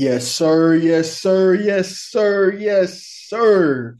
[0.00, 0.76] Yes, sir.
[0.76, 1.54] Yes, sir.
[1.54, 2.52] Yes, sir.
[2.52, 3.98] Yes, sir.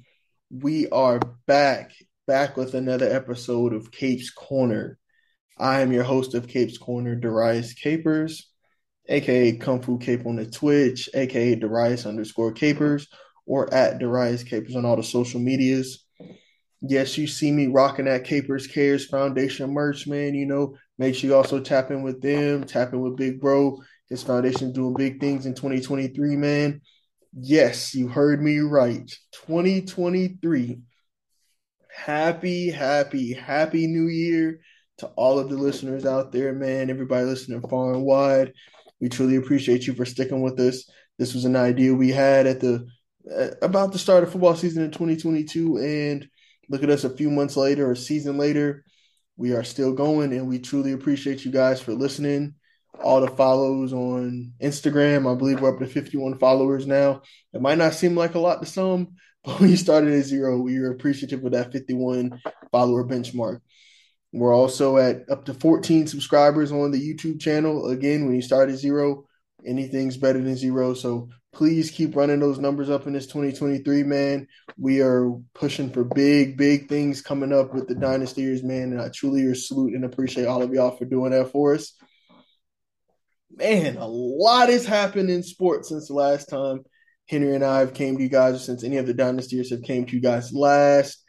[0.49, 1.18] We are
[1.49, 1.91] back,
[2.25, 4.97] back with another episode of Capes Corner.
[5.58, 8.48] I am your host of Capes Corner, Darius Capers,
[9.08, 13.08] aka Kung Fu Cape on the Twitch, aka Darius underscore Capers,
[13.44, 16.06] or at Darius Capers on all the social medias.
[16.80, 20.36] Yes, you see me rocking that Capers Cares Foundation merch, man.
[20.36, 23.78] You know, make sure you also tap in with them, tap in with Big Bro.
[24.09, 26.80] His foundation doing big things in 2023, man.
[27.32, 29.11] Yes, you heard me right.
[29.32, 30.79] 2023.
[31.94, 34.61] Happy, happy, happy new year
[34.98, 36.91] to all of the listeners out there, man.
[36.91, 38.53] Everybody listening far and wide.
[39.01, 40.89] We truly appreciate you for sticking with us.
[41.19, 42.87] This was an idea we had at the
[43.61, 46.27] about the start of football season in 2022 and
[46.70, 48.84] look at us a few months later or season later.
[49.37, 52.55] We are still going and we truly appreciate you guys for listening
[53.02, 55.30] all the follows on Instagram.
[55.30, 57.22] I believe we're up to 51 followers now.
[57.53, 60.61] It might not seem like a lot to some, but when you started at zero,
[60.61, 62.41] we are appreciative of that 51
[62.72, 63.61] follower benchmark.
[64.33, 67.89] We're also at up to 14 subscribers on the YouTube channel.
[67.89, 69.27] Again, when you start at zero,
[69.64, 70.92] anything's better than zero.
[70.92, 74.47] So please keep running those numbers up in this 2023, man.
[74.77, 78.92] We are pushing for big, big things coming up with the Dynastyers, man.
[78.92, 81.95] And I truly salute and appreciate all of y'all for doing that for us
[83.51, 86.85] man, a lot has happened in sports since the last time
[87.29, 89.83] Henry and I have came to you guys, or since any of the dynasties have
[89.83, 91.23] came to you guys last.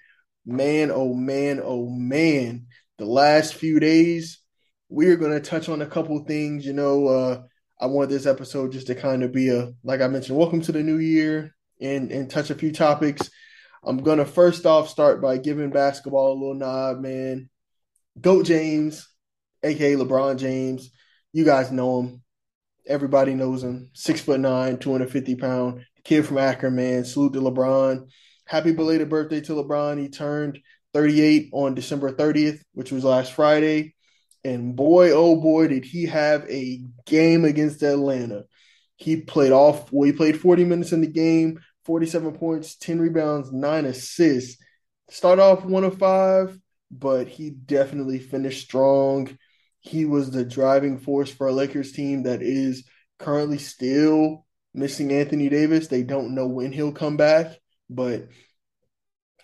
[0.45, 2.67] Man, oh man, oh man.
[2.97, 4.39] The last few days,
[4.87, 6.65] we're going to touch on a couple things.
[6.65, 7.41] You know, uh,
[7.79, 10.71] I want this episode just to kind of be a, like I mentioned, welcome to
[10.71, 13.29] the new year and, and touch a few topics.
[13.83, 17.49] I'm going to first off start by giving basketball a little nod, man.
[18.19, 19.07] Goat James,
[19.63, 20.89] aka LeBron James,
[21.33, 22.21] you guys know him.
[22.87, 23.91] Everybody knows him.
[23.93, 27.05] Six foot nine, 250 pound kid from Akron, man.
[27.05, 28.07] Salute to LeBron.
[28.45, 29.99] Happy belated birthday to LeBron.
[29.99, 30.59] He turned
[30.93, 33.93] 38 on December 30th, which was last Friday.
[34.43, 38.45] And boy, oh boy, did he have a game against Atlanta.
[38.95, 43.51] He played off, well, he played 40 minutes in the game, 47 points, 10 rebounds,
[43.51, 44.61] nine assists.
[45.09, 46.57] Start off one of five,
[46.91, 49.37] but he definitely finished strong.
[49.81, 52.83] He was the driving force for a Lakers team that is
[53.17, 55.87] currently still missing Anthony Davis.
[55.87, 57.57] They don't know when he'll come back,
[57.89, 58.27] but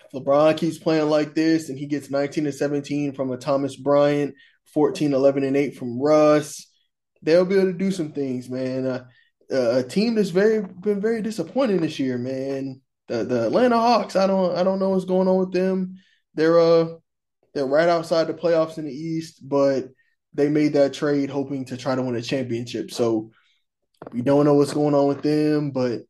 [0.06, 3.76] if LeBron keeps playing like this and he gets 19 and 17 from a Thomas
[3.76, 4.36] Bryant,
[4.74, 6.68] 14, 11 and 8 from Russ,
[7.22, 8.86] they'll be able to do some things, man.
[8.86, 9.06] Uh,
[9.52, 12.82] uh, a team that's very been very disappointing this year, man.
[13.08, 15.98] The the Atlanta Hawks, I don't I don't know what's going on with them.
[16.34, 16.88] They're uh
[17.54, 19.86] they're right outside the playoffs in the East, but
[20.36, 22.92] they made that trade hoping to try to win a championship.
[22.92, 23.32] So
[24.12, 26.02] we don't know what's going on with them, but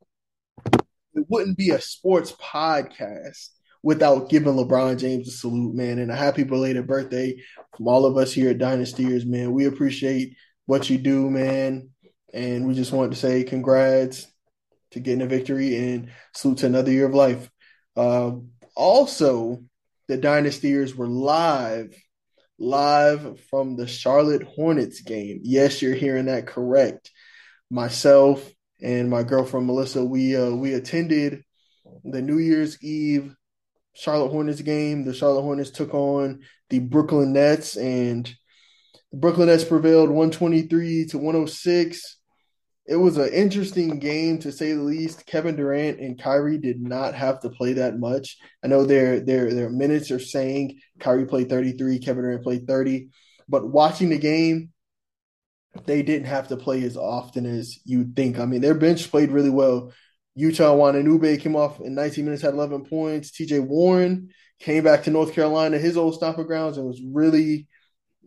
[1.13, 3.49] it wouldn't be a sports podcast
[3.83, 7.35] without giving LeBron James a salute, man, and a happy belated birthday
[7.77, 9.53] from all of us here at Dynastyers, man.
[9.53, 11.89] We appreciate what you do, man,
[12.33, 14.27] and we just want to say congrats
[14.91, 17.49] to getting a victory and salute to another year of life.
[17.95, 18.31] Uh,
[18.75, 19.63] also,
[20.07, 21.95] the Dynastyers were live
[22.57, 25.39] live from the Charlotte Hornets game.
[25.43, 27.11] Yes, you're hearing that correct.
[27.69, 28.51] Myself
[28.81, 31.43] and my girlfriend Melissa, we uh, we attended
[32.03, 33.35] the New Year's Eve
[33.93, 35.05] Charlotte Hornets game.
[35.05, 38.25] The Charlotte Hornets took on the Brooklyn Nets, and
[39.11, 42.14] the Brooklyn Nets prevailed 123 to 106
[42.87, 45.25] it was an interesting game to say the least.
[45.25, 48.37] Kevin Durant and Kyrie did not have to play that much.
[48.63, 53.09] I know their their their minutes are saying Kyrie played 33, Kevin Durant played 30,
[53.49, 54.71] but watching the game,
[55.85, 58.37] they didn't have to play as often as you'd think.
[58.37, 59.91] I mean, their bench played really well.
[60.37, 63.31] Yuta Watanabe came off in 19 minutes, had 11 points.
[63.31, 64.29] TJ Warren
[64.59, 67.67] came back to North Carolina, his old stomping grounds, and was really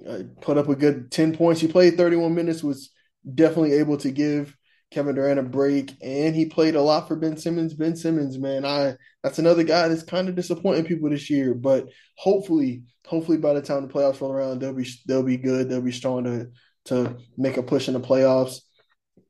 [0.07, 1.61] uh, put up a good 10 points.
[1.61, 2.91] He played 31 minutes, was
[3.35, 4.57] definitely able to give
[4.91, 7.75] Kevin Durant a break, and he played a lot for Ben Simmons.
[7.75, 11.55] Ben Simmons, man, I that's another guy that's kind of disappointing people this year.
[11.55, 15.69] But hopefully, hopefully by the time the playoffs roll around, they'll be they'll be good.
[15.69, 16.51] They'll be strong to
[16.87, 18.61] to make a push in the playoffs.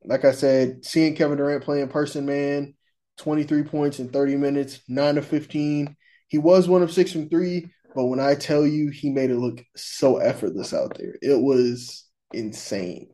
[0.05, 2.73] Like I said, seeing Kevin Durant play in person, man,
[3.17, 5.95] 23 points in 30 minutes, 9 to 15.
[6.29, 9.37] He was one of six from three, but when I tell you he made it
[9.37, 13.09] look so effortless out there, it was insane.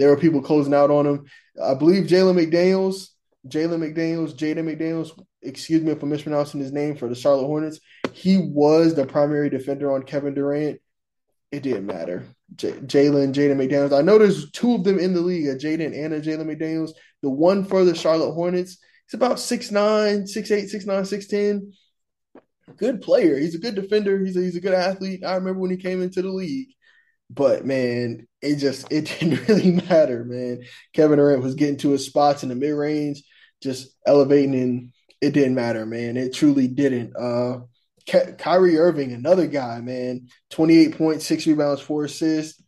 [0.00, 1.26] There were people closing out on him.
[1.62, 3.08] I believe Jalen McDaniels,
[3.46, 5.10] Jalen McDaniels, Jaden McDaniels,
[5.42, 7.80] excuse me I'm mispronouncing his name for the Charlotte Hornets.
[8.14, 10.80] He was the primary defender on Kevin Durant.
[11.52, 12.24] it didn't matter.
[12.56, 13.92] J- Jalen, Jaden McDaniels.
[13.92, 16.92] I know there's two of them in the league, a Jaden and a Jalen McDaniels.
[17.20, 21.62] The one for the Charlotte Hornets, he's about 6'9, 6'8, 6'9,
[22.38, 22.76] 6'10.
[22.78, 23.36] Good player.
[23.36, 24.18] He's a good defender.
[24.24, 25.26] He's a, he's a good athlete.
[25.26, 26.68] I remember when he came into the league.
[27.32, 30.64] But man, it just it didn't really matter, man.
[30.92, 33.22] Kevin Durant was getting to his spots in the mid range,
[33.62, 36.16] just elevating, and it didn't matter, man.
[36.16, 37.14] It truly didn't.
[37.16, 37.60] Uh,
[38.06, 42.60] Ky- Kyrie Irving, another guy, man, twenty eight point six rebounds, four assists,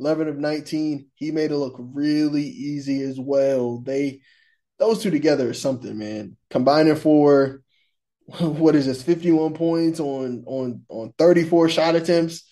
[0.00, 1.06] eleven of nineteen.
[1.14, 3.78] He made it look really easy as well.
[3.78, 4.20] They
[4.78, 6.36] those two together is something, man.
[6.50, 7.62] Combining for
[8.40, 12.47] what is this, fifty one points on on on thirty four shot attempts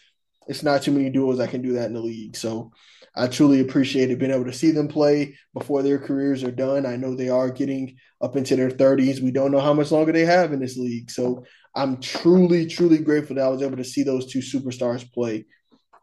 [0.46, 2.36] it's not too many duos that can do that in the league.
[2.36, 2.72] So
[3.16, 6.84] I truly appreciated being able to see them play before their careers are done.
[6.84, 9.20] I know they are getting up into their 30s.
[9.20, 11.10] We don't know how much longer they have in this league.
[11.10, 11.44] So
[11.74, 15.46] I'm truly, truly grateful that I was able to see those two superstars play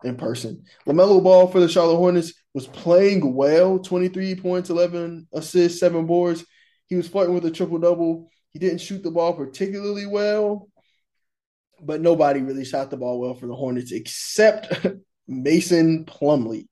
[0.04, 0.64] in person.
[0.88, 6.46] LaMelo Ball for the Charlotte Hornets was playing well 23 points, 11 assists, seven boards.
[6.88, 8.30] He was flirting with a triple double.
[8.52, 10.68] He didn't shoot the ball particularly well,
[11.86, 14.86] but nobody really shot the ball well for the Hornets except
[15.28, 16.68] Mason Plumlee.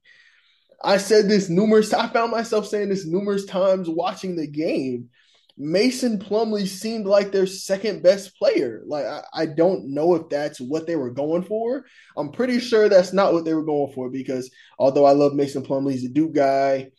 [0.84, 5.10] I said this numerous I found myself saying this numerous times watching the game.
[5.58, 8.82] Mason Plumlee seemed like their second best player.
[8.88, 11.86] Like I, I, don't know if that's what they were going for.
[12.18, 14.50] I'm pretty sure that's not what they were going for because
[14.80, 16.90] although I love Mason Plumlee, he's a Duke guy.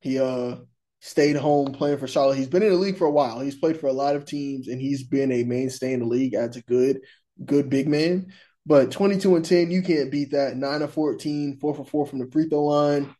[0.00, 0.56] He uh
[1.00, 2.38] stayed home playing for Charlotte.
[2.38, 3.40] He's been in the league for a while.
[3.40, 6.34] He's played for a lot of teams and he's been a mainstay in the league
[6.34, 7.00] as a good
[7.44, 8.32] good big man.
[8.66, 10.56] But 22 and 10, you can't beat that.
[10.56, 13.14] 9 of 14, 4 for 4 from the free throw line.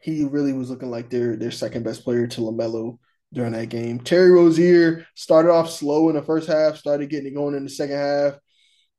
[0.00, 2.98] He really was looking like their their second best player to LaMelo
[3.32, 4.00] during that game.
[4.00, 7.70] Terry Rozier started off slow in the first half, started getting it going in the
[7.70, 8.34] second half.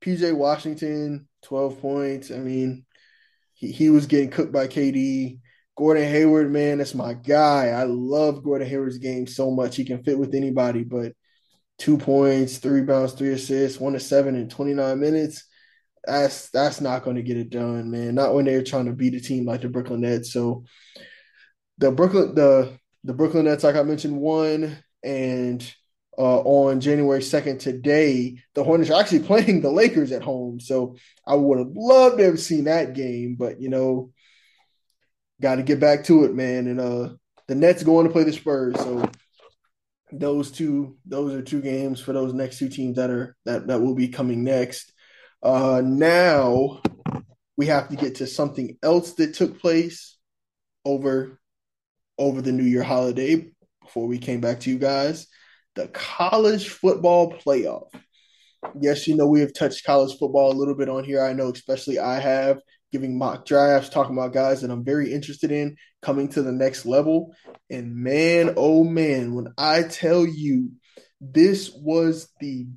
[0.01, 2.31] PJ Washington, 12 points.
[2.31, 2.85] I mean,
[3.53, 5.39] he, he was getting cooked by KD.
[5.75, 7.67] Gordon Hayward, man, that's my guy.
[7.67, 9.75] I love Gordon Hayward's game so much.
[9.75, 11.13] He can fit with anybody, but
[11.77, 15.45] two points, three rebounds, three assists, one to seven in 29 minutes.
[16.05, 18.15] That's that's not going to get it done, man.
[18.15, 20.33] Not when they're trying to beat a team like the Brooklyn Nets.
[20.33, 20.65] So
[21.77, 25.75] the Brooklyn the the Brooklyn Nets, like I mentioned, won, and
[26.17, 30.59] uh, on January 2nd today, the Hornets are actually playing the Lakers at home.
[30.59, 34.11] So I would have loved to have seen that game, but you know,
[35.41, 36.67] got to get back to it, man.
[36.67, 37.09] And uh,
[37.47, 39.09] the Nets going to play the Spurs, so
[40.19, 43.81] those two those are two games for those next two teams that are that that
[43.81, 44.93] will be coming next.
[45.41, 46.81] Uh, now
[47.57, 50.17] we have to get to something else that took place
[50.85, 51.39] over
[52.17, 53.51] over the New Year holiday
[53.81, 55.27] before we came back to you guys.
[55.75, 57.87] The college football playoff.
[58.79, 61.23] Yes, you know we have touched college football a little bit on here.
[61.23, 62.59] I know, especially I have
[62.93, 66.85] giving mock drafts, talking about guys that I'm very interested in coming to the next
[66.85, 67.35] level.
[67.69, 70.71] And man, oh man, when I tell you
[71.19, 72.67] this was the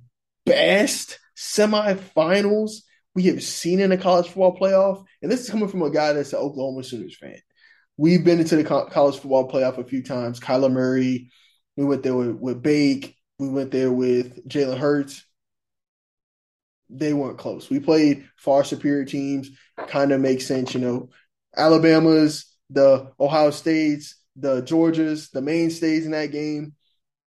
[0.47, 2.79] best semifinals
[3.15, 6.15] we have seen in a college football playoff, and this is coming from a guy
[6.15, 7.39] that's an Oklahoma Sooners fan.
[7.99, 10.41] We've been into the college football playoff a few times.
[10.41, 11.31] Kyler Murray,
[11.77, 15.25] we went there with, with Bake, we went there with Jalen Hurts
[16.89, 17.69] they weren't close.
[17.69, 19.51] We played far superior teams.
[19.89, 21.11] Kind of makes sense, you know.
[21.57, 26.75] Alabama's, the Ohio States, the Georgias, the mainstays in that game.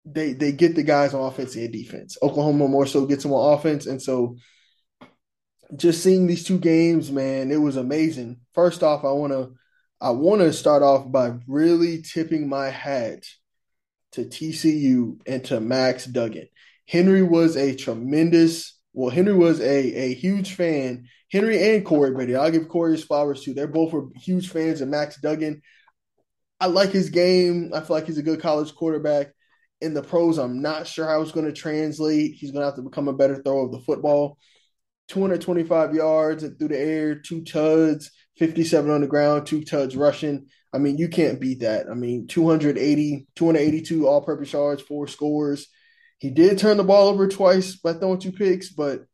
[0.04, 2.16] They they get the guys on offense and defense.
[2.22, 4.36] Oklahoma more so gets them on offense, and so
[5.76, 8.40] just seeing these two games, man, it was amazing.
[8.54, 9.52] First off, I want to
[10.00, 13.24] I want to start off by really tipping my hat
[14.12, 16.48] to TCU and to Max Duggan.
[16.86, 19.64] Henry was a tremendous well, Henry was a,
[20.10, 21.06] a huge fan.
[21.30, 22.34] Henry and Corey Brady.
[22.34, 23.54] I'll give Corey his flowers too.
[23.54, 25.62] They're both were huge fans of Max Duggan.
[26.58, 27.70] I like his game.
[27.74, 29.28] I feel like he's a good college quarterback.
[29.80, 32.34] In the pros, I'm not sure how it's going to translate.
[32.34, 34.36] He's going to have to become a better thrower of the football.
[35.08, 40.46] 225 yards through the air, two tuds, 57 on the ground, two tuds rushing.
[40.72, 41.86] I mean, you can't beat that.
[41.90, 45.66] I mean, 280, 282 all purpose yards, four scores.
[46.20, 49.06] He did turn the ball over twice by throwing two picks, but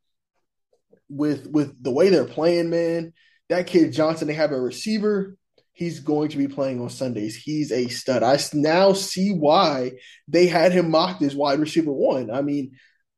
[1.08, 3.12] with with the way they're playing, man,
[3.48, 5.36] that kid Johnson, they have a receiver.
[5.72, 7.36] He's going to be playing on Sundays.
[7.36, 8.24] He's a stud.
[8.24, 9.92] I now see why
[10.26, 12.30] they had him mocked as wide receiver one.
[12.30, 12.72] I mean,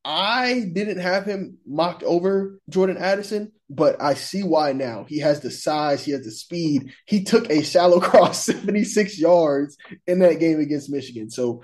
[0.04, 5.06] I didn't have him mocked over Jordan Addison, but I see why now.
[5.08, 6.92] He has the size, he has the speed.
[7.06, 11.30] He took a shallow cross 76 yards in that game against Michigan.
[11.30, 11.62] So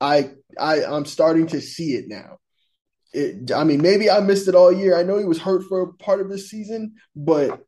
[0.00, 2.38] I I I'm starting to see it now.
[3.12, 4.98] It, I mean, maybe I missed it all year.
[4.98, 7.66] I know he was hurt for a part of this season, but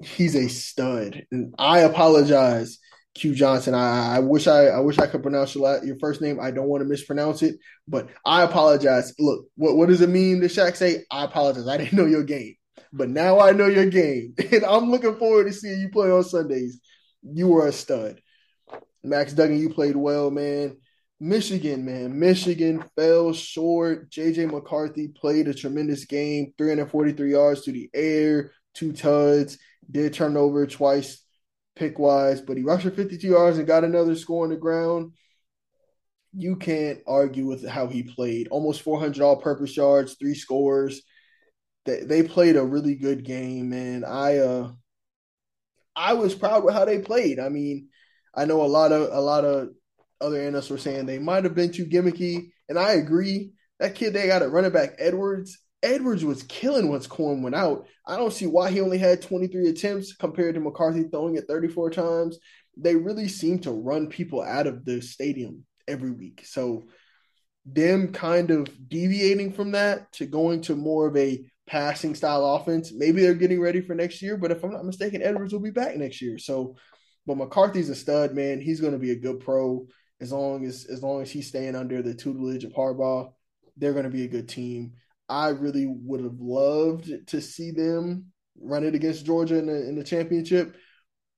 [0.00, 1.26] He's a stud.
[1.30, 2.78] And I apologize,
[3.14, 3.74] Q Johnson.
[3.74, 6.40] I, I wish I I wish I could pronounce your, your first name.
[6.40, 9.14] I don't want to mispronounce it, but I apologize.
[9.18, 11.04] Look, what, what does it mean to Shaq say?
[11.10, 11.68] I apologize.
[11.68, 12.54] I didn't know your game.
[12.92, 14.34] But now I know your game.
[14.52, 16.80] And I'm looking forward to seeing you play on Sundays.
[17.22, 18.20] You were a stud.
[19.02, 20.76] Max Duggan, you played well, man.
[21.24, 22.18] Michigan, man.
[22.18, 24.10] Michigan fell short.
[24.10, 29.56] JJ McCarthy played a tremendous game, 343 yards to the air, two tuds,
[29.90, 31.24] did turn over twice
[31.76, 35.12] pick wise, but he rushed for 52 yards and got another score on the ground.
[36.34, 38.48] You can't argue with how he played.
[38.48, 41.00] Almost 400 all purpose yards, three scores.
[41.86, 44.04] They, they played a really good game, man.
[44.04, 44.72] I uh
[45.96, 47.38] I was proud with how they played.
[47.38, 47.88] I mean,
[48.34, 49.70] I know a lot of a lot of
[50.24, 53.52] other analysts were saying they might have been too gimmicky, and I agree.
[53.80, 55.58] That kid they got at running back Edwards.
[55.82, 57.86] Edwards was killing once Corum went out.
[58.06, 61.90] I don't see why he only had 23 attempts compared to McCarthy throwing it 34
[61.90, 62.38] times.
[62.76, 66.42] They really seem to run people out of the stadium every week.
[66.46, 66.84] So
[67.66, 72.92] them kind of deviating from that to going to more of a passing style offense,
[72.92, 74.36] maybe they're getting ready for next year.
[74.36, 76.38] But if I'm not mistaken, Edwards will be back next year.
[76.38, 76.76] So,
[77.26, 78.60] but McCarthy's a stud, man.
[78.60, 79.86] He's going to be a good pro
[80.20, 83.32] as long as as long as he's staying under the tutelage of Harbaugh.
[83.76, 84.92] They're going to be a good team.
[85.28, 88.26] I really would have loved to see them
[88.60, 90.76] run it against Georgia in the, in the championship,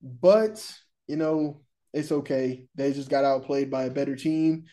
[0.03, 0.65] but
[1.07, 2.67] you know it's okay.
[2.75, 4.65] They just got outplayed by a better team.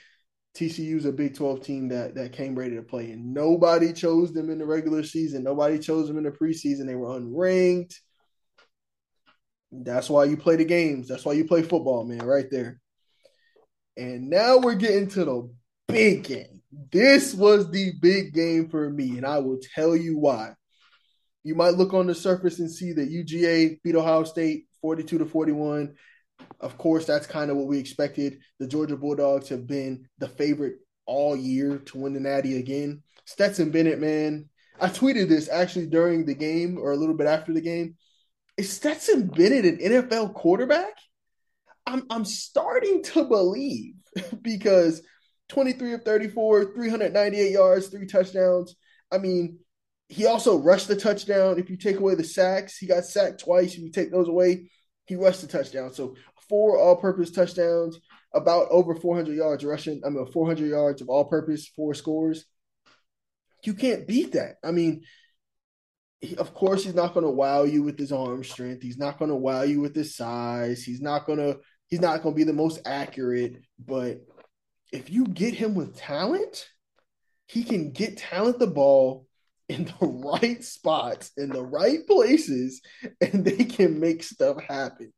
[0.56, 4.50] TCU's a Big 12 team that that came ready to play, and nobody chose them
[4.50, 5.44] in the regular season.
[5.44, 6.86] Nobody chose them in the preseason.
[6.86, 7.96] They were unranked.
[9.72, 11.08] That's why you play the games.
[11.08, 12.80] That's why you play football, man, right there.
[13.98, 15.50] And now we're getting to the
[15.88, 16.62] big game.
[16.92, 20.54] This was the big game for me, and I will tell you why.
[21.44, 25.26] You might look on the surface and see that UGA beat Ohio State 42 to
[25.26, 25.94] 41.
[26.60, 28.40] Of course, that's kind of what we expected.
[28.60, 33.04] The Georgia Bulldogs have been the favorite all year to win the Natty again.
[33.26, 37.54] Stetson Bennett, man, I tweeted this actually during the game or a little bit after
[37.54, 37.96] the game.
[38.58, 40.94] Is Stetson Bennett an NFL quarterback?
[41.86, 43.96] I'm I'm starting to believe
[44.42, 45.02] because
[45.50, 48.76] 23 of 34, 398 yards, three touchdowns.
[49.12, 49.60] I mean,
[50.10, 51.60] he also rushed the touchdown.
[51.60, 53.74] If you take away the sacks, he got sacked twice.
[53.74, 54.70] If you take those away,
[55.06, 55.94] he rushed the touchdown.
[55.94, 56.16] So
[56.50, 58.00] four all-purpose touchdowns,
[58.34, 60.02] about over 400 yards rushing.
[60.06, 62.46] I mean, 400 yards of all-purpose, four scores.
[63.64, 64.56] You can't beat that.
[64.64, 65.04] I mean,
[66.20, 68.82] he, of course, he's not going to wow you with his arm strength.
[68.82, 70.84] He's not going to wow you with his size.
[70.84, 71.60] He's not going to.
[71.88, 74.22] He's not going to be the most accurate, but
[74.92, 76.68] if you get him with talent,
[77.48, 79.28] he can get talent the ball
[79.70, 82.82] in the right spots, in the right places,
[83.22, 85.14] and they can make stuff happen.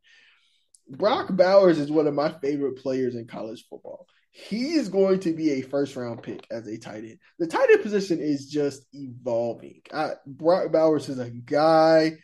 [0.88, 4.06] Brock Bowers is one of my favorite players in college football.
[4.32, 7.20] He is going to be a first round pick as a tight end.
[7.40, 9.82] The tight end position is just evolving.
[9.94, 12.18] I, Brock Bowers is a guy.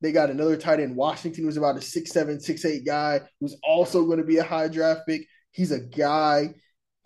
[0.00, 3.56] They got another tight end, Washington, who's about a six seven, six eight guy, who's
[3.62, 5.26] also going to be a high draft pick.
[5.52, 6.54] He's a guy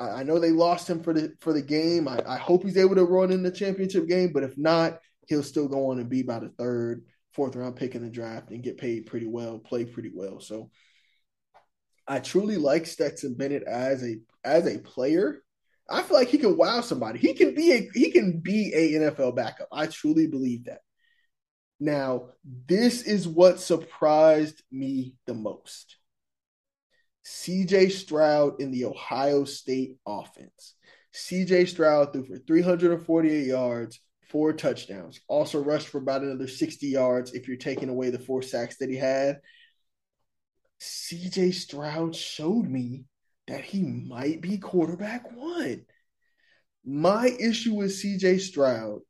[0.00, 2.08] I, know they lost him for the for the game.
[2.08, 5.42] I, I hope he's able to run in the championship game, but if not, he'll
[5.42, 7.04] still go on and be about a third,
[7.34, 10.40] fourth round pick in the draft and get paid pretty well, play pretty well.
[10.40, 10.70] So
[12.08, 15.42] I truly like Stetson Bennett as a as a player.
[15.88, 17.18] I feel like he can wow somebody.
[17.18, 19.68] He can be a he can be a NFL backup.
[19.70, 20.80] I truly believe that.
[21.80, 25.96] Now, this is what surprised me the most.
[27.24, 30.74] CJ Stroud in the Ohio State offense.
[31.14, 35.20] CJ Stroud threw for 348 yards, four touchdowns.
[35.26, 38.90] Also rushed for about another 60 yards if you're taking away the four sacks that
[38.90, 39.40] he had.
[40.80, 43.04] CJ Stroud showed me
[43.46, 45.84] that he might be quarterback one.
[46.84, 49.00] My issue with CJ Stroud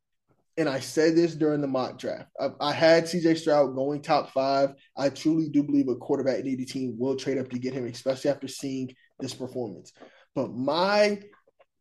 [0.61, 2.29] and I said this during the mock draft.
[2.39, 4.73] I, I, had CJ Stroud going top five.
[4.95, 8.29] I truly do believe a quarterback needy team will trade up to get him, especially
[8.29, 9.91] after seeing this performance.
[10.35, 11.19] But my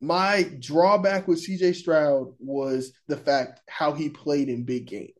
[0.00, 5.12] my drawback with CJ Stroud was the fact how he played in big games.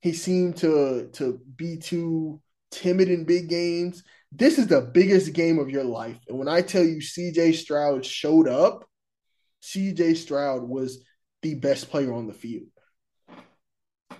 [0.00, 4.02] He seemed to to be too timid in big games.
[4.32, 6.16] This is the biggest game of your life.
[6.28, 8.88] And when I tell you CJ Stroud showed up,
[9.62, 11.04] CJ Stroud was
[11.42, 12.68] the best player on the field.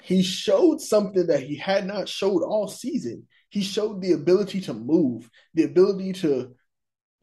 [0.03, 3.27] He showed something that he had not showed all season.
[3.50, 6.55] He showed the ability to move, the ability to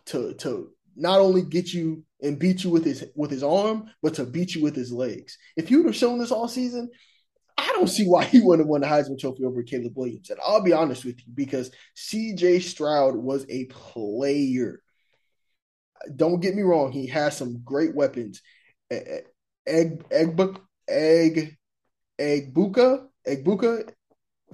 [0.07, 4.15] to to not only get you and beat you with his with his arm, but
[4.15, 5.37] to beat you with his legs.
[5.55, 6.89] If you would have shown this all season,
[7.57, 10.29] I don't see why he wouldn't have won the Heisman Trophy over Caleb Williams.
[10.29, 14.81] And I'll be honest with you, because CJ Stroud was a player.
[16.15, 18.41] Don't get me wrong, he has some great weapons.
[19.67, 21.57] Egg Egg Egg
[22.19, 23.89] Egbuka Egbuka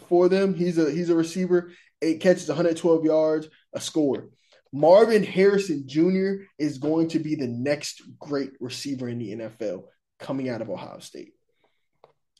[0.07, 0.53] for them.
[0.53, 1.71] He's a he's a receiver.
[2.01, 4.29] Eight catches, 112 yards, a score.
[4.73, 6.45] Marvin Harrison Jr.
[6.57, 9.83] is going to be the next great receiver in the NFL
[10.19, 11.33] coming out of Ohio State.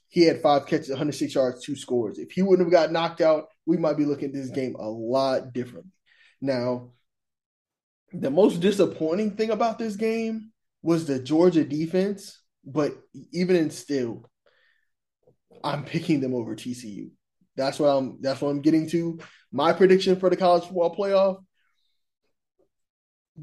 [0.10, 2.20] He had five catches, 106 yards, two scores.
[2.20, 4.90] If he wouldn't have got knocked out, we might be looking at this game a
[4.90, 5.92] lot differently.
[6.42, 6.92] Now,
[8.12, 10.52] the most disappointing thing about this game
[10.82, 12.98] was the Georgia defense, but
[13.32, 14.30] even in still,
[15.64, 17.12] I'm picking them over TCU.
[17.56, 19.20] That's what I'm that's what I'm getting to.
[19.52, 21.44] My prediction for the college football playoff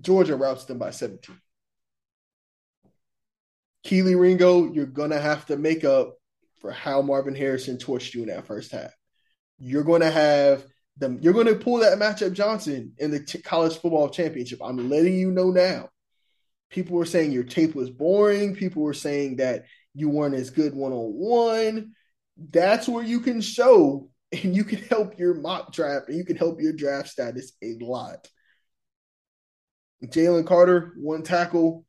[0.00, 1.36] Georgia routs them by 17.
[3.84, 6.14] Kelee Ringo, you're to have to make up
[6.60, 8.94] for how Marvin Harrison torched you in that first half.
[9.58, 10.64] You're to have
[10.98, 14.60] them, you're to pull that matchup Johnson in the t- college football championship.
[14.62, 15.88] I'm letting you know now.
[16.70, 18.54] People were saying your tape was boring.
[18.54, 21.92] People were saying that you weren't as good one on one.
[22.36, 26.36] That's where you can show and you can help your mock draft and you can
[26.36, 28.28] help your draft status a lot.
[30.04, 31.84] Jalen Carter, one tackle.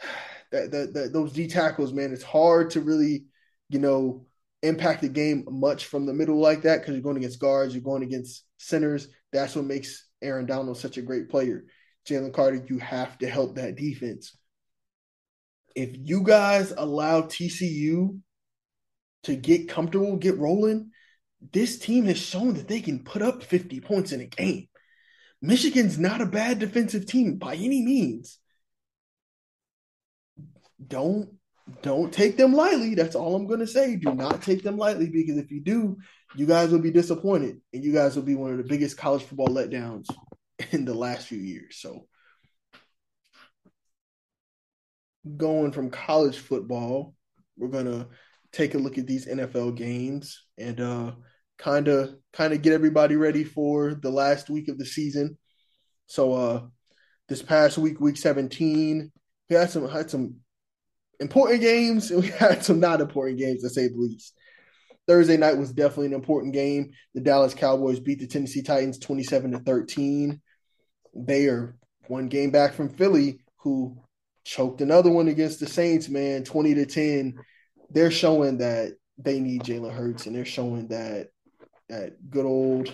[0.50, 3.24] That, that, that those D tackles, man, it's hard to really,
[3.70, 4.26] you know,
[4.62, 7.82] impact the game much from the middle like that because you're going against guards, you're
[7.82, 9.08] going against centers.
[9.32, 11.64] That's what makes Aaron Donald such a great player.
[12.06, 14.36] Jalen Carter, you have to help that defense.
[15.74, 18.18] If you guys allow TCU
[19.24, 20.90] to get comfortable, get rolling,
[21.52, 24.68] this team has shown that they can put up 50 points in a game.
[25.40, 28.38] Michigan's not a bad defensive team by any means.
[30.84, 31.30] Don't
[31.80, 32.94] don't take them lightly.
[32.94, 33.96] That's all I'm going to say.
[33.96, 35.96] Do not take them lightly because if you do,
[36.34, 39.22] you guys will be disappointed and you guys will be one of the biggest college
[39.22, 40.06] football letdowns
[40.70, 41.76] in the last few years.
[41.80, 42.06] So
[45.36, 47.14] going from college football,
[47.56, 48.08] we're to
[48.52, 51.12] take a look at these NFL games and uh
[51.58, 55.38] kind of kind of get everybody ready for the last week of the season.
[56.06, 56.62] So uh
[57.28, 59.10] this past week, week 17,
[59.48, 60.36] we had some had some
[61.20, 64.34] important games and we had some not important games to say the least.
[65.08, 66.92] Thursday night was definitely an important game.
[67.14, 70.40] The Dallas Cowboys beat the Tennessee Titans 27 to 13.
[71.14, 71.76] They are
[72.08, 73.96] one game back from Philly, who
[74.44, 77.34] choked another one against the Saints, man, 20 to 10.
[77.90, 81.28] They're showing that they need Jalen Hurts and they're showing that
[81.88, 82.92] that good old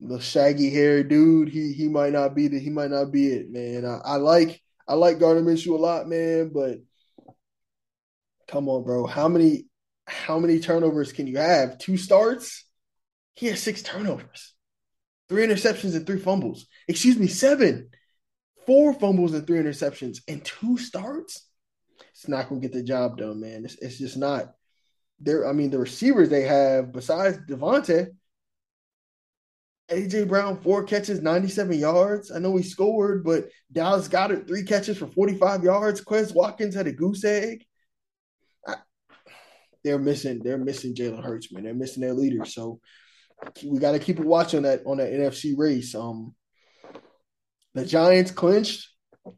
[0.00, 1.48] the shaggy hair dude.
[1.48, 3.84] He he might not be the he might not be it, man.
[3.84, 6.78] I, I like I like Gardner Minshew a lot, man, but
[8.48, 9.06] come on, bro.
[9.06, 9.66] How many
[10.06, 11.78] how many turnovers can you have?
[11.78, 12.64] Two starts?
[13.34, 14.53] He has six turnovers,
[15.28, 16.66] three interceptions and three fumbles.
[16.88, 17.88] Excuse me, seven,
[18.66, 21.46] four fumbles and three interceptions and two starts.
[22.10, 23.64] It's not gonna get the job done, man.
[23.64, 24.54] It's, it's just not
[25.20, 25.46] there.
[25.46, 28.08] I mean, the receivers they have besides Davante,
[29.90, 32.30] AJ Brown four catches, ninety seven yards.
[32.30, 36.02] I know he scored, but Dallas Goedert three catches for forty five yards.
[36.02, 37.64] Quez Watkins had a goose egg.
[38.66, 38.76] I,
[39.82, 40.40] they're missing.
[40.42, 41.64] They're missing Jalen Hurts, man.
[41.64, 42.44] They're missing their leader.
[42.44, 42.80] So
[43.64, 45.94] we got to keep a watch on that on that NFC race.
[45.94, 46.34] Um,
[47.74, 48.88] the Giants clinched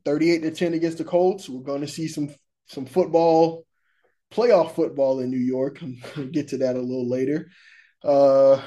[0.04, 1.48] thirty eight to ten against the Colts.
[1.48, 2.34] We're going to see some
[2.66, 3.64] some football
[4.32, 5.80] playoff football in New York.
[6.32, 7.50] Get to that a little later.
[8.02, 8.60] Uh,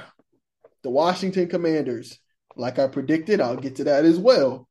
[0.83, 2.19] the Washington Commanders,
[2.55, 4.67] like I predicted, I'll get to that as well.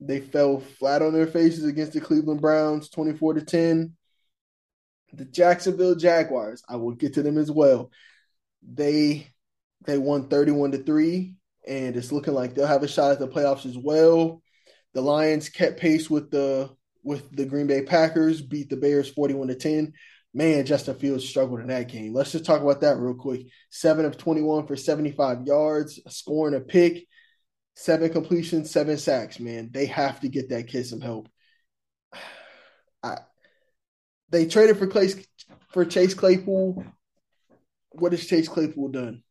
[0.00, 3.96] They fell flat on their faces against the Cleveland Browns, 24 to 10.
[5.12, 7.90] The Jacksonville Jaguars, I will get to them as well.
[8.62, 9.31] They
[9.84, 11.34] they won 31 to 3
[11.66, 14.42] and it's looking like they'll have a shot at the playoffs as well.
[14.94, 16.70] The Lions kept pace with the
[17.04, 19.92] with the Green Bay Packers, beat the Bears 41 to 10
[20.34, 22.14] man, Justin Fields struggled in that game.
[22.14, 23.46] Let's just talk about that real quick.
[23.70, 27.06] Seven of 21 for 75 yards, scoring a pick,
[27.74, 29.70] seven completions, seven sacks, man.
[29.72, 31.28] They have to get that kid some help.
[33.02, 33.18] I,
[34.30, 35.10] they traded for Clay,
[35.72, 36.84] for Chase Claypool.
[37.90, 39.22] What has Chase Claypool done?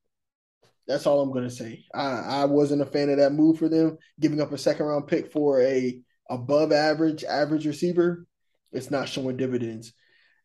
[0.91, 1.85] That's all I'm going to say.
[1.93, 5.07] I, I wasn't a fan of that move for them, giving up a second round
[5.07, 5.97] pick for a
[6.29, 8.25] above average average receiver.
[8.73, 9.93] It's not showing dividends.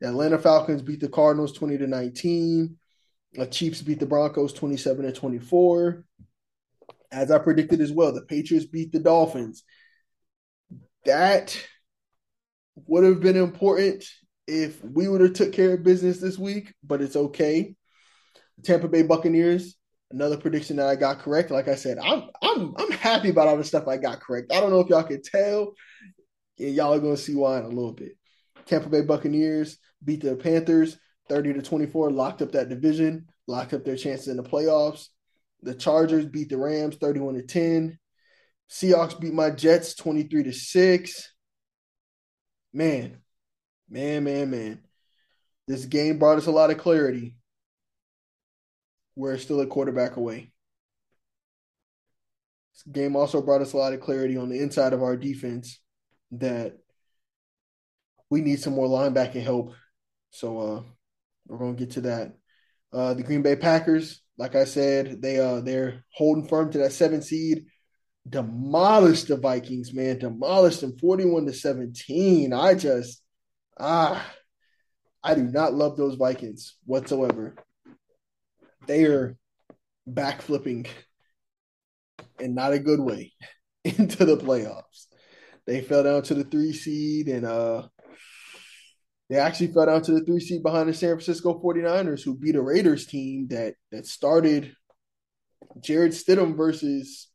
[0.00, 2.76] The Atlanta Falcons beat the Cardinals 20 to 19.
[3.32, 6.04] The Chiefs beat the Broncos 27 to 24.
[7.10, 9.64] As I predicted as well, the Patriots beat the Dolphins.
[11.06, 11.60] That
[12.86, 14.04] would have been important
[14.46, 17.74] if we would have took care of business this week, but it's okay.
[18.58, 19.74] The Tampa Bay Buccaneers,
[20.10, 21.50] another prediction that I got correct.
[21.50, 24.52] Like I said, I'm I'm I'm happy about all the stuff I got correct.
[24.52, 25.74] I don't know if y'all can tell,
[26.56, 28.16] y'all are gonna see why in a little bit.
[28.66, 33.84] Tampa Bay Buccaneers beat the Panthers 30 to 24, locked up that division, locked up
[33.84, 35.08] their chances in the playoffs.
[35.62, 37.98] The Chargers beat the Rams 31 to 10.
[38.70, 41.32] Seahawks beat my Jets 23 to 6.
[42.72, 43.18] Man,
[43.88, 44.80] man, man, man.
[45.66, 47.36] This game brought us a lot of clarity.
[49.16, 50.52] We're still a quarterback away.
[52.74, 55.80] This game also brought us a lot of clarity on the inside of our defense
[56.32, 56.76] that
[58.28, 59.74] we need some more linebacking help.
[60.30, 60.82] So uh,
[61.46, 62.34] we're gonna get to that.
[62.92, 66.92] Uh, the Green Bay Packers, like I said, they uh they're holding firm to that
[66.92, 67.66] seven seed.
[68.28, 70.18] Demolished the Vikings, man.
[70.18, 72.52] Demolished them 41 to 17.
[72.52, 73.22] I just
[73.78, 74.24] ah
[75.22, 77.56] I do not love those Vikings whatsoever.
[78.86, 79.36] They are
[80.08, 80.86] backflipping
[82.38, 83.32] in not a good way
[83.84, 85.06] into the playoffs.
[85.66, 87.88] They fell down to the three seed and uh
[89.28, 92.54] they actually fell down to the three seed behind the San Francisco 49ers, who beat
[92.54, 94.72] a Raiders team that that started
[95.80, 97.28] Jarrett Stidham versus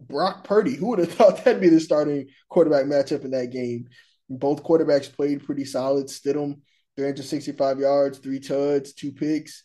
[0.00, 0.74] Brock Purdy.
[0.74, 3.88] Who would have thought that'd be the starting quarterback matchup in that game?
[4.28, 6.06] Both quarterbacks played pretty solid.
[6.06, 6.60] Stidham,
[6.96, 9.62] 365 yards, three tuds, two picks,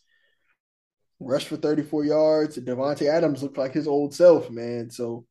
[1.21, 2.57] rushed for 34 yards.
[2.57, 4.89] Davante Adams looked like his old self, man.
[4.89, 5.25] So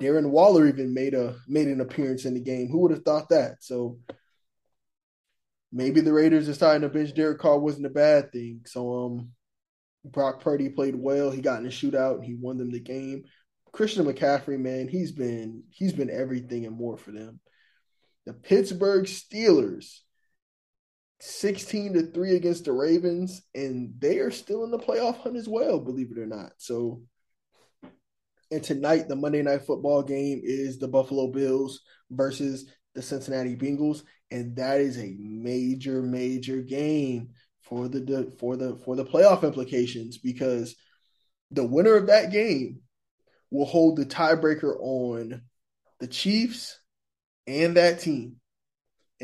[0.00, 2.68] Darren Waller even made a made an appearance in the game.
[2.68, 3.62] Who would have thought that?
[3.62, 3.98] So
[5.72, 8.62] maybe the Raiders deciding to bench Derek Carr wasn't a bad thing.
[8.66, 9.30] So um
[10.04, 11.30] Brock Purdy played well.
[11.30, 13.24] He got in a shootout and he won them the game.
[13.72, 17.40] Christian McCaffrey, man, he's been he's been everything and more for them.
[18.26, 20.00] The Pittsburgh Steelers,
[21.24, 25.48] 16 to 3 against the Ravens, and they are still in the playoff hunt as
[25.48, 26.52] well, believe it or not.
[26.58, 27.02] So
[28.50, 34.02] and tonight, the Monday night football game is the Buffalo Bills versus the Cincinnati Bengals
[34.34, 37.28] and that is a major, major game
[37.62, 40.74] for the for the for the playoff implications because
[41.52, 42.80] the winner of that game
[43.52, 45.42] will hold the tiebreaker on
[46.00, 46.78] the Chiefs
[47.46, 48.36] and that team.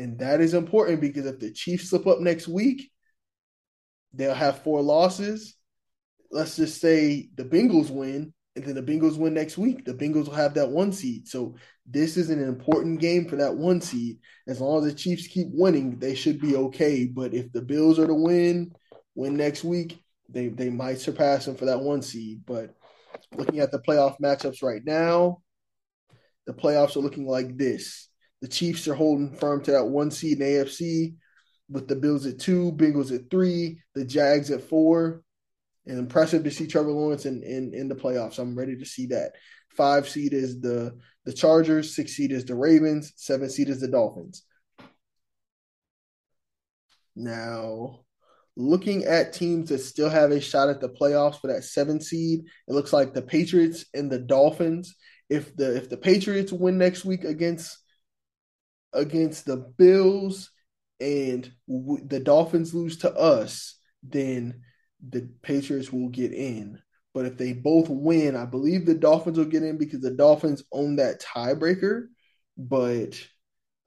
[0.01, 2.91] And that is important because if the Chiefs slip up next week,
[4.13, 5.55] they'll have four losses.
[6.31, 9.85] Let's just say the Bengals win, and then the Bengals win next week.
[9.85, 11.27] The Bengals will have that one seed.
[11.27, 14.17] So this is an important game for that one seed.
[14.47, 17.05] As long as the Chiefs keep winning, they should be okay.
[17.05, 18.71] But if the Bills are to win,
[19.13, 22.41] win next week, they they might surpass them for that one seed.
[22.47, 22.73] But
[23.35, 25.43] looking at the playoff matchups right now,
[26.47, 28.07] the playoffs are looking like this.
[28.41, 31.15] The Chiefs are holding firm to that one seed in AFC,
[31.69, 35.23] with the Bills at two, Bengals at three, the Jags at four,
[35.85, 38.39] and impressive to see Trevor Lawrence in, in, in the playoffs.
[38.39, 39.33] I'm ready to see that.
[39.69, 43.87] Five seed is the the Chargers, six seed is the Ravens, seven seed is the
[43.87, 44.43] Dolphins.
[47.15, 48.01] Now,
[48.57, 52.41] looking at teams that still have a shot at the playoffs for that seven seed,
[52.67, 54.95] it looks like the Patriots and the Dolphins.
[55.29, 57.77] If the if the Patriots win next week against
[58.93, 60.51] against the Bills
[60.99, 64.61] and w- the Dolphins lose to us, then
[65.07, 66.79] the Patriots will get in.
[67.13, 70.63] But if they both win, I believe the Dolphins will get in because the Dolphins
[70.71, 72.07] own that tiebreaker.
[72.57, 73.19] But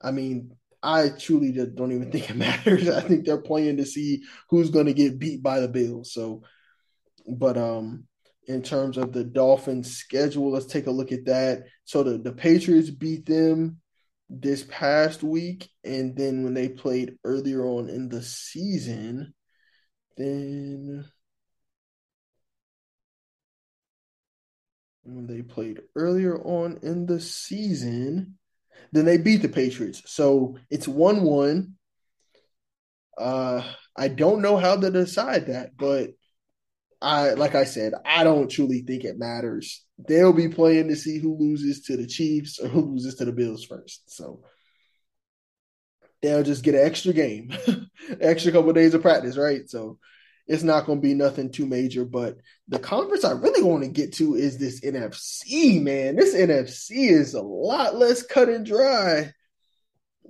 [0.01, 0.51] I mean,
[0.83, 2.89] I truly just don't even think it matters.
[2.89, 6.13] I think they're playing to see who's going to get beat by the Bills.
[6.13, 6.43] So,
[7.27, 8.05] but um,
[8.47, 11.63] in terms of the Dolphins' schedule, let's take a look at that.
[11.85, 13.77] So the the Patriots beat them
[14.29, 19.33] this past week, and then when they played earlier on in the season,
[20.17, 21.05] then
[25.03, 28.37] when they played earlier on in the season,
[28.91, 30.01] then they beat the Patriots.
[30.05, 31.73] So it's 1 1.
[33.17, 33.63] Uh,
[33.95, 36.09] I don't know how to decide that, but
[37.01, 39.84] I like I said, I don't truly think it matters.
[39.97, 43.31] They'll be playing to see who loses to the Chiefs or who loses to the
[43.31, 44.13] Bills first.
[44.13, 44.41] So
[46.21, 47.53] they'll just get an extra game,
[48.19, 49.69] extra couple of days of practice, right?
[49.69, 49.99] So
[50.47, 52.05] it's not going to be nothing too major.
[52.05, 56.15] But the conference I really want to get to is this NFC, man.
[56.15, 59.31] This NFC is a lot less cut and dry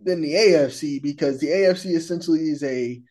[0.04, 3.02] than the AFC because the AFC essentially is a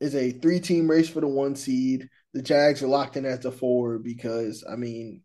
[0.00, 2.08] is a three team race for the one seed.
[2.32, 5.22] The Jags are locked in as the four because I mean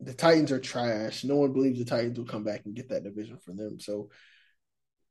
[0.00, 1.24] the Titans are trash.
[1.24, 3.80] No one believes the Titans will come back and get that division for them.
[3.80, 4.10] So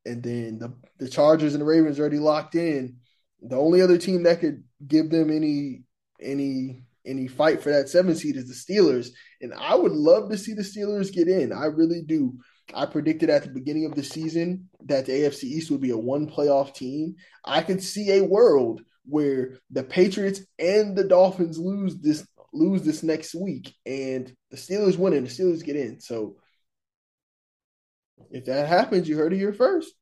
[0.06, 2.98] and then the the Chargers and the Ravens already locked in.
[3.42, 5.84] The only other team that could give them any
[6.22, 9.10] any any fight for that seven seed is the Steelers,
[9.42, 11.52] and I would love to see the Steelers get in.
[11.52, 12.34] I really do.
[12.74, 15.98] I predicted at the beginning of the season that the AFC East would be a
[15.98, 17.16] one playoff team.
[17.44, 23.04] I could see a world where the Patriots and the Dolphins lose this lose this
[23.04, 26.00] next week, and the Steelers win and the Steelers get in.
[26.00, 26.38] So
[28.32, 29.94] if that happens, you heard it here first.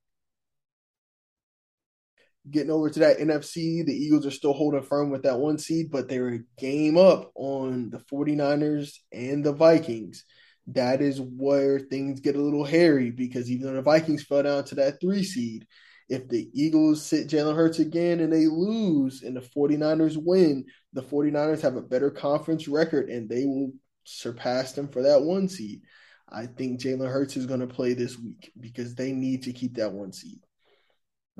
[2.49, 5.89] Getting over to that NFC, the Eagles are still holding firm with that one seed,
[5.91, 10.25] but they're a game up on the 49ers and the Vikings.
[10.67, 14.65] That is where things get a little hairy because even though the Vikings fell down
[14.65, 15.65] to that three seed,
[16.09, 21.01] if the Eagles sit Jalen Hurts again and they lose and the 49ers win, the
[21.01, 23.71] 49ers have a better conference record and they will
[24.03, 25.81] surpass them for that one seed.
[26.29, 29.75] I think Jalen Hurts is going to play this week because they need to keep
[29.75, 30.39] that one seed.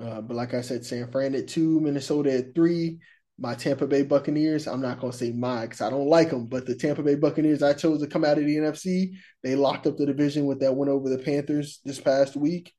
[0.01, 2.99] Uh, but like I said, San Fran at two, Minnesota at three.
[3.39, 6.45] My Tampa Bay Buccaneers, I'm not going to say my because I don't like them,
[6.45, 9.13] but the Tampa Bay Buccaneers I chose to come out of the NFC.
[9.41, 12.71] They locked up the division with that win over the Panthers this past week.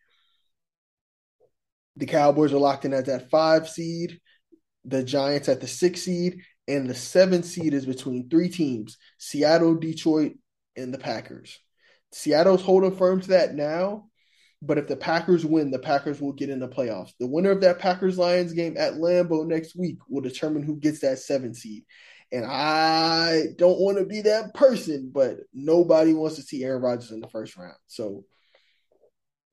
[1.96, 4.20] The Cowboys are locked in at that five seed,
[4.84, 9.74] the Giants at the six seed, and the seven seed is between three teams Seattle,
[9.74, 10.32] Detroit,
[10.76, 11.58] and the Packers.
[12.12, 14.08] Seattle's holding firm to that now,
[14.62, 17.12] but if the Packers win, the Packers will get in the playoffs.
[17.18, 21.00] The winner of that Packers Lions game at Lambeau next week will determine who gets
[21.00, 21.84] that seven seed.
[22.32, 27.10] And I don't want to be that person, but nobody wants to see Aaron Rodgers
[27.10, 27.76] in the first round.
[27.86, 28.24] So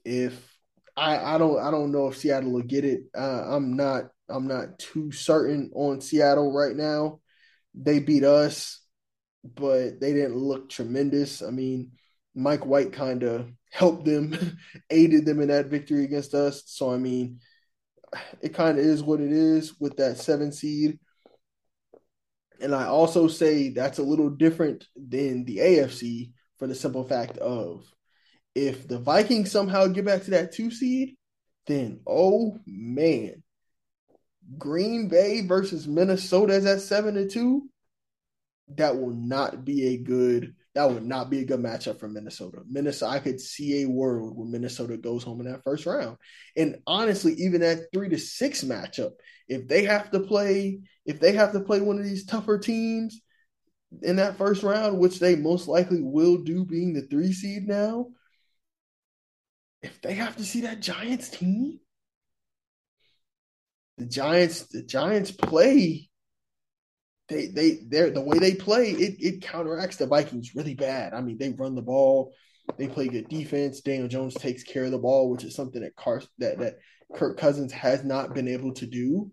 [0.05, 0.50] if
[0.97, 3.01] I, I don't I don't know if Seattle will get it.
[3.17, 7.19] Uh, I'm not I'm not too certain on Seattle right now.
[7.73, 8.81] They beat us,
[9.43, 11.41] but they didn't look tremendous.
[11.41, 11.91] I mean,
[12.35, 14.57] Mike White kind of helped them,
[14.89, 16.63] aided them in that victory against us.
[16.65, 17.39] So I mean,
[18.41, 20.99] it kind of is what it is with that seven seed.
[22.59, 27.37] And I also say that's a little different than the AFC for the simple fact
[27.37, 27.85] of
[28.55, 31.15] if the Vikings somehow get back to that two seed,
[31.67, 33.43] then oh man,
[34.57, 37.69] Green Bay versus Minnesota is at seven to two.
[38.75, 42.61] That will not be a good that would not be a good matchup for Minnesota.
[42.69, 46.15] Minnesota, I could see a world where Minnesota goes home in that first round.
[46.55, 49.11] And honestly, even that three to six matchup,
[49.49, 53.19] if they have to play, if they have to play one of these tougher teams
[54.01, 58.07] in that first round, which they most likely will do, being the three seed now,
[59.81, 61.79] if they have to see that Giants team,
[63.97, 66.09] the Giants, the Giants play
[67.31, 71.13] they they they're the way they play it it counteracts the Vikings really bad.
[71.13, 72.33] I mean, they run the ball,
[72.77, 73.81] they play good defense.
[73.81, 76.75] Daniel Jones takes care of the ball, which is something that Car- that that
[77.15, 79.31] Kirk Cousins has not been able to do.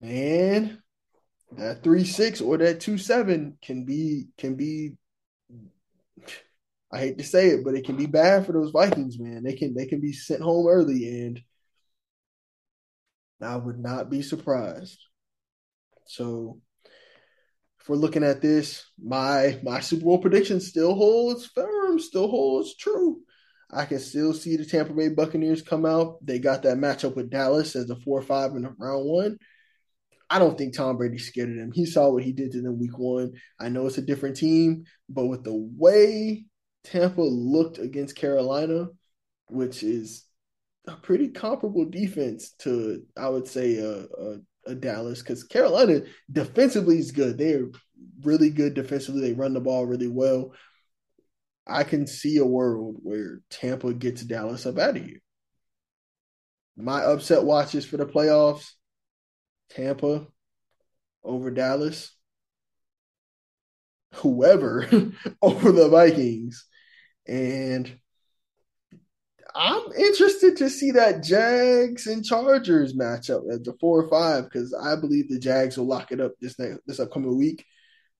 [0.00, 0.78] And
[1.52, 4.92] that three six or that two seven can be can be.
[6.92, 9.42] I hate to say it, but it can be bad for those Vikings, man.
[9.42, 11.40] They can they can be sent home early, and
[13.42, 14.98] I would not be surprised.
[16.06, 16.60] So
[17.80, 22.76] if we're looking at this, my my Super Bowl prediction still holds firm, still holds
[22.76, 23.20] true.
[23.70, 26.24] I can still see the Tampa Bay Buccaneers come out.
[26.24, 29.38] They got that matchup with Dallas as a four or five in round one.
[30.30, 31.72] I don't think Tom Brady's scared of them.
[31.72, 33.34] He saw what he did to them week one.
[33.60, 36.46] I know it's a different team, but with the way
[36.90, 38.88] Tampa looked against Carolina,
[39.48, 40.24] which is
[40.86, 46.98] a pretty comparable defense to, I would say, a, a a Dallas because Carolina defensively
[46.98, 47.38] is good.
[47.38, 47.68] They're
[48.22, 49.20] really good defensively.
[49.20, 50.52] They run the ball really well.
[51.66, 55.20] I can see a world where Tampa gets Dallas up out of here.
[56.76, 58.72] My upset watches for the playoffs
[59.70, 60.26] Tampa
[61.24, 62.14] over Dallas,
[64.14, 64.86] whoever
[65.42, 66.66] over the Vikings.
[67.28, 67.98] And
[69.54, 74.74] I'm interested to see that Jags and Chargers matchup at the four or five because
[74.74, 77.64] I believe the Jags will lock it up this next this upcoming week.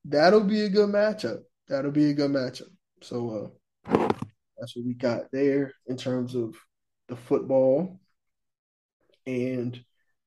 [0.04, 1.40] That'll be a good matchup.
[1.68, 2.70] That'll be a good matchup.
[3.02, 3.52] So
[3.90, 4.08] uh,
[4.58, 6.56] that's what we got there in terms of
[7.08, 8.00] the football.
[9.26, 9.78] And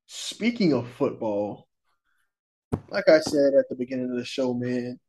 [0.05, 1.67] speaking of football,
[2.89, 4.99] like I said at the beginning of the show, man,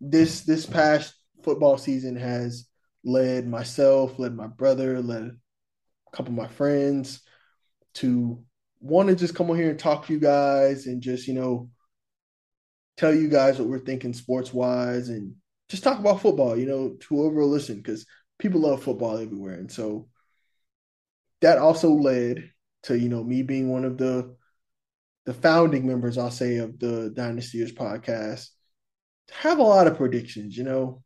[0.00, 2.66] this this past football season has
[3.04, 7.22] led myself, led my brother, led a couple of my friends
[7.94, 8.42] to
[8.80, 11.70] want to just come on here and talk to you guys and just, you know,
[12.96, 15.34] tell you guys what we're thinking sports wise and
[15.68, 18.06] just talk about football, you know, to whoever will listen, because
[18.38, 19.54] people love football everywhere.
[19.54, 20.08] And so
[21.40, 22.50] that also led
[22.84, 24.34] to you know me being one of the
[25.26, 28.48] the founding members, I'll say, of the Dynastyers podcast.
[29.30, 31.02] Have a lot of predictions, you know,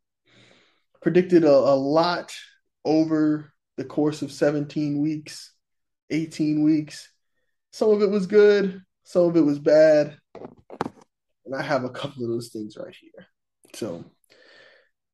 [1.00, 2.32] predicted a, a lot
[2.84, 5.52] over the course of 17 weeks,
[6.11, 7.11] 18 weeks.
[7.72, 10.16] Some of it was good, some of it was bad.
[11.46, 13.26] And I have a couple of those things right here.
[13.74, 14.04] So,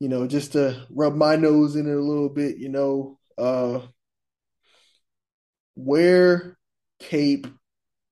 [0.00, 3.80] you know, just to rub my nose in it a little bit, you know, uh,
[5.74, 6.56] where
[6.98, 7.46] Cape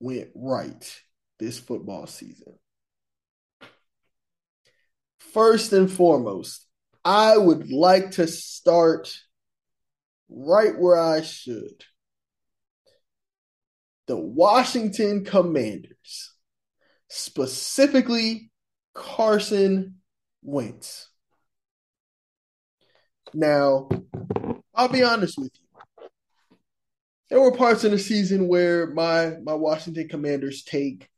[0.00, 1.00] went right
[1.38, 2.58] this football season.
[5.18, 6.66] First and foremost,
[7.05, 9.17] I would like to start
[10.29, 11.85] right where I should.
[14.07, 16.35] The Washington Commanders,
[17.09, 18.51] specifically
[18.95, 19.97] Carson
[20.43, 21.09] Wentz.
[23.35, 23.88] Now,
[24.75, 25.62] I'll be honest with you
[27.33, 31.09] there were parts in the season where my my Washington Commanders take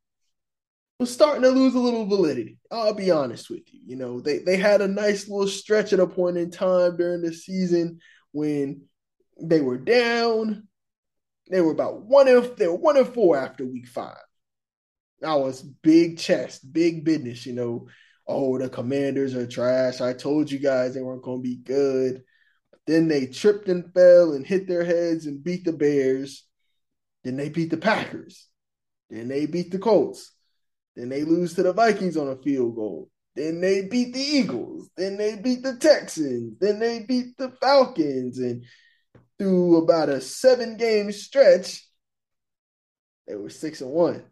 [0.98, 2.58] was starting to lose a little validity.
[2.70, 3.80] I'll be honest with you.
[3.84, 7.22] You know, they they had a nice little stretch at a point in time during
[7.22, 7.98] the season
[8.32, 8.82] when
[9.40, 10.68] they were down.
[11.50, 14.16] They were about one of they were one and four after week five.
[15.20, 17.88] That was big chest, big business, you know.
[18.26, 20.00] Oh, the commanders are trash.
[20.00, 22.22] I told you guys they weren't gonna be good.
[22.86, 26.46] Then they tripped and fell and hit their heads and beat the Bears.
[27.24, 28.46] Then they beat the Packers.
[29.10, 30.33] Then they beat the Colts.
[30.96, 33.10] Then they lose to the Vikings on a field goal.
[33.34, 34.90] Then they beat the Eagles.
[34.96, 36.58] Then they beat the Texans.
[36.60, 38.38] Then they beat the Falcons.
[38.38, 38.64] And
[39.38, 41.84] through about a seven game stretch,
[43.26, 44.24] they were six and one.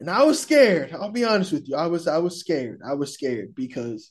[0.00, 0.92] And I was scared.
[0.92, 1.76] I'll be honest with you.
[1.76, 2.80] I was I was scared.
[2.84, 4.10] I was scared because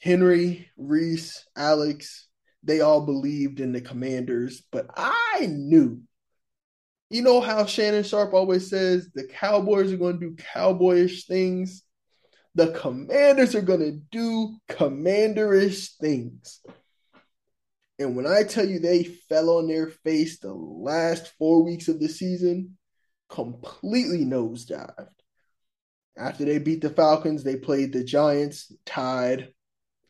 [0.00, 2.26] Henry, Reese, Alex,
[2.64, 6.02] they all believed in the commanders, but I knew.
[7.08, 11.82] You know how Shannon Sharpe always says the Cowboys are going to do cowboyish things?
[12.54, 16.60] The commanders are going to do commanderish things.
[17.98, 22.00] And when I tell you they fell on their face the last four weeks of
[22.00, 22.76] the season,
[23.28, 25.08] completely nosedived.
[26.16, 29.52] After they beat the Falcons, they played the Giants, tied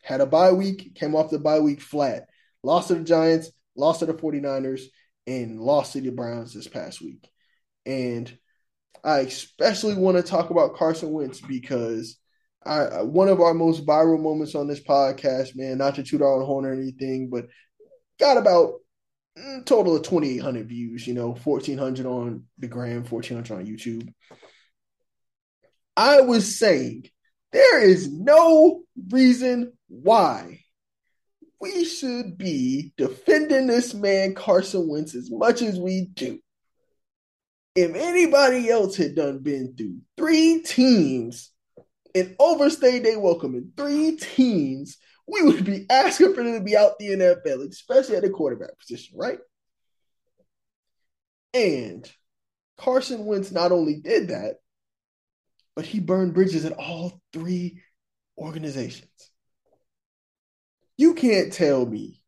[0.06, 2.28] had a bye week, came off the bye week flat,
[2.62, 4.82] lost to the Giants, lost to the 49ers,
[5.26, 7.28] and lost the Browns this past week.
[7.84, 8.36] And
[9.04, 12.18] I especially want to talk about Carson Wentz because
[12.64, 16.42] I one of our most viral moments on this podcast, man, not to toot our
[16.42, 17.46] horn or anything, but
[18.18, 18.74] got about
[19.38, 24.12] mm, total of 2,800 views, you know, 1,400 on the gram, 1,400 on YouTube.
[25.96, 27.04] I was saying
[27.52, 30.60] there is no reason why
[31.60, 36.38] we should be defending this man Carson Wentz as much as we do.
[37.74, 41.50] If anybody else had done been through three teams
[42.14, 46.76] and overstayed their welcome in three teams, we would be asking for them to be
[46.76, 49.38] out the NFL, especially at the quarterback position, right?
[51.52, 52.10] And
[52.76, 54.56] Carson Wentz not only did that,
[55.74, 57.82] but he burned bridges at all three
[58.38, 59.10] organizations.
[60.96, 62.22] You can't tell me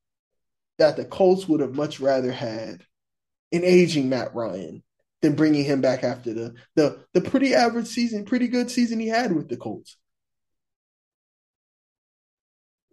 [0.78, 2.84] that the Colts would have much rather had
[3.52, 4.82] an aging Matt Ryan
[5.22, 9.08] than bringing him back after the the the pretty average season, pretty good season he
[9.08, 9.96] had with the Colts.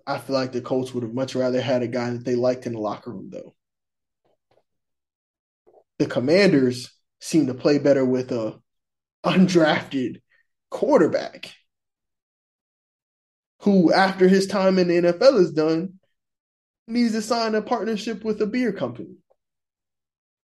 [0.08, 2.66] I feel like the Colts would have much rather had a guy that they liked
[2.66, 3.56] in the locker room, though.
[5.98, 8.60] The Commanders seem to play better with a
[9.26, 10.22] undrafted
[10.70, 11.54] quarterback
[13.66, 15.96] who, after his time in the NFL is done,
[16.88, 19.16] needs to sign a partnership with a beer company.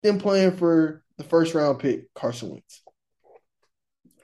[0.01, 2.81] Then playing for the first round pick, Carson Wentz.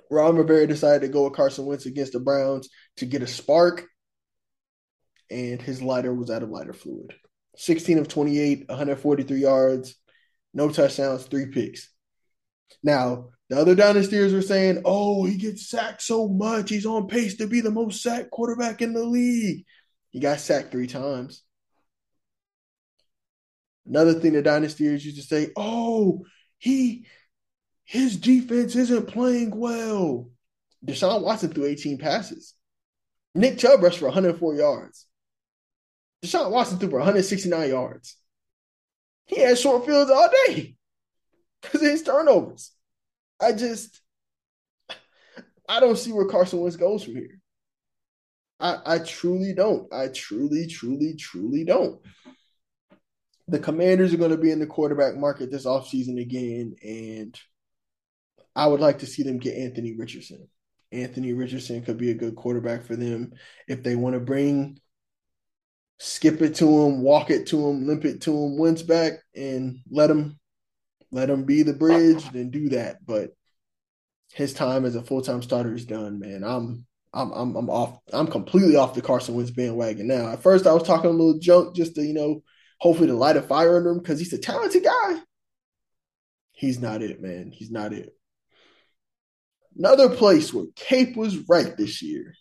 [0.10, 3.86] Ron Rivera decided to go with Carson Wentz against the Browns to get a spark,
[5.30, 7.14] and his lighter was out of lighter fluid.
[7.56, 9.96] 16 of 28, 143 yards,
[10.56, 11.88] no touchdowns, three picks.
[12.82, 16.70] Now, the other dynastyers were saying, oh, he gets sacked so much.
[16.70, 19.66] He's on pace to be the most sacked quarterback in the league.
[20.10, 21.44] He got sacked three times.
[23.88, 26.26] Another thing the dynastyers used to say, oh,
[26.58, 27.06] he
[27.86, 30.30] his defense isn't playing well.
[30.86, 32.54] Deshaun Watson threw 18 passes.
[33.34, 35.06] Nick Chubb rushed for 104 yards.
[36.22, 38.18] Deshaun Watson threw for 169 yards.
[39.26, 40.76] He had short fields all day
[41.62, 42.72] because of his turnovers.
[43.42, 44.02] I just
[45.70, 47.40] I don't see where Carson Wentz goes from here.
[48.60, 49.92] I, I truly don't.
[49.94, 52.02] I truly, truly, truly don't.
[53.48, 57.40] the Commanders are going to be in the quarterback market this offseason again, and
[58.56, 60.48] I would like to see them get Anthony Richardson.
[60.92, 63.34] Anthony Richardson could be a good quarterback for them
[63.68, 64.80] if they want to bring
[66.00, 69.80] skip it to him, walk it to him, limp it to him, Wentz back, and
[69.90, 70.40] let him
[71.12, 72.30] let him be the bridge.
[72.32, 73.06] Then do that.
[73.06, 73.32] But
[74.34, 76.44] his time as a full time starter is done, man.
[76.44, 78.00] I'm I'm I'm I'm off.
[78.12, 80.30] I'm completely off the Carson Wentz bandwagon now.
[80.30, 82.44] At first, I was talking a little junk just to you know,
[82.80, 85.22] hopefully to light a fire under him because he's a talented guy.
[86.52, 87.52] He's not it, man.
[87.52, 88.14] He's not it.
[89.78, 92.34] Another place where Cape was right this year.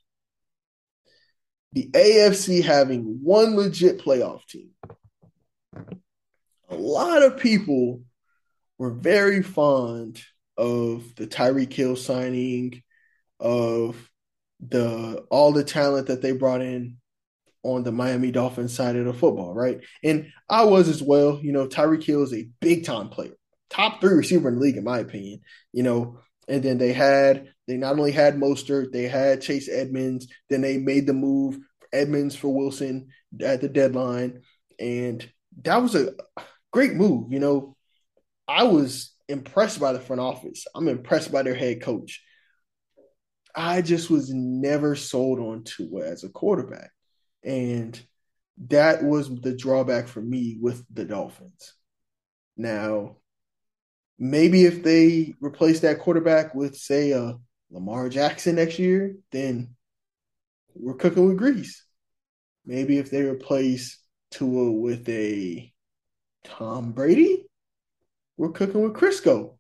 [1.75, 4.71] The AFC having one legit playoff team.
[6.71, 8.01] A lot of people
[8.79, 10.21] were very fond
[10.57, 12.83] of the Tyreek Hill signing,
[13.41, 14.11] of
[14.61, 16.97] the all the talent that they brought in
[17.63, 19.81] on the Miami Dolphins side of the football, right?
[20.03, 21.41] And I was as well.
[21.43, 23.35] You know, Tyreek Hill is a big time player,
[23.71, 25.41] top three receiver in the league, in my opinion.
[25.73, 30.29] You know, and then they had they not only had Mostert, they had Chase Edmonds.
[30.49, 31.59] Then they made the move
[31.93, 33.09] Edmonds for Wilson
[33.41, 34.43] at the deadline,
[34.79, 35.29] and
[35.63, 36.15] that was a
[36.73, 37.33] great move.
[37.33, 37.76] You know,
[38.49, 40.67] I was impressed by the front office.
[40.75, 42.23] I'm impressed by their head coach.
[43.55, 46.91] I just was never sold on Tua as a quarterback.
[47.43, 47.99] And
[48.69, 51.75] that was the drawback for me with the Dolphins.
[52.57, 53.17] Now,
[54.19, 57.37] maybe if they replace that quarterback with, say, a
[57.71, 59.75] Lamar Jackson next year, then
[60.75, 61.85] we're cooking with grease.
[62.65, 63.99] Maybe if they replace
[64.31, 65.73] Tua with a
[66.45, 67.36] Tom Brady,
[68.37, 69.57] we're cooking with Crisco.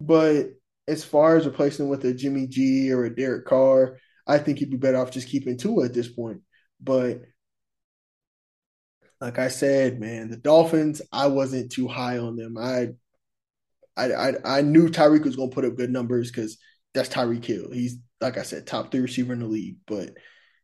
[0.00, 0.50] But
[0.88, 4.70] as far as replacing with a Jimmy G or a Derek Carr, I think you'd
[4.70, 6.42] be better off just keeping Tua at this point.
[6.80, 7.22] But
[9.20, 12.56] like I said, man, the Dolphins, I wasn't too high on them.
[12.56, 12.90] I
[13.96, 16.58] I I, I knew Tyreek was gonna put up good numbers because
[16.94, 17.70] that's Tyreek Hill.
[17.72, 19.76] He's like I said, top three receiver in the league.
[19.86, 20.10] But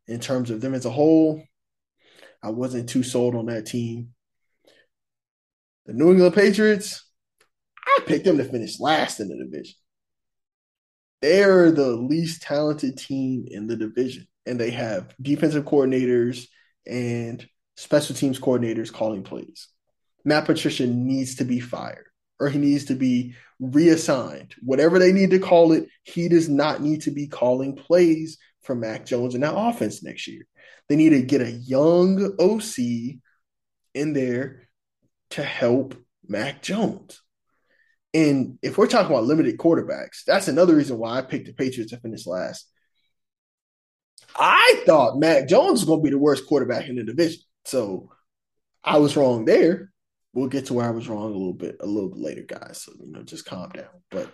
[0.07, 1.43] in terms of them as a whole,
[2.43, 4.13] I wasn't too sold on that team.
[5.87, 7.01] The New England Patriots,
[7.85, 9.75] I picked them to finish last in the division.
[11.21, 16.45] They're the least talented team in the division, and they have defensive coordinators
[16.85, 19.69] and special teams coordinators calling plays.
[20.25, 22.07] Matt Patricia needs to be fired
[22.37, 24.55] or he needs to be reassigned.
[24.61, 28.75] Whatever they need to call it, he does not need to be calling plays for
[28.75, 30.43] Mac Jones in that offense next year.
[30.89, 33.19] They need to get a young OC
[33.93, 34.66] in there
[35.31, 35.95] to help
[36.27, 37.21] Mac Jones.
[38.13, 41.91] And if we're talking about limited quarterbacks, that's another reason why I picked the Patriots
[41.91, 42.69] to finish last.
[44.35, 47.41] I thought Mac Jones was going to be the worst quarterback in the division.
[47.65, 48.11] So
[48.83, 49.91] I was wrong there.
[50.33, 52.83] We'll get to where I was wrong a little bit, a little bit later, guys.
[52.83, 53.85] So, you know, just calm down.
[54.11, 54.31] But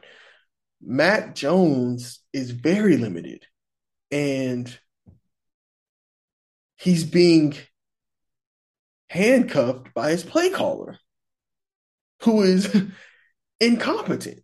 [0.82, 3.46] Mac Jones is very limited.
[4.12, 4.78] And
[6.78, 7.56] he's being
[9.14, 10.98] handcuffed by his play caller,
[12.24, 12.76] who is
[13.60, 14.40] incompetent.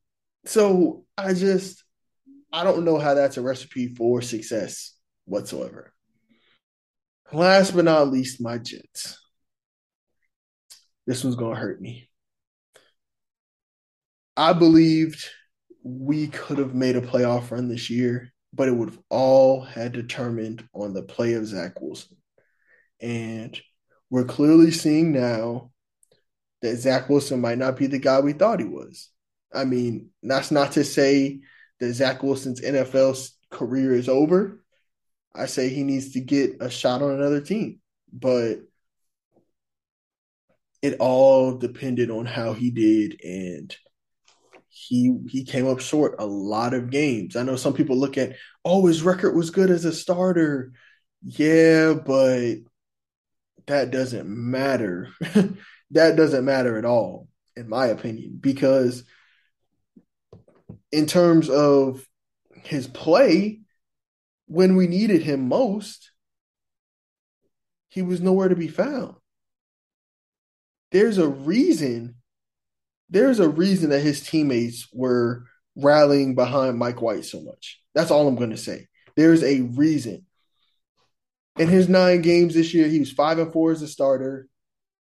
[0.45, 1.83] So I just,
[2.53, 4.95] I don't know how that's a recipe for success
[5.25, 5.91] whatsoever.
[7.33, 9.17] Last but not least, my Jets.
[11.07, 12.07] This one's going to hurt me.
[14.37, 15.25] I believed
[15.83, 19.93] we could have made a playoff run this year, but it would have all had
[19.93, 22.17] determined on the play of Zach Wilson.
[23.01, 23.59] And
[24.09, 25.71] we're clearly seeing now
[26.61, 29.09] that Zach Wilson might not be the guy we thought he was.
[29.53, 31.39] I mean, that's not to say
[31.79, 34.63] that Zach Wilson's NFL career is over.
[35.33, 37.79] I say he needs to get a shot on another team,
[38.11, 38.59] but
[40.81, 43.75] it all depended on how he did and
[44.69, 47.35] he he came up short a lot of games.
[47.35, 50.71] I know some people look at, oh, his record was good as a starter.
[51.21, 52.55] Yeah, but
[53.69, 55.09] that doesn't matter.
[55.91, 59.03] that doesn't matter at all, in my opinion, because
[60.91, 62.03] in terms of
[62.63, 63.61] his play,
[64.47, 66.11] when we needed him most,
[67.89, 69.15] he was nowhere to be found.
[70.91, 72.15] There's a reason,
[73.07, 75.45] there's a reason that his teammates were
[75.75, 77.79] rallying behind Mike White so much.
[77.93, 78.87] That's all I'm going to say.
[79.15, 80.25] There's a reason.
[81.59, 84.47] In his nine games this year, he was five and four as a starter,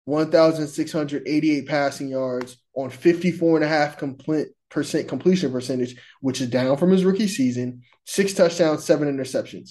[0.05, 7.29] 1,688 passing yards on 54.5 complete percent completion percentage, which is down from his rookie
[7.29, 9.71] season, six touchdowns, seven interceptions.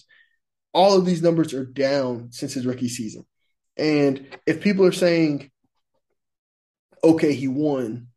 [0.74, 3.26] All of these numbers are down since his rookie season.
[3.78, 5.52] And if people are saying
[7.04, 8.08] okay, he won.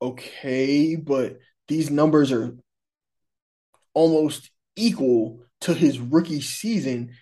[0.00, 2.56] Okay, but these numbers are
[3.94, 7.12] almost equal to his rookie season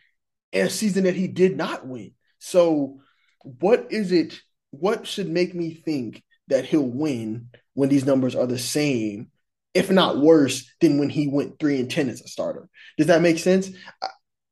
[0.52, 2.12] and a season that he did not win.
[2.38, 3.00] So,
[3.42, 4.40] what is it?
[4.70, 9.28] What should make me think that he'll win when these numbers are the same,
[9.74, 12.68] if not worse, than when he went three and ten as a starter?
[12.98, 13.70] Does that make sense?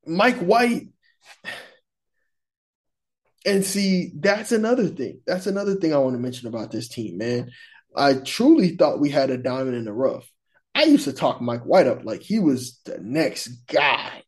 [0.07, 0.89] Mike White.
[3.47, 5.21] And see, that's another thing.
[5.27, 7.51] That's another thing I want to mention about this team, man.
[7.97, 10.29] I truly thought we had a diamond in the rough.
[10.79, 14.23] I used to talk Mike White up like he was the next guy.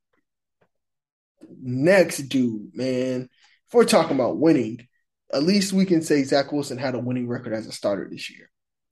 [1.62, 3.28] Next dude, man.
[3.68, 4.88] If we're talking about winning,
[5.32, 8.28] at least we can say Zach Wilson had a winning record as a starter this
[8.30, 8.50] year.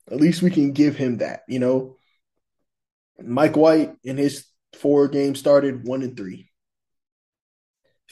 [0.09, 1.97] At least we can give him that, you know.
[3.21, 4.45] Mike White in his
[4.77, 6.49] four games started one and three.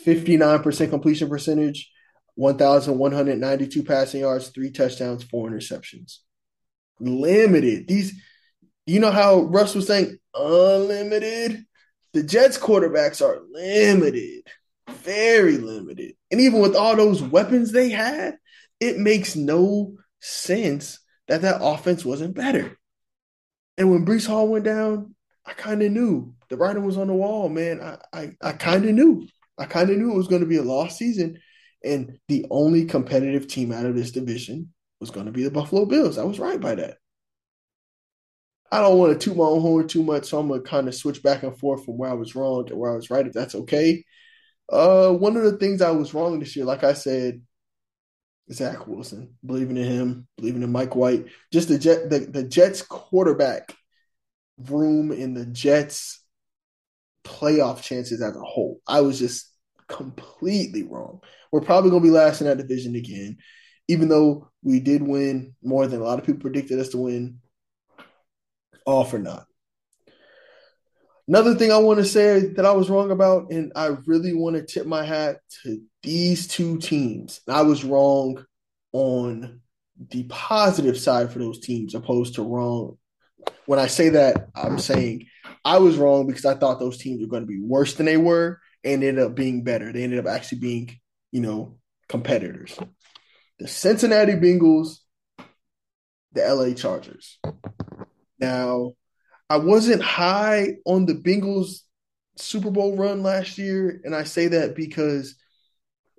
[0.06, 1.90] 59% completion percentage,
[2.36, 6.18] 1,192 passing yards, three touchdowns, four interceptions.
[7.00, 7.88] Limited.
[7.88, 8.22] These,
[8.88, 11.66] you know how Russ was saying unlimited?
[12.14, 14.48] The Jets quarterbacks are limited,
[14.90, 16.14] very limited.
[16.32, 18.38] And even with all those weapons they had,
[18.80, 22.78] it makes no sense that that offense wasn't better.
[23.78, 25.14] And when Breece Hall went down,
[25.46, 27.82] I kind of knew the writing was on the wall, man.
[27.82, 29.28] I I, I kind of knew.
[29.58, 31.40] I kind of knew it was going to be a lost season,
[31.84, 35.86] and the only competitive team out of this division was going to be the Buffalo
[35.86, 36.18] Bills.
[36.18, 36.98] I was right by that.
[38.72, 40.96] I don't want to toot my own horn too much, so I'm gonna kind of
[40.96, 43.34] switch back and forth from where I was wrong to where I was right, if
[43.34, 44.04] that's okay.
[44.72, 47.42] Uh, one of the things I was wrong this year, like I said,
[48.52, 52.82] Zach Wilson, believing in him, believing in Mike White, just the Jet, the, the Jets
[52.82, 53.74] quarterback
[54.58, 56.24] room in the Jets
[57.24, 58.82] playoff chances as a whole.
[58.88, 59.52] I was just
[59.88, 61.22] completely wrong.
[61.52, 63.38] We're probably to be last in that division again,
[63.88, 67.40] even though we did win more than a lot of people predicted us to win.
[68.88, 69.46] All or not.
[71.28, 74.56] Another thing I want to say that I was wrong about, and I really want
[74.56, 77.42] to tip my hat to these two teams.
[77.50, 78.46] I was wrong
[78.94, 79.60] on
[80.10, 82.98] the positive side for those teams, opposed to wrong.
[83.66, 85.26] When I say that, I'm saying
[85.66, 88.16] I was wrong because I thought those teams were going to be worse than they
[88.16, 89.92] were and ended up being better.
[89.92, 90.98] They ended up actually being,
[91.34, 91.78] you know,
[92.08, 92.80] competitors.
[93.60, 95.00] The Cincinnati Bengals,
[96.32, 97.38] the LA Chargers.
[98.40, 98.94] Now,
[99.50, 101.82] I wasn't high on the Bengals
[102.36, 105.36] Super Bowl run last year, and I say that because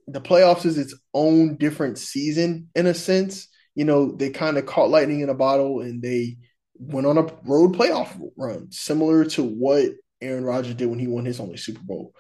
[0.07, 3.49] the playoffs is its own different season in a sense.
[3.75, 6.39] You know, they kind of caught lightning in a bottle and they
[6.75, 11.25] went on a road playoff run, similar to what Aaron Rodgers did when he won
[11.25, 12.15] his only Super Bowl.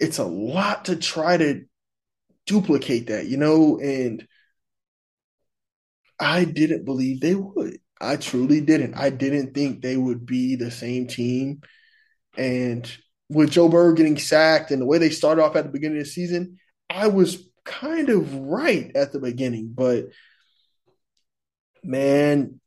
[0.00, 1.64] It's a lot to try to
[2.46, 4.26] duplicate that, you know, and
[6.18, 7.78] I didn't believe they would.
[8.00, 8.94] I truly didn't.
[8.94, 11.62] I didn't think they would be the same team.
[12.36, 12.90] And
[13.28, 16.04] with Joe Burrow getting sacked and the way they started off at the beginning of
[16.04, 16.58] the season,
[16.90, 19.72] I was kind of right at the beginning.
[19.74, 20.06] But
[21.82, 22.60] man,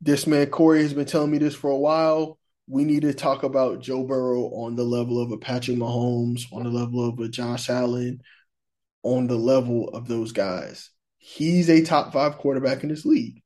[0.00, 2.38] this man Corey has been telling me this for a while.
[2.66, 6.64] We need to talk about Joe Burrow on the level of a Patrick Mahomes, on
[6.64, 8.20] the level of a Josh Allen,
[9.02, 10.90] on the level of those guys.
[11.18, 13.41] He's a top five quarterback in this league.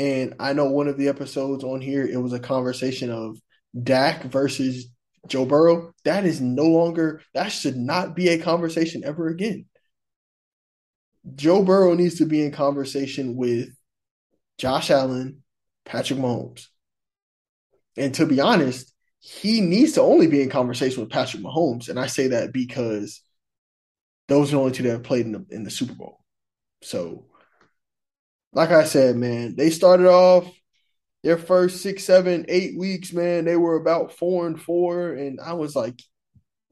[0.00, 3.38] And I know one of the episodes on here, it was a conversation of
[3.78, 4.88] Dak versus
[5.28, 5.92] Joe Burrow.
[6.06, 9.66] That is no longer, that should not be a conversation ever again.
[11.34, 13.68] Joe Burrow needs to be in conversation with
[14.56, 15.42] Josh Allen,
[15.84, 16.68] Patrick Mahomes.
[17.98, 21.90] And to be honest, he needs to only be in conversation with Patrick Mahomes.
[21.90, 23.20] And I say that because
[24.28, 26.24] those are the only two that have played in the, in the Super Bowl.
[26.80, 27.26] So,
[28.52, 30.50] like I said, man, they started off
[31.22, 33.44] their first six, seven, eight weeks, man.
[33.44, 35.12] They were about four and four.
[35.12, 36.00] And I was like,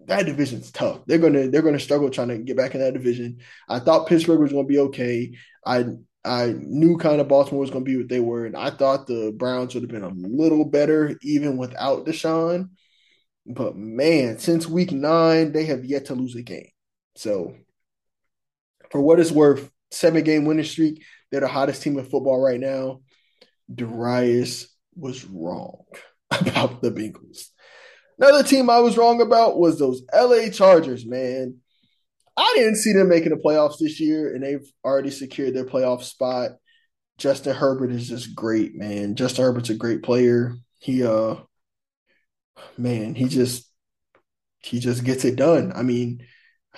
[0.07, 1.01] that division's tough.
[1.07, 3.41] They're gonna they're gonna struggle trying to get back in that division.
[3.68, 5.35] I thought Pittsburgh was gonna be okay.
[5.66, 5.87] I
[6.24, 9.35] I knew kind of Baltimore was to be what they were, and I thought the
[9.37, 12.70] Browns would have been a little better even without Deshaun.
[13.47, 16.68] But man, since week nine, they have yet to lose a game.
[17.16, 17.55] So,
[18.91, 21.03] for what it's worth, seven game winning streak.
[21.31, 23.01] They're the hottest team in football right now.
[23.72, 25.85] Darius was wrong
[26.31, 27.49] about the Bengals.
[28.18, 31.59] Another team I was wrong about was those LA Chargers, man.
[32.37, 36.03] I didn't see them making the playoffs this year, and they've already secured their playoff
[36.03, 36.53] spot.
[37.18, 39.16] Justin Herbert is just great, man.
[39.16, 40.55] Justin Herbert's a great player.
[40.79, 41.37] He uh
[42.76, 43.68] man, he just
[44.61, 45.72] he just gets it done.
[45.74, 46.24] I mean,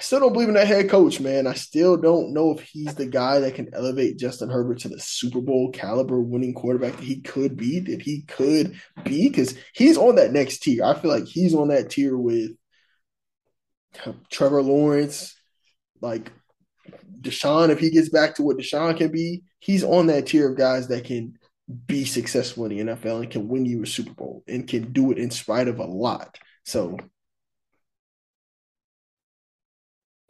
[0.00, 1.46] I still don't believe in that head coach, man.
[1.46, 4.98] I still don't know if he's the guy that can elevate Justin Herbert to the
[4.98, 9.98] Super Bowl caliber winning quarterback that he could be, that he could be, because he's
[9.98, 10.84] on that next tier.
[10.84, 12.52] I feel like he's on that tier with
[14.30, 15.38] Trevor Lawrence,
[16.00, 16.32] like
[17.20, 20.56] Deshaun, if he gets back to what Deshaun can be, he's on that tier of
[20.56, 21.34] guys that can
[21.86, 25.12] be successful in the NFL and can win you a Super Bowl and can do
[25.12, 26.38] it in spite of a lot.
[26.64, 26.96] So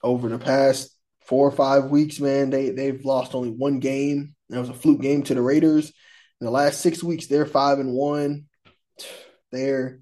[0.02, 0.90] over the past
[1.20, 4.34] four or five weeks, man, they they've lost only one game.
[4.48, 5.92] That was a fluke game to the Raiders.
[6.40, 8.46] In the last six weeks, they're five and one.
[9.52, 10.00] They're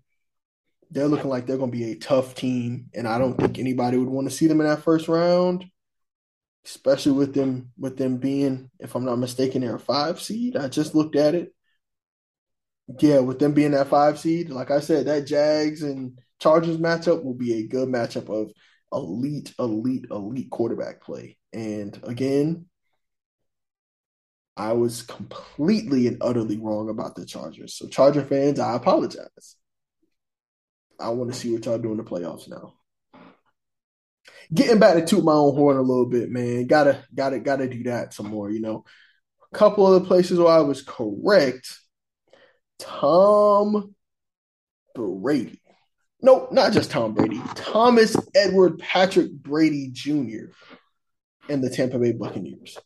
[0.90, 3.98] they're looking like they're going to be a tough team, and I don't think anybody
[3.98, 5.66] would want to see them in that first round,
[6.64, 10.56] especially with them with them being, if I'm not mistaken, they're a five seed.
[10.56, 11.54] I just looked at it.
[13.00, 17.22] Yeah, with them being that five seed, like I said, that Jags and Chargers matchup
[17.22, 18.50] will be a good matchup of
[18.92, 21.36] elite, elite, elite quarterback play.
[21.52, 22.66] And again,
[24.56, 27.74] I was completely and utterly wrong about the Chargers.
[27.74, 29.56] So, Charger fans, I apologize.
[30.98, 32.74] I want to see what y'all do in the playoffs now.
[34.52, 36.66] Getting back to toot my own horn a little bit, man.
[36.66, 38.50] Gotta, gotta, gotta do that some more.
[38.50, 38.84] You know,
[39.52, 41.78] a couple of the places where I was correct.
[42.78, 43.94] Tom
[44.94, 45.60] Brady
[46.20, 50.52] no, not just Tom Brady, Thomas Edward Patrick Brady Jr.
[51.48, 52.76] and the Tampa Bay Buccaneers.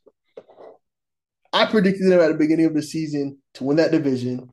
[1.52, 4.50] I predicted them at the beginning of the season to win that division.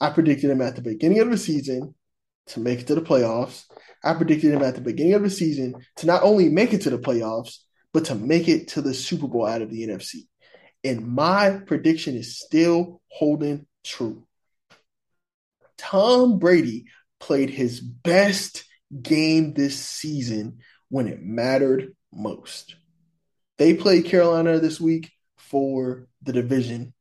[0.00, 1.94] I predicted them at the beginning of the season
[2.48, 3.64] to make it to the playoffs.
[4.02, 6.90] I predicted them at the beginning of the season to not only make it to
[6.90, 7.58] the playoffs,
[7.92, 10.26] but to make it to the Super Bowl out of the NFC.
[10.84, 14.26] And my prediction is still holding true.
[15.76, 16.86] Tom Brady
[17.20, 18.64] played his best
[19.02, 20.58] game this season
[20.88, 22.74] when it mattered most.
[23.58, 26.94] They played Carolina this week for the division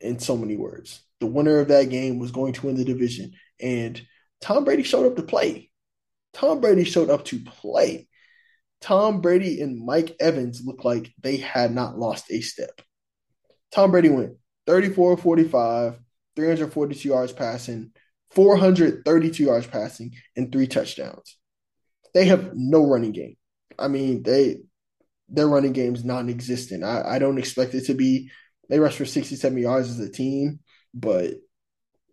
[0.00, 1.02] in so many words.
[1.20, 3.32] The winner of that game was going to win the division.
[3.60, 4.00] And
[4.40, 5.70] Tom Brady showed up to play.
[6.32, 8.08] Tom Brady showed up to play.
[8.80, 12.82] Tom Brady and Mike Evans looked like they had not lost a step.
[13.72, 15.98] Tom Brady went 34 45,
[16.36, 17.92] 342 yards passing,
[18.34, 21.36] 432 yards passing, and three touchdowns.
[22.12, 23.36] They have no running game.
[23.78, 24.58] I mean, they
[25.28, 26.84] their running game is non-existent.
[26.84, 28.30] I, I don't expect it to be.
[28.68, 30.60] They rushed for 67 yards as a team,
[30.92, 31.34] but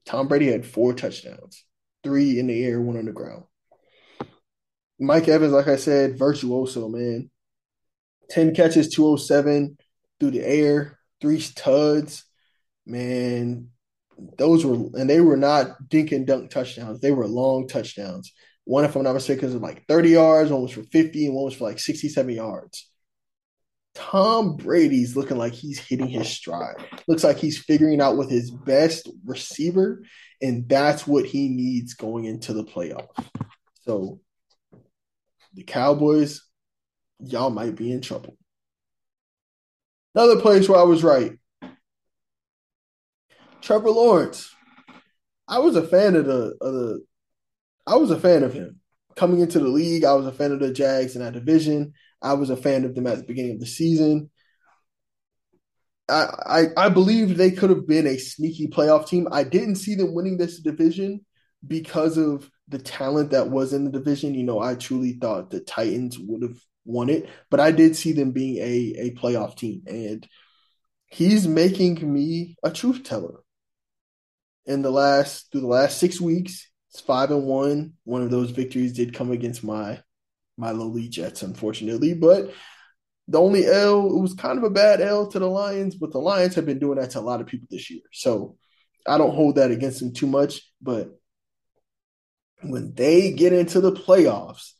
[0.05, 1.63] Tom Brady had four touchdowns,
[2.03, 3.43] three in the air, one on the ground.
[4.99, 7.29] Mike Evans, like I said, virtuoso, man.
[8.29, 9.77] 10 catches, 207
[10.19, 12.23] through the air, three tuds.
[12.85, 13.69] Man,
[14.37, 16.99] those were and they were not dink and dunk touchdowns.
[16.99, 18.33] They were long touchdowns.
[18.65, 21.45] One, if I'm not mistaken, was like 30 yards, one was for 50, and one
[21.45, 22.89] was for like 67 yards.
[23.93, 26.75] Tom Brady's looking like he's hitting his stride.
[27.07, 30.03] Looks like he's figuring out with his best receiver,
[30.41, 33.27] and that's what he needs going into the playoffs.
[33.81, 34.21] So
[35.53, 36.41] the Cowboys,
[37.19, 38.37] y'all might be in trouble.
[40.15, 41.33] Another place where I was right.
[43.61, 44.53] Trevor Lawrence.
[45.47, 47.05] I was a fan of the of the
[47.85, 48.79] I was a fan of him.
[49.15, 51.93] Coming into the league, I was a fan of the Jags in that division.
[52.21, 54.29] I was a fan of them at the beginning of the season.
[56.07, 56.27] I,
[56.77, 59.27] I, I believe they could have been a sneaky playoff team.
[59.31, 61.25] I didn't see them winning this division
[61.65, 64.33] because of the talent that was in the division.
[64.33, 68.13] You know, I truly thought the Titans would have won it, but I did see
[68.13, 69.83] them being a, a playoff team.
[69.87, 70.27] And
[71.07, 73.39] he's making me a truth teller
[74.65, 76.67] in the last through the last six weeks.
[76.89, 77.93] It's five and one.
[78.03, 80.01] One of those victories did come against my
[80.57, 82.53] my lowly Jets, unfortunately, but
[83.27, 86.19] the only L it was kind of a bad L to the Lions, but the
[86.19, 88.01] Lions have been doing that to a lot of people this year.
[88.11, 88.57] So
[89.07, 91.09] I don't hold that against them too much, but
[92.61, 94.73] when they get into the playoffs,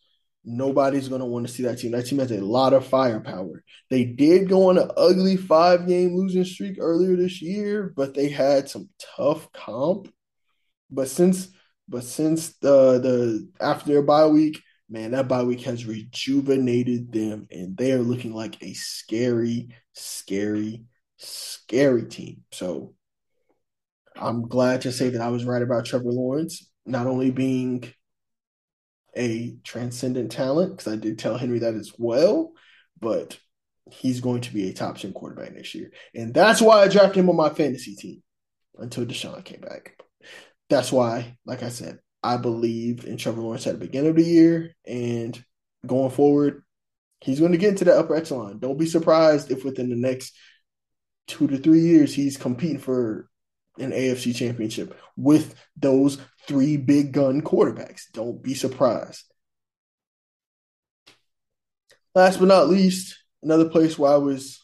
[0.44, 1.92] nobody's going to want to see that team.
[1.92, 3.64] That team has a lot of firepower.
[3.90, 8.30] They did go on an ugly five game losing streak earlier this year, but they
[8.30, 10.12] had some tough comp.
[10.90, 11.50] But since
[11.88, 17.48] but since the the after their bye week, man, that bye week has rejuvenated them,
[17.52, 20.86] and they are looking like a scary, scary,
[21.18, 22.44] scary team.
[22.52, 22.96] So
[24.16, 27.84] I'm glad to say that I was right about Trevor Lawrence, not only being
[29.16, 32.52] a transcendent talent because I did tell Henry that as well,
[33.00, 33.38] but
[33.92, 35.92] he's going to be a top 10 quarterback next year.
[36.16, 38.24] And that's why I drafted him on my fantasy team
[38.78, 39.98] until Deshaun came back.
[40.70, 44.24] That's why, like I said, I believed in Trevor Lawrence at the beginning of the
[44.24, 45.44] year and
[45.86, 46.64] going forward,
[47.22, 48.58] He's going to get into the upper echelon.
[48.58, 50.36] Don't be surprised if within the next
[51.28, 53.30] two to three years he's competing for
[53.78, 56.18] an AFC championship with those
[56.48, 58.04] three big gun quarterbacks.
[58.12, 59.24] Don't be surprised.
[62.14, 64.60] Last but not least, another place where I was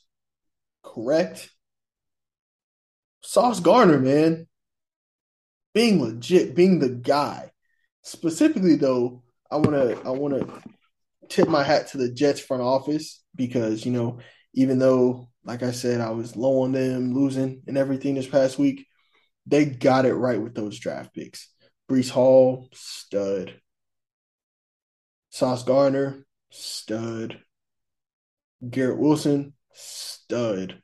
[0.84, 1.50] correct.
[3.22, 4.48] Sauce Gardner, man.
[5.74, 7.52] Being legit, being the guy.
[8.02, 10.46] Specifically though, I wanna I wanna
[11.30, 14.20] tip my hat to the Jets front office because, you know,
[14.54, 18.58] even though, like I said, I was low on them losing and everything this past
[18.58, 18.87] week,
[19.48, 21.50] they got it right with those draft picks.
[21.90, 23.60] Breece Hall, stud.
[25.30, 27.40] Sauce Gardner, stud.
[28.68, 30.82] Garrett Wilson, stud.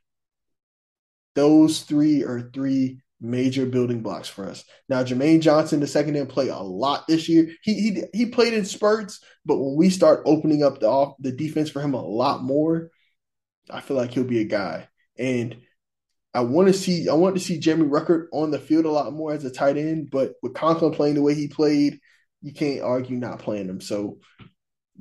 [1.34, 4.64] Those three are three major building blocks for us.
[4.88, 7.50] Now, Jermaine Johnson, the second didn't play a lot this year.
[7.62, 11.32] He he he played in spurts, but when we start opening up the off the
[11.32, 12.90] defense for him a lot more,
[13.68, 14.88] I feel like he'll be a guy.
[15.18, 15.56] And
[16.34, 19.12] I want to see I want to see Jeremy Ruckert on the field a lot
[19.12, 22.00] more as a tight end, but with Conklin playing the way he played,
[22.42, 23.80] you can't argue not playing him.
[23.80, 24.18] So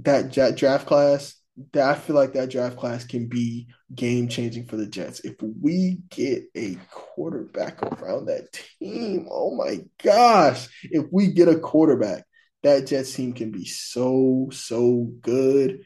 [0.01, 1.35] that, that draft class,
[1.73, 5.19] that I feel like that draft class can be game changing for the Jets.
[5.21, 11.59] If we get a quarterback around that team, oh my gosh, if we get a
[11.59, 12.23] quarterback,
[12.63, 15.81] that Jets team can be so, so good.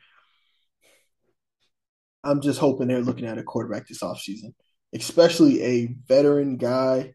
[2.23, 4.53] I'm just hoping they're looking at a quarterback this offseason,
[4.93, 7.13] especially a veteran guy.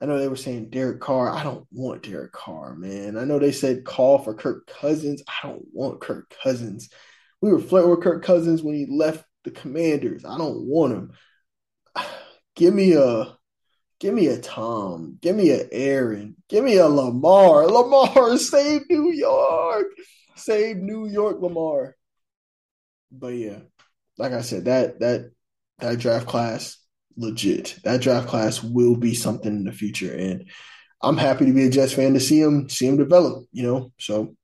[0.00, 1.30] I know they were saying Derek Carr.
[1.30, 3.16] I don't want Derek Carr, man.
[3.16, 5.22] I know they said call for Kirk Cousins.
[5.28, 6.90] I don't want Kirk Cousins.
[7.40, 10.24] We were flirting with Kirk Cousins when he left the Commanders.
[10.24, 11.12] I don't want him.
[12.54, 13.36] Give me a
[14.02, 15.16] give me a Tom.
[15.22, 16.36] Give me a Aaron.
[16.48, 17.66] Give me a Lamar.
[17.68, 19.86] Lamar, save New York.
[20.34, 21.94] Save New York, Lamar.
[23.12, 23.60] But yeah,
[24.18, 25.30] like I said, that that
[25.78, 26.81] that draft class
[27.16, 27.78] legit.
[27.84, 30.48] That draft class will be something in the future, and
[31.02, 33.44] I'm happy to be a Jets fan to see him see him develop.
[33.52, 34.34] You know, so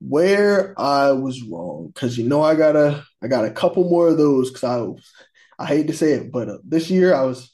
[0.00, 4.08] where I was wrong because you know I got a I got a couple more
[4.08, 7.50] of those because I I hate to say it, but uh, this year I was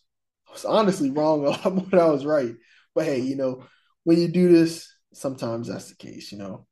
[0.49, 2.55] I was honestly wrong a lot more than I was right.
[2.95, 3.65] But hey, you know
[4.05, 6.33] when you do this, sometimes that's the case.
[6.33, 6.67] You know,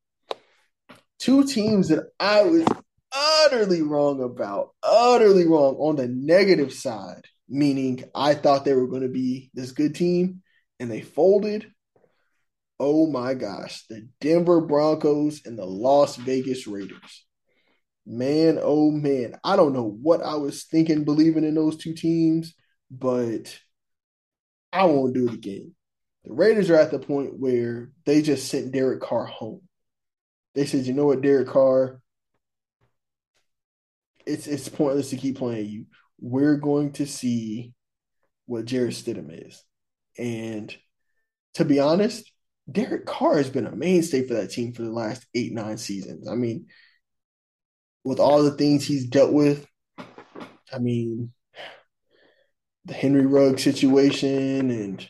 [1.18, 2.66] two teams that I was
[3.12, 9.02] utterly wrong about, utterly wrong on the negative side, meaning I thought they were going
[9.02, 10.42] to be this good team
[10.80, 11.66] and they folded
[12.80, 17.26] oh my gosh, the Denver Broncos and the Las Vegas Raiders.
[18.06, 22.54] Man, oh man, I don't know what I was thinking, believing in those two teams,
[22.90, 23.58] but
[24.72, 25.74] I won't do it again.
[26.24, 29.62] The Raiders are at the point where they just sent Derek Carr home.
[30.54, 32.00] They said, you know what, Derek Carr,
[34.28, 35.86] it's it's pointless to keep playing you.
[36.20, 37.72] We're going to see
[38.46, 39.62] what Jarrett Stidham is.
[40.18, 40.74] And
[41.54, 42.30] to be honest,
[42.70, 46.28] Derek Carr has been a mainstay for that team for the last eight, nine seasons.
[46.28, 46.66] I mean,
[48.04, 49.66] with all the things he's dealt with,
[49.98, 51.32] I mean,
[52.84, 55.08] the Henry Rugg situation and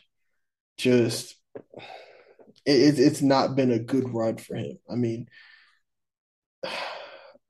[0.77, 1.35] just
[2.65, 4.77] it, it's not been a good run for him.
[4.89, 5.27] I mean,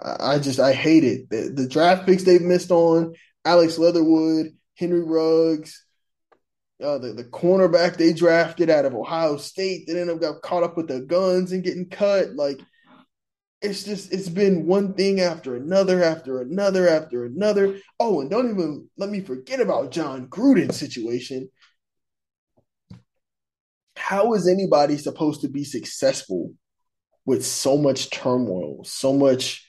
[0.01, 1.29] I just I hate it.
[1.29, 5.83] The, the draft picks they've missed on Alex Leatherwood, Henry Ruggs,
[6.81, 10.63] uh, the, the cornerback they drafted out of Ohio State that ended up got caught
[10.63, 12.35] up with the guns and getting cut.
[12.35, 12.59] Like
[13.61, 17.77] it's just it's been one thing after another after another after another.
[17.99, 21.49] Oh, and don't even let me forget about Jon Gruden's situation.
[23.97, 26.53] How is anybody supposed to be successful
[27.25, 29.68] with so much turmoil, so much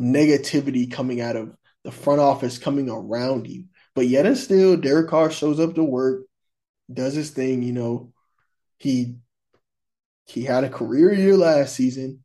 [0.00, 3.64] negativity coming out of the front office coming around you?
[3.94, 6.22] But yet and still, Derek Carr shows up to work,
[6.92, 7.62] does his thing.
[7.62, 8.12] You know,
[8.78, 9.16] he
[10.26, 12.24] he had a career year last season,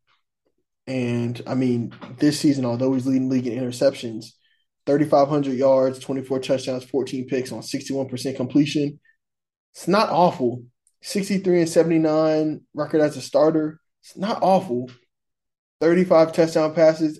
[0.88, 4.28] and I mean this season, although he's leading league in interceptions,
[4.86, 9.00] thirty five hundred yards, twenty four touchdowns, fourteen picks on sixty one percent completion.
[9.74, 10.64] It's not awful.
[11.02, 13.80] Sixty three and seventy nine record as a starter.
[14.02, 14.90] It's not awful.
[15.82, 17.20] Thirty five touchdown passes.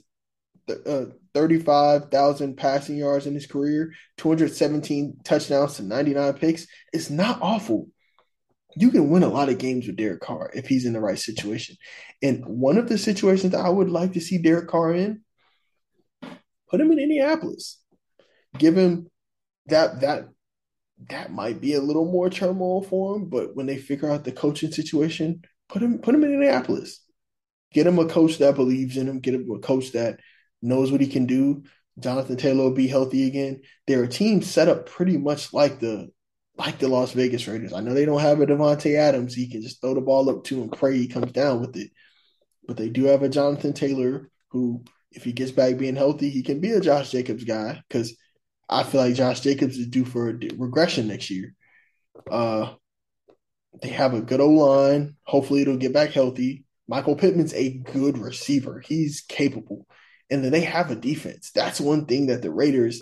[0.68, 1.06] Uh,
[1.36, 6.66] 35,000 passing yards in his career, 217 touchdowns to 99 picks.
[6.94, 7.90] It's not awful.
[8.78, 11.20] You can win a lot of games with Derek Carr if he's in the right
[11.20, 11.76] situation.
[12.24, 15.22] And one of the situations that I would like to see Derek Carr in,
[16.70, 17.82] put him in Indianapolis.
[18.58, 19.08] Give him
[19.68, 20.30] that that
[21.10, 24.32] that might be a little more turmoil for him, but when they figure out the
[24.32, 27.02] coaching situation, put him put him in Indianapolis.
[27.74, 29.20] Get him a coach that believes in him.
[29.20, 30.20] Get him a coach that
[30.66, 31.64] knows what he can do.
[32.00, 33.62] Jonathan Taylor will be healthy again.
[33.88, 36.10] They're a team set up pretty much like the
[36.58, 37.74] like the Las Vegas Raiders.
[37.74, 39.34] I know they don't have a Davante Adams.
[39.34, 41.92] He can just throw the ball up to and pray he comes down with it.
[42.66, 46.44] But they do have a Jonathan Taylor who, if he gets back being healthy, he
[46.44, 48.16] can be a Josh Jacobs guy because
[48.70, 51.54] I feel like Josh Jacobs is due for a regression next year.
[52.32, 52.74] Uh,
[53.82, 55.16] they have a good O line.
[55.24, 56.64] Hopefully, it'll get back healthy.
[56.88, 58.80] Michael Pittman's a good receiver.
[58.80, 59.88] He's capable.
[60.30, 61.52] And then they have a defense.
[61.54, 63.00] That's one thing that the Raiders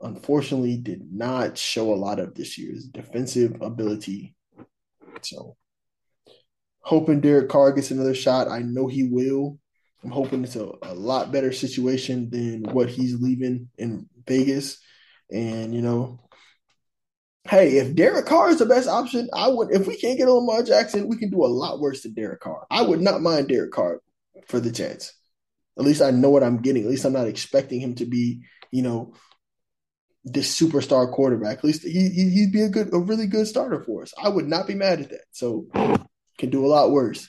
[0.00, 4.34] unfortunately did not show a lot of this year's defensive ability.
[5.22, 5.56] So
[6.80, 8.48] hoping Derek Carr gets another shot.
[8.48, 9.58] I know he will.
[10.04, 14.78] I'm hoping it's a, a lot better situation than what he's leaving in Vegas.
[15.32, 16.20] And, you know,
[17.48, 20.62] hey, if Derek Carr is the best option, I would if we can't get Lamar
[20.62, 22.66] Jackson, we can do a lot worse than Derek Carr.
[22.70, 24.00] I would not mind Derek Carr
[24.46, 25.12] for the chance.
[25.78, 26.84] At least I know what I'm getting.
[26.84, 29.14] At least I'm not expecting him to be, you know,
[30.24, 31.58] this superstar quarterback.
[31.58, 34.12] At least he, he would be a good, a really good starter for us.
[34.20, 35.24] I would not be mad at that.
[35.30, 35.66] So
[36.38, 37.28] can do a lot worse.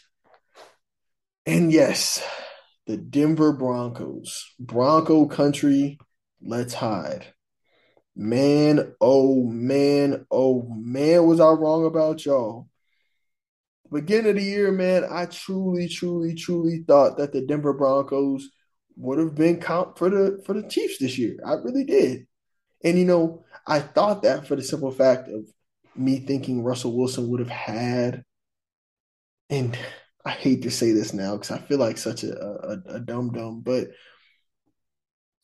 [1.46, 2.24] And yes,
[2.88, 6.00] the Denver Broncos, Bronco country.
[6.42, 7.26] Let's hide.
[8.16, 12.68] Man, oh man, oh man, was I wrong about y'all?
[13.92, 18.50] Beginning of the year, man, I truly, truly, truly thought that the Denver Broncos
[18.98, 21.38] would have been comp for the for the Chiefs this year.
[21.46, 22.28] I really did.
[22.84, 25.46] And you know, I thought that for the simple fact of
[25.96, 28.24] me thinking Russell Wilson would have had,
[29.50, 29.78] and
[30.26, 33.32] I hate to say this now because I feel like such a, a, a dumb
[33.32, 33.88] dumb, but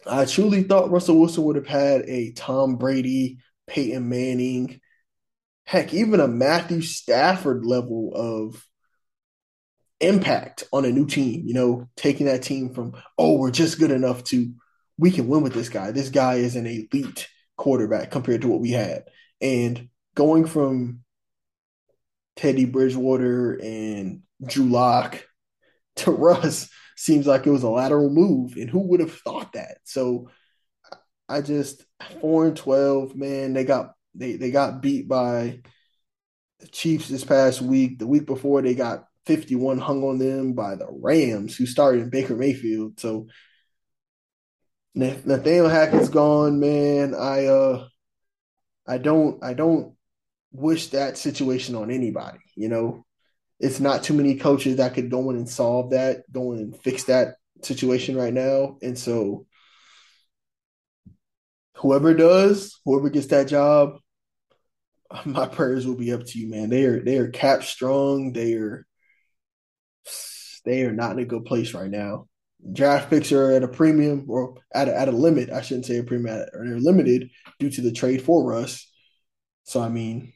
[0.05, 4.81] I truly thought Russell Wilson would have had a Tom Brady, Peyton Manning,
[5.65, 8.65] heck, even a Matthew Stafford level of
[9.99, 13.91] impact on a new team, you know, taking that team from, oh, we're just good
[13.91, 14.53] enough to
[14.97, 15.91] we can win with this guy.
[15.91, 19.05] This guy is an elite quarterback compared to what we had.
[19.41, 20.99] And going from
[22.35, 25.25] Teddy Bridgewater and Drew Lock
[25.97, 28.55] to Russ seems like it was a lateral move.
[28.55, 29.77] And who would have thought that?
[29.83, 30.29] So
[31.27, 31.83] I just
[32.21, 35.61] four and twelve, man, they got they they got beat by
[36.59, 37.99] the Chiefs this past week.
[37.99, 42.09] The week before they got 51 hung on them by the Rams, who started in
[42.09, 42.99] Baker Mayfield.
[42.99, 43.27] So
[44.95, 47.15] Nathaniel Hackett's gone, man.
[47.15, 47.87] I uh
[48.87, 49.95] I don't I don't
[50.51, 53.05] wish that situation on anybody, you know.
[53.59, 56.81] It's not too many coaches that could go in and solve that, go in and
[56.81, 58.77] fix that situation right now.
[58.81, 59.45] And so
[61.77, 63.99] whoever does, whoever gets that job,
[65.25, 66.69] my prayers will be up to you, man.
[66.69, 68.33] They are they are cap strong.
[68.33, 68.85] They are
[70.65, 72.27] they are not in a good place right now
[72.71, 75.49] draft picks are at a premium or at a, at a limit.
[75.49, 78.89] I shouldn't say a premium, or they're limited due to the trade for Russ.
[79.63, 80.33] So I mean,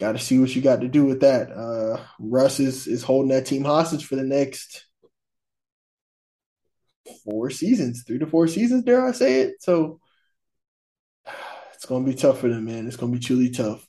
[0.00, 1.50] got to see what you got to do with that.
[1.50, 4.86] Uh, Russ is is holding that team hostage for the next
[7.24, 8.84] four seasons, three to four seasons.
[8.84, 9.62] Dare I say it?
[9.62, 10.00] So
[11.86, 12.88] it's gonna be tough for them, man.
[12.88, 13.86] It's gonna be truly tough.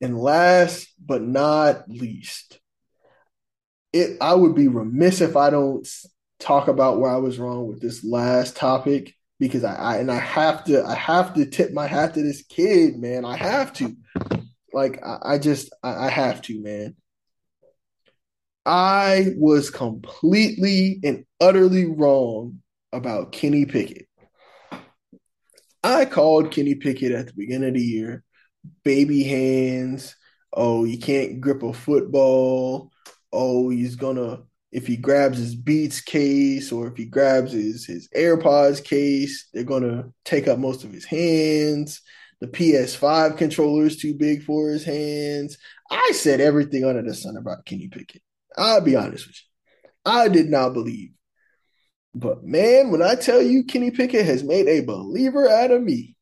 [0.00, 2.58] And last but not least,
[3.92, 5.86] it I would be remiss if I don't
[6.40, 10.18] talk about where I was wrong with this last topic because I, I, and I
[10.18, 13.26] have to I have to tip my hat to this kid, man.
[13.26, 13.94] I have to.
[14.72, 16.96] Like I, I just I, I have to, man.
[18.64, 22.62] I was completely and utterly wrong
[22.94, 24.08] about Kenny Pickett.
[25.82, 28.24] I called Kenny Pickett at the beginning of the year,
[28.84, 30.16] baby hands.
[30.52, 32.92] Oh, you can't grip a football
[33.32, 38.08] oh, he's gonna if he grabs his Beats case or if he grabs his his
[38.16, 42.00] AirPods case, they're gonna take up most of his hands.
[42.40, 45.58] The PS5 controller is too big for his hands.
[45.90, 48.22] I said everything under the sun about Kenny Pickett.
[48.56, 49.90] I'll be honest with you.
[50.04, 51.10] I did not believe.
[52.14, 56.16] But man, when I tell you Kenny Pickett has made a believer out of me,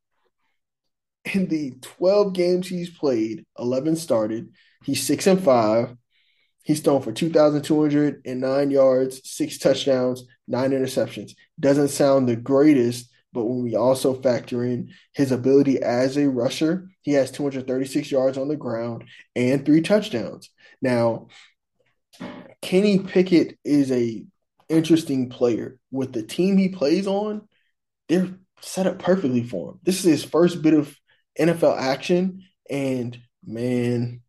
[1.34, 4.52] in the 12 games he's played, 11 started,
[4.84, 5.96] he's 6 and 5,
[6.62, 11.32] He's thrown for 2,209 yards, six touchdowns, nine interceptions.
[11.58, 16.90] Doesn't sound the greatest, but when we also factor in his ability as a rusher,
[17.02, 20.50] he has 236 yards on the ground and three touchdowns.
[20.82, 21.28] Now,
[22.60, 24.24] Kenny Pickett is a
[24.70, 25.78] interesting player.
[25.90, 27.48] With the team he plays on,
[28.08, 29.80] they're set up perfectly for him.
[29.82, 30.94] This is his first bit of
[31.38, 34.22] NFL action, and man,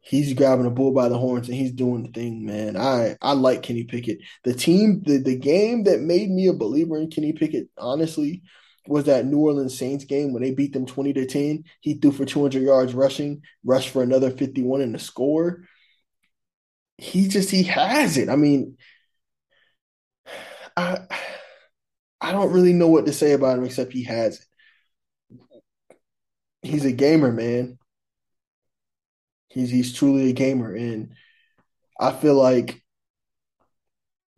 [0.00, 2.76] he's grabbing a bull by the horns and he's doing the thing, man.
[2.76, 4.18] I I like Kenny Pickett.
[4.44, 8.42] The team, the the game that made me a believer in Kenny Pickett, honestly,
[8.86, 11.64] was that New Orleans Saints game when they beat them 20 to 10.
[11.80, 15.64] He threw for 200 yards rushing, rushed for another 51 in the score.
[16.98, 18.28] He just he has it.
[18.28, 18.76] I mean,
[20.76, 21.00] I
[22.20, 24.46] I don't really know what to say about him except he has it.
[26.62, 27.78] He's a gamer, man.
[29.48, 31.14] He's he's truly a gamer, and
[31.98, 32.82] I feel like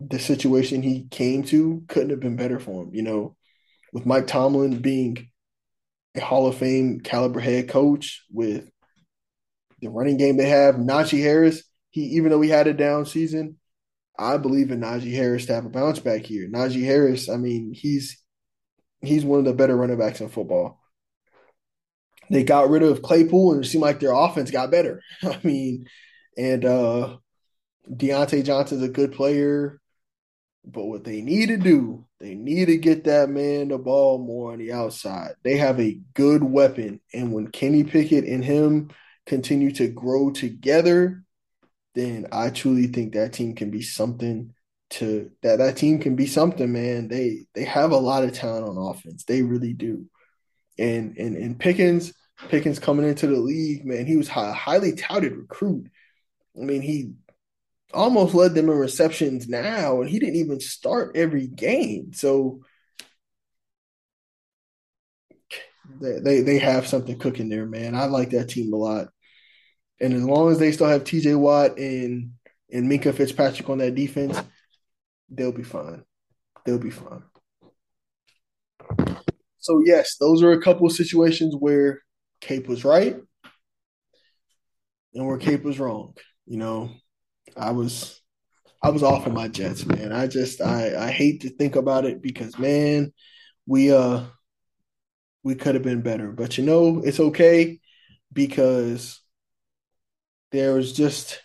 [0.01, 2.95] the situation he came to couldn't have been better for him.
[2.95, 3.37] You know,
[3.93, 5.31] with Mike Tomlin being
[6.17, 8.69] a Hall of Fame caliber head coach, with
[9.81, 13.59] the running game they have, Najee Harris, he even though he had a down season,
[14.19, 16.49] I believe in Najee Harris to have a bounce back here.
[16.49, 18.23] Najee Harris, I mean, he's
[19.01, 20.81] he's one of the better running backs in football.
[22.31, 25.03] They got rid of Claypool and it seemed like their offense got better.
[25.23, 25.87] I mean,
[26.37, 27.17] and uh
[27.91, 29.81] Diontae Johnson's a good player,
[30.65, 34.53] but what they need to do, they need to get that man the ball more
[34.53, 35.33] on the outside.
[35.43, 38.91] They have a good weapon, and when Kenny Pickett and him
[39.27, 41.25] continue to grow together,
[41.95, 44.55] then I truly think that team can be something
[44.91, 47.09] to that that team can be something, man.
[47.09, 49.25] They they have a lot of talent on offense.
[49.25, 50.07] They really do.
[50.79, 52.13] And and and Pickens,
[52.49, 55.89] Pickens coming into the league, man, he was a highly touted recruit.
[56.57, 57.13] I mean, he
[57.95, 62.13] almost led them in receptions now, and he didn't even start every game.
[62.13, 62.63] So
[66.01, 67.95] they they, they have something cooking there, man.
[67.95, 69.09] I like that team a lot.
[70.03, 72.33] And as long as they still have TJ Watt and
[72.73, 74.41] and Minkah Fitzpatrick on that defense,
[75.31, 76.05] they'll be fine.
[76.65, 77.23] They'll be fine.
[79.59, 82.03] So yes, those are a couple of situations where
[82.41, 83.17] Cape was right
[85.15, 86.15] and where Cape was wrong.
[86.47, 86.91] You know,
[87.57, 88.21] I was
[88.83, 90.13] I was off on my Jets, man.
[90.13, 93.13] I just I I hate to think about it because man,
[93.67, 94.25] we uh
[95.45, 96.33] we could have been better.
[96.33, 97.79] But you know, it's okay
[98.33, 99.22] because
[100.53, 101.43] there was just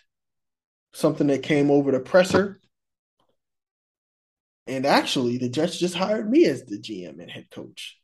[0.93, 2.59] something that came over the presser.
[4.67, 7.97] And actually, the Jets just hired me as the GM and head coach.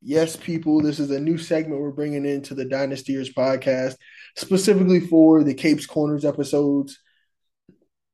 [0.00, 3.96] Yes, people, this is a new segment we're bringing into the Dynastyers podcast,
[4.36, 7.00] specifically for the Capes Corners episodes.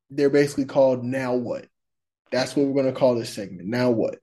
[0.09, 1.67] They're basically called Now What?
[2.31, 3.69] That's what we're going to call this segment.
[3.69, 4.19] Now What?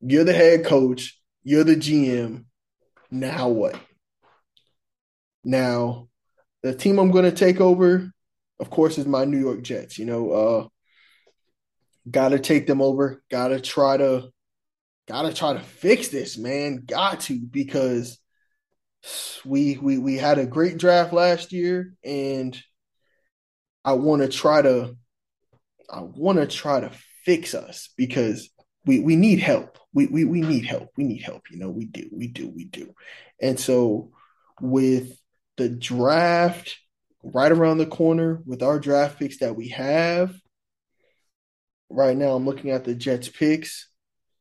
[0.00, 2.44] You're the head coach, you're the GM.
[3.10, 3.78] Now what?
[5.44, 6.08] Now,
[6.64, 8.10] the team I'm going to take over,
[8.58, 9.98] of course, is my New York Jets.
[9.98, 10.68] You know, uh,
[12.10, 13.22] got to take them over.
[13.30, 14.30] Got to try to,
[15.06, 16.82] got to try to fix this, man.
[16.86, 18.18] Got to because
[19.44, 22.58] we we we had a great draft last year, and
[23.84, 24.96] I want to try to,
[25.90, 26.90] I want to try to
[27.26, 28.48] fix us because
[28.86, 29.78] we we need help.
[29.92, 30.88] We we we need help.
[30.96, 31.42] We need help.
[31.50, 32.94] You know, we do, we do, we do.
[33.38, 34.12] And so
[34.62, 35.14] with
[35.56, 36.76] the draft
[37.22, 40.34] right around the corner with our draft picks that we have.
[41.88, 43.88] Right now, I'm looking at the Jets picks.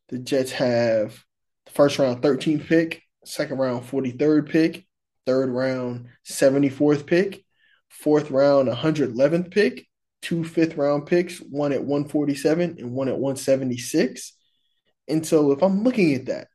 [0.09, 1.23] The Jets have
[1.65, 4.85] the first round 13th pick, second round 43rd pick,
[5.25, 7.43] third round 74th pick,
[7.89, 9.87] fourth round 111th pick,
[10.21, 14.33] two fifth round picks, one at 147 and one at 176.
[15.07, 16.47] And so if I'm looking at that,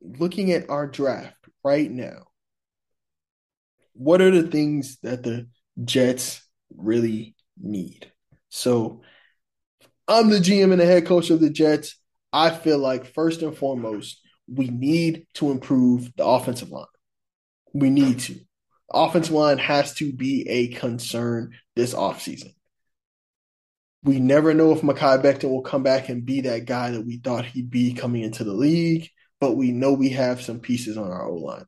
[0.00, 2.26] looking at our draft right now,
[3.94, 5.48] what are the things that the
[5.84, 8.10] Jets really need?
[8.48, 9.02] So
[10.08, 11.96] I'm the GM and the head coach of the Jets.
[12.32, 16.86] I feel like first and foremost, we need to improve the offensive line.
[17.72, 18.40] We need to.
[18.92, 22.52] Offensive line has to be a concern this offseason.
[24.04, 27.18] We never know if Mekhi Becton will come back and be that guy that we
[27.18, 29.08] thought he'd be coming into the league,
[29.40, 31.64] but we know we have some pieces on our O line.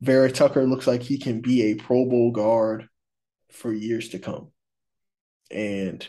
[0.00, 2.88] Vera Tucker looks like he can be a Pro Bowl guard
[3.50, 4.50] for years to come.
[5.50, 6.06] And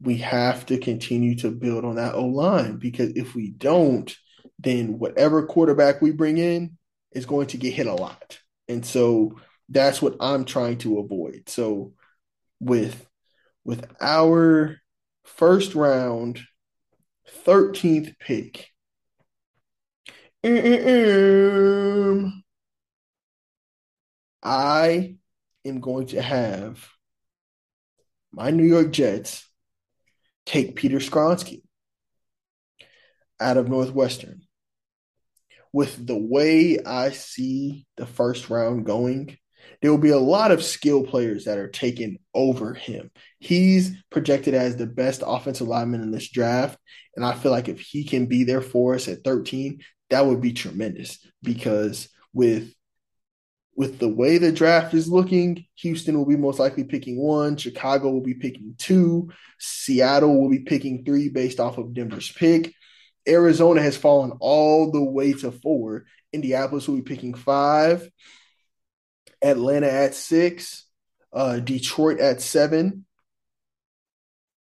[0.00, 4.14] we have to continue to build on that O line because if we don't,
[4.58, 6.76] then whatever quarterback we bring in
[7.12, 8.38] is going to get hit a lot.
[8.68, 11.48] And so that's what I'm trying to avoid.
[11.48, 11.94] So
[12.60, 13.06] with
[13.64, 14.76] with our
[15.24, 16.40] first round
[17.46, 18.68] 13th pick
[24.44, 25.16] I
[25.64, 26.86] am going to have
[28.30, 29.48] my New York Jets
[30.44, 31.62] take Peter Skoronski
[33.40, 34.42] out of Northwestern.
[35.72, 39.36] With the way I see the first round going,
[39.80, 43.10] there will be a lot of skill players that are taken over him.
[43.40, 46.78] He's projected as the best offensive lineman in this draft.
[47.16, 49.80] And I feel like if he can be there for us at 13,
[50.10, 52.72] that would be tremendous because with
[53.76, 58.10] with the way the draft is looking, Houston will be most likely picking one, Chicago
[58.10, 62.72] will be picking two, Seattle will be picking three based off of Denver's pick.
[63.26, 66.04] Arizona has fallen all the way to four.
[66.32, 68.08] Indianapolis will be picking five.
[69.42, 70.86] Atlanta at six,
[71.32, 73.04] uh, Detroit at seven.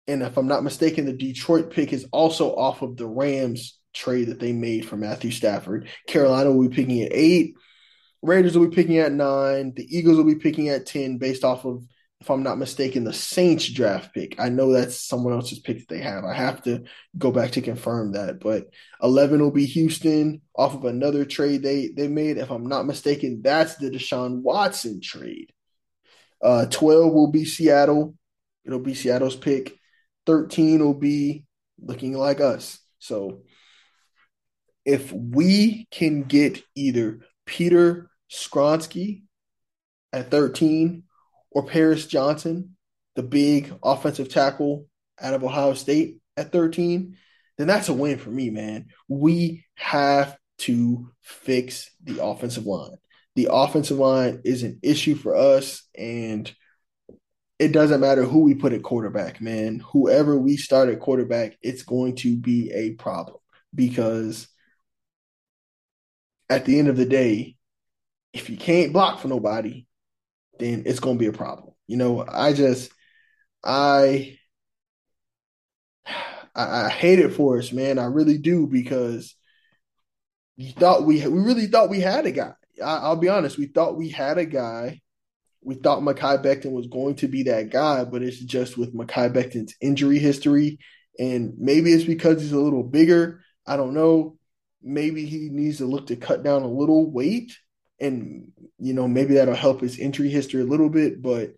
[0.08, 4.28] And if I'm not mistaken, the Detroit pick is also off of the Rams trade
[4.28, 5.88] that they made for Matthew Stafford.
[6.08, 7.56] Carolina will be picking at eight.
[8.22, 9.74] Raiders will be picking at nine.
[9.76, 11.84] The Eagles will be picking at 10 based off of,
[12.20, 14.40] if I'm not mistaken, the Saints draft pick.
[14.40, 16.24] I know that's someone else's pick that they have.
[16.24, 16.84] I have to
[17.18, 18.40] go back to confirm that.
[18.40, 18.68] But
[19.02, 22.38] 11 will be Houston off of another trade they, they made.
[22.38, 25.52] If I'm not mistaken, that's the Deshaun Watson trade.
[26.44, 28.16] Uh, 12 will be Seattle.
[28.66, 29.76] It'll be Seattle's pick.
[30.28, 31.46] 13 will be
[31.80, 32.80] looking like us.
[33.00, 33.42] So
[34.86, 39.24] if we can get either Peter Skoronski
[40.14, 41.04] at 13
[41.52, 42.76] or Paris Johnson,
[43.16, 44.88] the big offensive tackle
[45.20, 47.18] out of Ohio State at 13,
[47.58, 48.88] then that's a win for me, man.
[49.08, 52.98] We have to fix the offensive line.
[53.36, 56.52] The offensive line is an issue for us, and
[57.60, 59.84] it doesn't matter who we put at quarterback, man.
[59.92, 63.38] Whoever we start at quarterback, it's going to be a problem
[63.74, 64.48] because
[66.50, 67.56] at the end of the day,
[68.34, 69.86] if you can't block for nobody,
[70.60, 71.74] then it's going to be a problem.
[71.88, 72.92] You know, I just,
[73.64, 74.38] I,
[76.56, 78.00] I, I hate it for us, man.
[78.00, 79.36] I really do because
[80.58, 82.54] you thought we we really thought we had a guy.
[82.84, 85.02] I, will be honest, we thought we had a guy.
[85.64, 89.32] We thought Mekhi Becton was going to be that guy, but it's just with Mekhi
[89.32, 90.80] Becton's injury history,
[91.20, 93.44] and maybe it's because he's a little bigger.
[93.68, 94.38] I don't know.
[94.82, 97.56] Maybe he needs to look to cut down a little weight
[98.02, 101.54] and you know maybe that'll help his entry history a little bit, but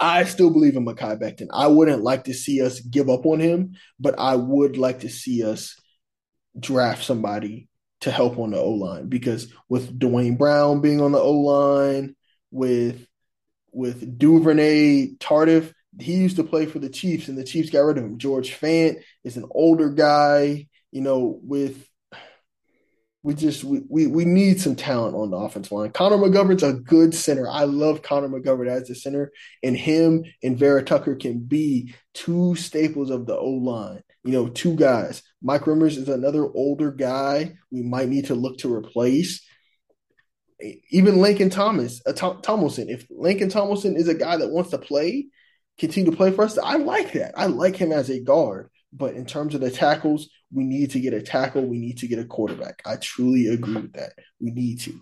[0.00, 1.48] I still believe in Mekhi Becton.
[1.52, 5.08] I wouldn't like to see us give up on him, but I would like to
[5.08, 5.76] see us
[6.58, 7.68] draft somebody
[8.00, 12.14] to help on the O line because with Duane Brown being on the O line,
[12.50, 13.06] with
[13.72, 17.98] with Duvernay Tardif, he used to play for the Chiefs and the Chiefs got rid
[17.98, 18.18] of him.
[18.18, 21.87] George Fant is an older guy, you know, with
[23.28, 25.90] we just we, we we need some talent on the offensive line.
[25.90, 27.46] Connor McGovern's a good center.
[27.46, 32.54] I love Connor McGovern as a center, and him and Vera Tucker can be two
[32.54, 34.02] staples of the O line.
[34.24, 35.22] You know, two guys.
[35.42, 39.46] Mike Remmers is another older guy we might need to look to replace.
[40.90, 42.88] Even Lincoln Thomas, uh, Tom, Tomlinson.
[42.88, 45.26] If Laken Tomlinson is a guy that wants to play,
[45.78, 47.34] continue to play for us, I like that.
[47.36, 48.70] I like him as a guard.
[48.90, 51.66] But in terms of the tackles, we need to get a tackle.
[51.66, 52.82] We need to get a quarterback.
[52.86, 54.12] I truly agree with that.
[54.40, 55.00] We need to.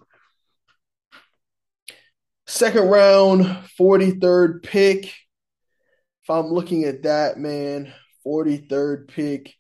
[2.47, 3.45] Second round,
[3.79, 5.07] 43rd pick.
[5.07, 7.93] If I'm looking at that, man,
[8.27, 9.55] 43rd pick,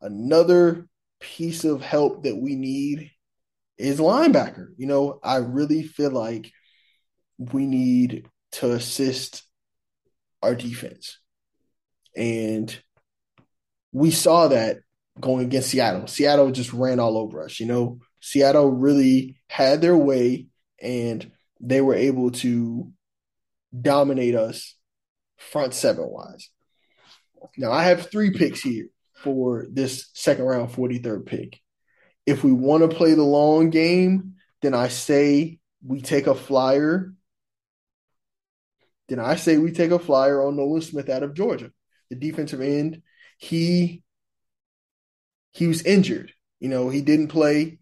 [0.00, 0.88] another
[1.20, 3.10] piece of help that we need
[3.76, 4.68] is linebacker.
[4.76, 6.52] You know, I really feel like
[7.38, 9.44] we need to assist
[10.42, 11.18] our defense.
[12.16, 12.76] And
[13.92, 14.78] we saw that
[15.20, 16.06] going against Seattle.
[16.06, 17.60] Seattle just ran all over us.
[17.60, 20.46] You know, Seattle really had their way
[20.80, 21.30] and
[21.60, 22.92] they were able to
[23.78, 24.76] dominate us
[25.36, 26.50] front seven wise.
[27.56, 31.60] Now, I have three picks here for this second round 43rd pick.
[32.26, 37.14] If we want to play the long game, then I say we take a flyer.
[39.08, 41.70] Then I say we take a flyer on Nolan Smith out of Georgia,
[42.10, 43.02] the defensive end.
[43.38, 44.02] He
[45.52, 46.32] he was injured.
[46.60, 47.78] You know, he didn't play,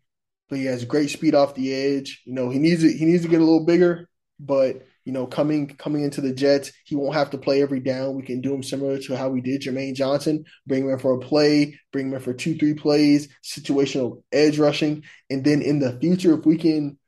[0.48, 2.22] but he has great speed off the edge.
[2.24, 5.26] You know, he needs to, he needs to get a little bigger, but you know,
[5.26, 8.16] coming coming into the Jets, he won't have to play every down.
[8.16, 11.14] We can do him similar to how we did Jermaine Johnson, bring him in for
[11.14, 15.78] a play, bring him in for two, three plays, situational edge rushing, and then in
[15.78, 16.98] the future, if we can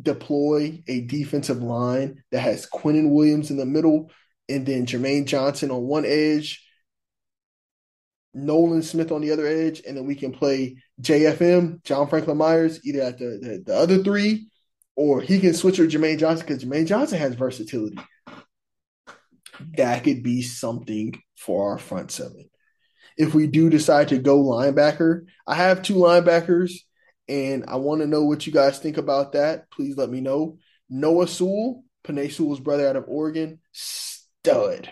[0.00, 4.10] deploy a defensive line that has Quinnen Williams in the middle,
[4.50, 6.62] and then Jermaine Johnson on one edge,
[8.36, 12.80] Nolan Smith on the other edge, and then we can play JFM, John Franklin Myers,
[12.84, 14.48] either at the, the, the other three,
[14.94, 17.98] or he can switch with Jermaine Johnson because Jermaine Johnson has versatility.
[19.78, 22.50] That could be something for our front seven.
[23.16, 26.72] If we do decide to go linebacker, I have two linebackers,
[27.28, 29.70] and I want to know what you guys think about that.
[29.70, 30.58] Please let me know.
[30.90, 34.90] Noah Sewell, Penei Sewell's brother out of Oregon, stud.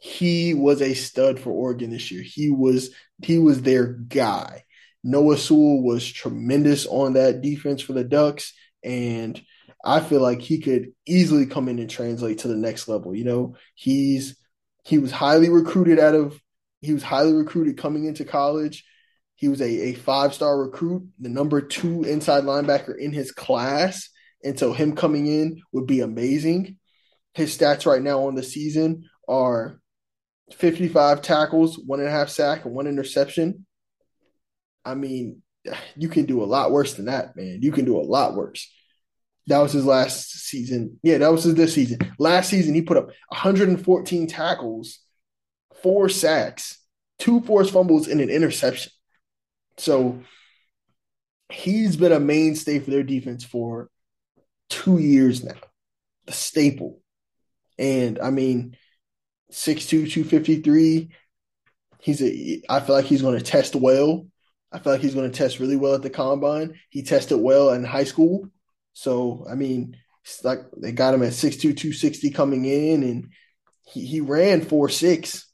[0.00, 2.22] He was a stud for Oregon this year.
[2.22, 2.90] He was
[3.22, 4.64] he was their guy.
[5.04, 9.40] Noah Sewell was tremendous on that defense for the Ducks, and
[9.84, 13.14] I feel like he could easily come in and translate to the next level.
[13.14, 14.36] You know, he's
[14.84, 16.40] he was highly recruited out of
[16.80, 18.84] he was highly recruited coming into college.
[19.36, 24.08] He was a, a five star recruit, the number two inside linebacker in his class.
[24.42, 26.78] And so him coming in would be amazing.
[27.34, 29.79] His stats right now on the season are
[30.54, 33.66] 55 tackles, one and a half sack, and one interception.
[34.84, 35.42] I mean,
[35.96, 37.60] you can do a lot worse than that, man.
[37.62, 38.70] You can do a lot worse.
[39.46, 40.98] That was his last season.
[41.02, 41.98] Yeah, that was his this season.
[42.18, 45.00] Last season, he put up 114 tackles,
[45.82, 46.78] four sacks,
[47.18, 48.92] two forced fumbles, and an interception.
[49.76, 50.20] So
[51.50, 53.90] he's been a mainstay for their defense for
[54.68, 55.58] two years now,
[56.26, 57.00] the staple.
[57.78, 58.76] And I mean,
[59.50, 61.10] 6'2, 253.
[62.00, 64.26] He's a I feel like he's going to test well.
[64.72, 66.78] I feel like he's going to test really well at the combine.
[66.90, 68.48] He tested well in high school.
[68.92, 69.96] So, I mean,
[70.44, 73.32] like they got him at 6'2, 260 coming in, and
[73.84, 75.46] he, he ran four six.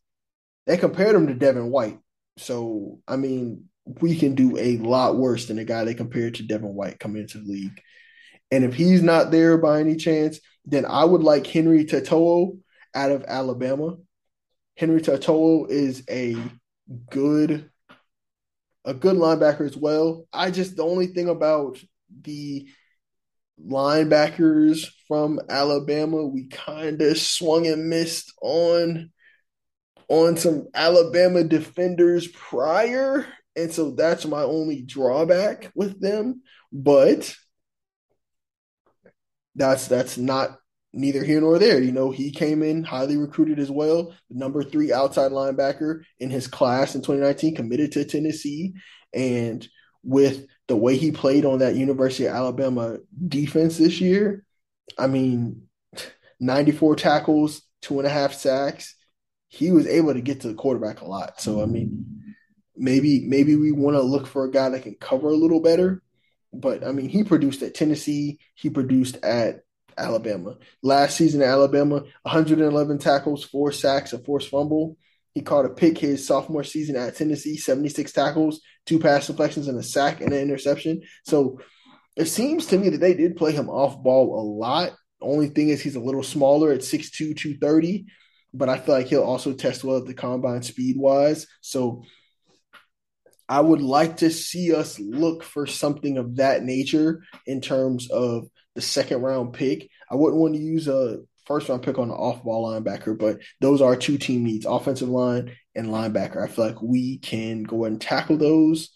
[0.66, 1.98] They compared him to Devin White.
[2.38, 6.42] So, I mean, we can do a lot worse than the guy they compared to
[6.42, 7.80] Devin White coming into the league.
[8.50, 12.58] And if he's not there by any chance, then I would like Henry To'oTo'o
[12.96, 13.96] out of Alabama.
[14.76, 16.36] Henry To'oTo'o is a
[17.10, 17.70] good
[18.84, 20.26] a good linebacker as well.
[20.32, 21.78] I just the only thing about
[22.22, 22.68] the
[23.64, 29.10] linebackers from Alabama, we kind of swung and missed on
[30.08, 36.42] on some Alabama defenders prior, and so that's my only drawback with them.
[36.72, 37.34] But
[39.56, 40.58] that's that's not
[40.96, 41.80] neither here nor there.
[41.80, 46.30] You know, he came in highly recruited as well, the number three outside linebacker in
[46.30, 48.74] his class in 2019, committed to Tennessee.
[49.12, 49.66] And
[50.02, 52.98] with the way he played on that University of Alabama
[53.28, 54.44] defense this year,
[54.98, 55.62] I mean,
[56.40, 58.94] 94 tackles, two and a half sacks.
[59.48, 61.40] He was able to get to the quarterback a lot.
[61.40, 62.34] So, I mean,
[62.76, 66.02] maybe maybe we want to look for a guy that can cover a little better.
[66.52, 68.38] But I mean, he produced at Tennessee.
[68.54, 69.60] He produced at
[69.98, 70.56] Alabama.
[70.82, 74.96] Last season at Alabama, 111 tackles, four sacks, a forced fumble.
[75.34, 79.78] He caught a pick his sophomore season at Tennessee, 76 tackles, two pass deflections, and
[79.78, 81.02] a sack and an interception.
[81.24, 81.60] So
[82.16, 84.92] it seems to me that they did play him off ball a lot.
[85.20, 88.06] only thing is he's a little smaller at 6'2, 230,
[88.54, 91.46] but I feel like he'll also test well at the combine speed wise.
[91.60, 92.02] So
[93.48, 98.48] I would like to see us look for something of that nature in terms of
[98.76, 99.90] the second round pick.
[100.08, 103.40] I wouldn't want to use a first round pick on an off ball linebacker, but
[103.60, 106.42] those are two team needs offensive line and linebacker.
[106.42, 108.90] I feel like we can go and tackle those.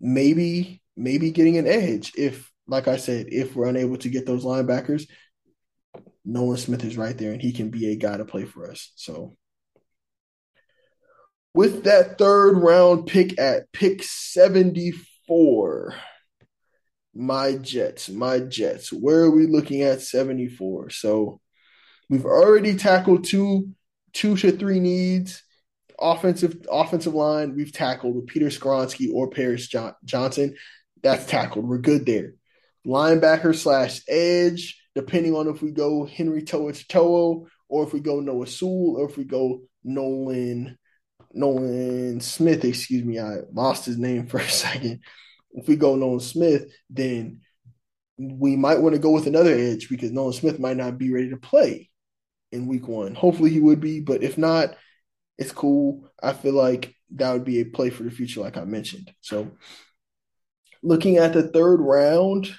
[0.00, 4.44] Maybe, maybe getting an edge if, like I said, if we're unable to get those
[4.44, 5.08] linebackers,
[6.24, 8.92] Nolan Smith is right there and he can be a guy to play for us.
[8.96, 9.36] So,
[11.54, 15.94] with that third round pick at pick 74,
[17.14, 18.92] my Jets, my Jets.
[18.92, 20.90] Where are we looking at 74?
[20.90, 21.40] So
[22.08, 23.70] we've already tackled two
[24.12, 25.42] two to three needs.
[26.00, 30.56] Offensive offensive line, we've tackled with Peter Skoronski or Paris John- Johnson.
[31.02, 31.66] That's tackled.
[31.66, 32.34] We're good there.
[32.86, 38.46] Linebacker slash edge, depending on if we go Henry To'oTo'o or if we go Noah
[38.46, 40.76] Sewell or if we go Nolan
[41.32, 45.00] Nolan Smith, excuse me, I lost his name for a second
[45.52, 47.40] if we go Nolan Smith, then
[48.18, 51.30] we might want to go with another edge because Nolan Smith might not be ready
[51.30, 51.90] to play
[52.50, 53.14] in week one.
[53.14, 54.76] Hopefully he would be, but if not,
[55.38, 56.08] it's cool.
[56.22, 59.12] I feel like that would be a play for the future, like I mentioned.
[59.20, 59.52] So
[60.82, 62.54] looking at the third round,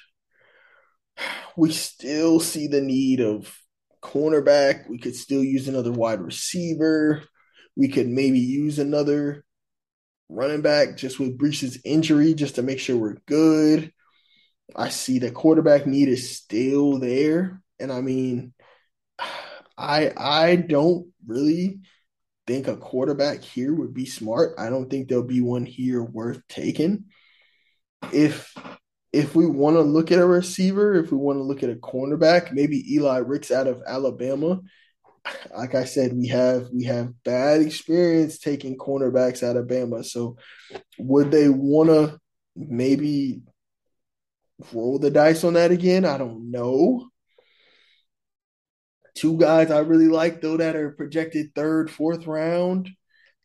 [1.55, 3.55] we still see the need of
[4.01, 4.89] cornerback.
[4.89, 7.23] We could still use another wide receiver.
[7.75, 9.45] We could maybe use another
[10.29, 13.91] running back just with Breece's injury, just to make sure we're good.
[14.75, 17.61] I see the quarterback need is still there.
[17.79, 18.53] And I mean,
[19.77, 21.81] I I don't really
[22.47, 24.55] think a quarterback here would be smart.
[24.57, 27.05] I don't think there'll be one here worth taking.
[28.11, 28.53] If
[29.11, 31.75] if we want to look at a receiver, if we want to look at a
[31.75, 34.59] cornerback, maybe Eli Ricks out of Alabama
[35.55, 40.03] like I said, we have we have bad experience taking cornerbacks out of Bama.
[40.05, 40.37] So
[40.97, 42.19] would they want to
[42.55, 43.41] maybe
[44.73, 46.05] roll the dice on that again.
[46.05, 47.09] I don't know.
[49.15, 52.89] Two guys I really like though that are projected third, fourth round.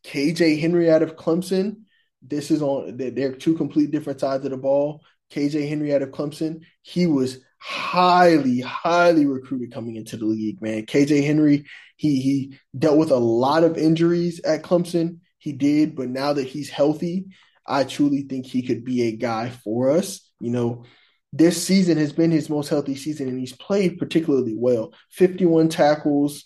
[0.05, 1.83] KJ Henry out of Clemson.
[2.23, 5.03] This is on they're two complete different sides of the ball.
[5.31, 6.63] KJ Henry out of Clemson.
[6.83, 10.87] He was highly, highly recruited coming into the league, man.
[10.87, 11.67] KJ Henry,
[11.97, 15.19] he he dealt with a lot of injuries at Clemson.
[15.39, 17.27] He did, but now that he's healthy,
[17.67, 20.29] I truly think he could be a guy for us.
[20.41, 20.85] You know,
[21.33, 24.95] this season has been his most healthy season, and he's played particularly well.
[25.11, 26.45] 51 tackles,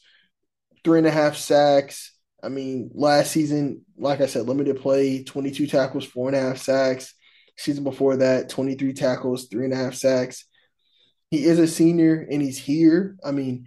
[0.85, 2.13] three and a half sacks.
[2.43, 6.59] I mean, last season, like I said, limited play, 22 tackles, four and a half
[6.59, 7.15] sacks.
[7.57, 10.47] Season before that, 23 tackles, three and a half sacks.
[11.33, 13.17] He is a senior and he's here.
[13.25, 13.67] I mean,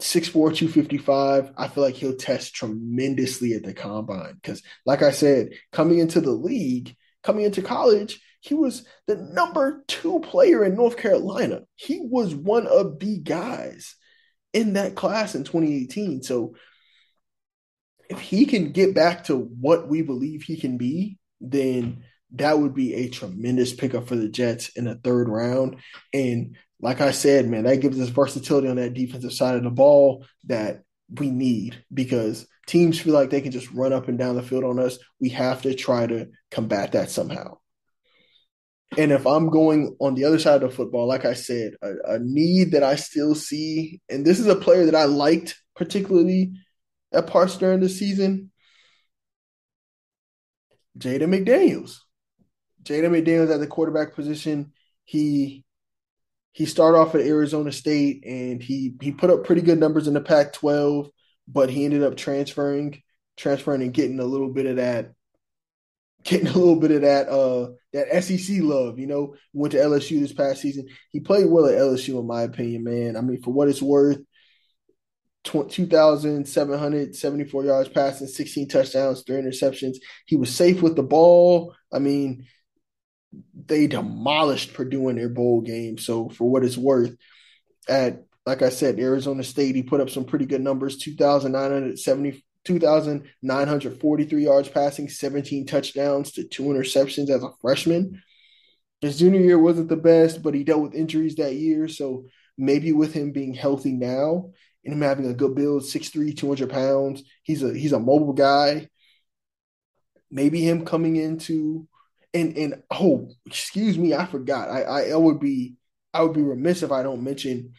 [0.00, 1.52] 6'4, 255.
[1.56, 6.20] I feel like he'll test tremendously at the combine because, like I said, coming into
[6.20, 11.60] the league, coming into college, he was the number two player in North Carolina.
[11.76, 13.94] He was one of the guys
[14.52, 16.24] in that class in 2018.
[16.24, 16.56] So
[18.10, 22.74] if he can get back to what we believe he can be, then that would
[22.74, 25.76] be a tremendous pickup for the Jets in the third round.
[26.12, 29.70] And like I said, man, that gives us versatility on that defensive side of the
[29.70, 34.36] ball that we need because teams feel like they can just run up and down
[34.36, 34.98] the field on us.
[35.20, 37.58] We have to try to combat that somehow.
[38.96, 42.14] And if I'm going on the other side of the football, like I said, a,
[42.14, 46.52] a, need that I still see, and this is a player that I liked particularly
[47.12, 48.52] at parts during the season,
[50.98, 51.96] Jaden McDaniels.
[52.84, 54.72] Jaden McDaniels at the quarterback position,
[55.04, 55.63] he
[56.54, 60.14] he started off at Arizona State and he he put up pretty good numbers in
[60.14, 61.10] the Pac-12,
[61.48, 63.02] but he ended up transferring,
[63.36, 65.10] transferring and getting a little bit of that
[66.24, 69.34] getting a little bit of that uh that SEC love, you know.
[69.52, 70.86] Went to LSU this past season.
[71.10, 73.16] He played well at LSU, in my opinion, man.
[73.16, 74.20] I mean, for what it's worth,
[75.42, 79.96] 2,774 yards passing, 16 touchdowns, three interceptions.
[80.26, 81.74] He was safe with the ball.
[81.92, 82.46] I mean,
[83.66, 85.98] they demolished Purdue in their bowl game.
[85.98, 87.16] So, for what it's worth,
[87.88, 94.42] at like I said, Arizona State, he put up some pretty good numbers 2,970 2,943
[94.42, 98.22] yards passing, 17 touchdowns to two interceptions as a freshman.
[99.00, 101.88] His junior year wasn't the best, but he dealt with injuries that year.
[101.88, 102.24] So
[102.56, 104.50] maybe with him being healthy now
[104.84, 108.88] and him having a good build, 6'3, 200 pounds, he's a he's a mobile guy.
[110.30, 111.86] Maybe him coming into
[112.34, 114.68] and and oh, excuse me, I forgot.
[114.68, 115.76] I I, I would be
[116.12, 117.72] I would be remiss if I don't mention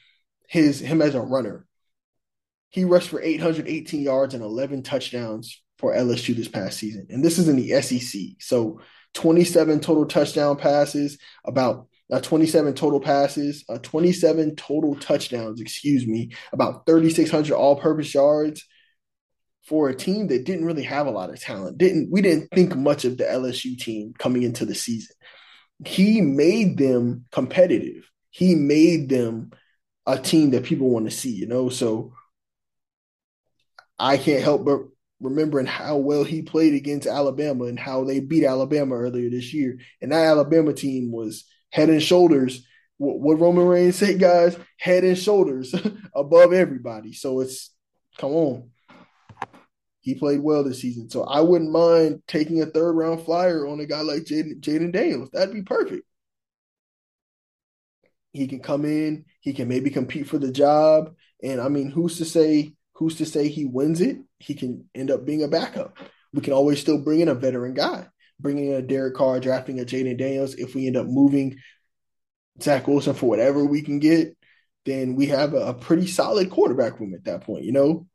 [0.48, 1.68] his him as a runner.
[2.70, 7.08] He rushed for 818 yards and 11 touchdowns for LSU this past season.
[7.10, 8.22] And this is in the SEC.
[8.40, 8.82] So
[9.14, 16.32] 27 total touchdown passes, about uh, 27 total passes, uh, 27 total touchdowns, excuse me,
[16.52, 18.66] about 3,600 all purpose yards
[19.66, 21.78] for a team that didn't really have a lot of talent.
[21.78, 25.16] Didn't we didn't think much of the LSU team coming into the season.
[25.86, 28.10] He made them competitive.
[28.30, 29.52] He made them
[30.06, 31.70] a team that people want to see, you know.
[31.70, 32.14] So
[33.98, 34.82] I can't help but
[35.20, 39.80] remembering how well he played against Alabama and how they beat Alabama earlier this year.
[40.02, 42.66] And that Alabama team was head and shoulders.
[42.98, 45.74] What, Roman Reigns said, guys, head and shoulders
[46.16, 47.14] above everybody.
[47.14, 47.72] So it's
[48.18, 48.70] come on.
[50.06, 51.10] He played well this season.
[51.10, 55.32] So I wouldn't mind taking a third round flyer on a guy like Jayden, Daniels.
[55.32, 56.06] That'd be perfect.
[58.32, 61.16] He can come in, he can maybe compete for the job.
[61.42, 64.20] And I mean, who's to say who's to say he wins it?
[64.38, 65.98] He can end up being a backup.
[66.32, 68.06] We can always still bring in a veteran guy,
[68.40, 70.54] bringing in a Derek Carr, drafting a Jayden Daniels.
[70.54, 71.58] If we end up moving
[72.62, 74.38] Zach Wilson for whatever we can get,
[74.86, 78.06] then we have a, a pretty solid quarterback room at that point, you know?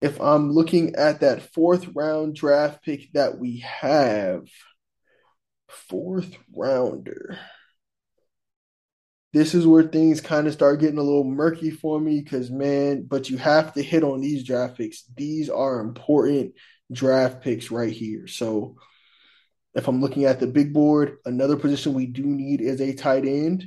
[0.00, 4.46] If I'm looking at that fourth round draft pick that we have,
[5.68, 7.38] fourth rounder
[9.32, 13.04] this is where things kind of start getting a little murky for me because man,
[13.08, 15.04] but you have to hit on these draft picks.
[15.16, 16.54] These are important
[16.92, 18.26] draft picks right here.
[18.26, 18.76] So
[19.74, 23.24] if I'm looking at the big board, another position we do need is a tight
[23.24, 23.66] end.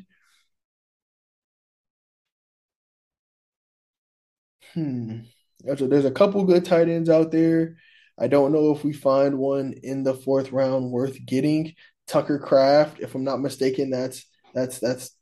[4.73, 5.32] Hmm.
[5.77, 7.77] So there's a couple good tight ends out there.
[8.19, 11.73] I don't know if we find one in the fourth round worth getting.
[12.06, 15.15] Tucker Kraft, if I'm not mistaken, that's that's that's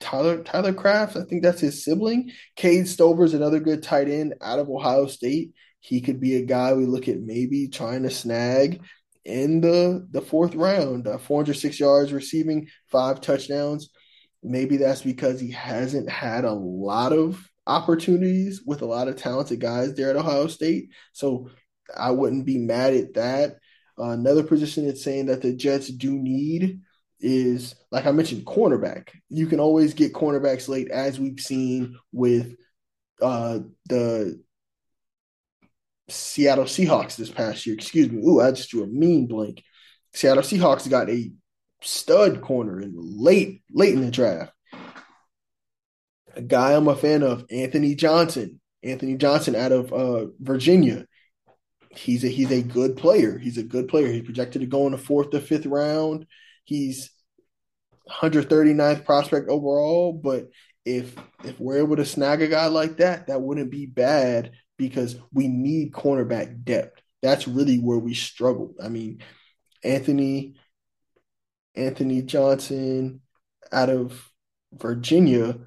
[0.00, 1.16] Tyler Tyler Kraft.
[1.16, 2.30] I think that's his sibling.
[2.56, 5.52] Cade Stover is another good tight end out of Ohio State.
[5.80, 8.82] He could be a guy we look at maybe trying to snag
[9.24, 13.90] in the the fourth round, uh, 406 yards receiving, five touchdowns.
[14.42, 19.60] Maybe that's because he hasn't had a lot of opportunities with a lot of talented
[19.60, 20.90] guys there at Ohio State.
[21.12, 21.50] So
[21.96, 23.56] I wouldn't be mad at that.
[23.98, 26.80] Uh, another position that's saying that the Jets do need
[27.20, 29.08] is, like I mentioned, cornerback.
[29.28, 32.56] You can always get cornerbacks late, as we've seen with
[33.22, 34.42] uh, the
[36.08, 37.74] Seattle Seahawks this past year.
[37.74, 38.22] Excuse me.
[38.22, 39.62] Ooh, I just drew a mean blank.
[40.12, 41.32] Seattle Seahawks got a
[41.82, 44.52] stud corner in late, late in the draft.
[46.36, 48.60] A guy I'm a fan of, Anthony Johnson.
[48.82, 51.06] Anthony Johnson out of uh, Virginia.
[51.90, 53.38] He's a he's a good player.
[53.38, 54.12] He's a good player.
[54.12, 56.26] He's projected to go in the fourth or fifth round.
[56.64, 57.10] He's
[58.10, 60.48] 139th prospect overall, but
[60.84, 65.16] if if we're able to snag a guy like that, that wouldn't be bad because
[65.32, 67.00] we need cornerback depth.
[67.22, 68.74] That's really where we struggle.
[68.82, 69.22] I mean,
[69.82, 70.54] Anthony
[71.74, 73.20] Anthony Johnson
[73.72, 74.30] out of
[74.72, 75.58] Virginia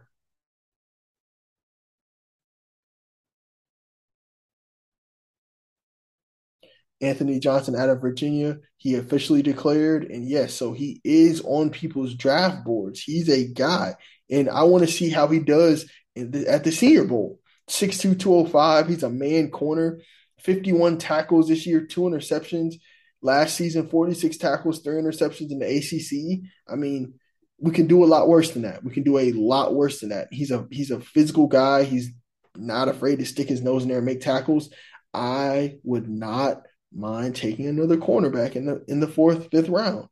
[7.01, 8.57] Anthony Johnson out of Virginia.
[8.77, 13.01] He officially declared, and yes, so he is on people's draft boards.
[13.01, 13.95] He's a guy,
[14.29, 17.39] and I want to see how he does the, at the Senior Bowl.
[17.69, 18.87] 6'2", 205.
[18.87, 19.99] He's a man corner.
[20.39, 22.75] 51 tackles this year, two interceptions.
[23.21, 26.49] Last season, 46 tackles, three interceptions in the ACC.
[26.71, 27.15] I mean,
[27.59, 28.83] we can do a lot worse than that.
[28.83, 30.29] We can do a lot worse than that.
[30.31, 31.83] He's a he's a physical guy.
[31.83, 32.11] He's
[32.55, 34.69] not afraid to stick his nose in there and make tackles.
[35.13, 36.61] I would not
[36.93, 40.07] mind taking another cornerback in the in the fourth, fifth round.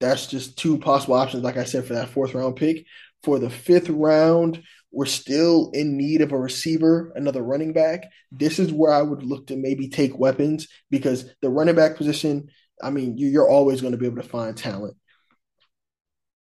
[0.00, 2.86] That's just two possible options, like I said, for that fourth round pick.
[3.22, 4.62] For the fifth round,
[4.92, 8.04] we're still in need of a receiver, another running back.
[8.32, 12.48] This is where I would look to maybe take weapons because the running back position,
[12.82, 14.96] I mean, you're always going to be able to find talent.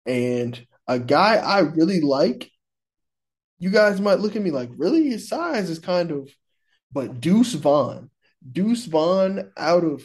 [0.05, 2.51] And a guy I really like,
[3.59, 5.09] you guys might look at me like, really?
[5.09, 6.29] His size is kind of,
[6.95, 8.11] but Deuce Vaughn,
[8.51, 10.03] Deuce Vaughn out of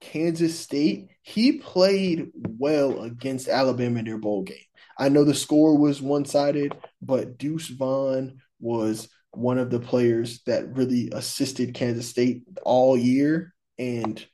[0.00, 4.56] Kansas State, he played well against Alabama in their bowl game.
[4.98, 10.42] I know the score was one sided, but Deuce Vaughn was one of the players
[10.46, 14.24] that really assisted Kansas State all year, and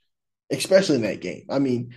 [0.51, 1.47] especially in that game.
[1.51, 1.95] I mean,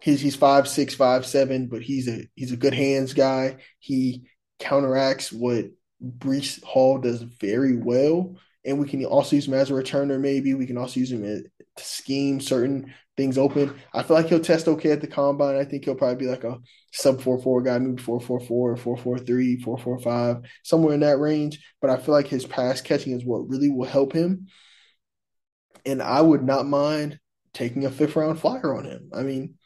[0.00, 3.58] he's he's five six, five seven, but he's a he's a good hands guy.
[3.80, 4.24] He
[4.58, 5.66] counteracts what
[6.02, 10.20] Breece Hall does very well, and we can also use him as a returner.
[10.20, 11.44] Maybe we can also use him to
[11.78, 13.74] scheme certain things open.
[13.92, 15.56] I feel like he'll test okay at the combine.
[15.56, 16.58] I think he'll probably be like a
[16.92, 20.94] sub four four guy, maybe four four four, four four three, four four five, somewhere
[20.94, 21.60] in that range.
[21.80, 24.46] But I feel like his pass catching is what really will help him.
[25.84, 27.18] And I would not mind
[27.52, 29.10] taking a fifth round flyer on him.
[29.12, 29.56] I mean,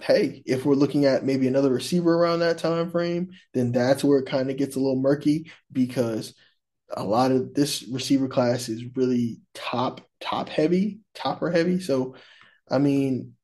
[0.00, 4.18] hey, if we're looking at maybe another receiver around that time frame, then that's where
[4.18, 6.34] it kind of gets a little murky because
[6.94, 11.80] a lot of this receiver class is really top top heavy, topper heavy.
[11.80, 12.14] So
[12.70, 13.34] I mean,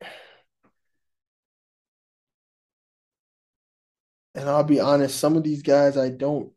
[4.34, 6.52] and I'll be honest, some of these guys I don't,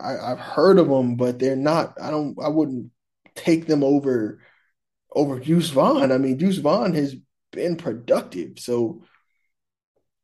[0.00, 1.96] I, I've heard of them, but they're not.
[2.00, 2.36] I don't.
[2.42, 2.90] I wouldn't
[3.34, 4.40] take them over
[5.14, 6.12] over Deuce Vaughn.
[6.12, 7.14] I mean, Deuce Vaughn has
[7.52, 8.58] been productive.
[8.58, 9.04] So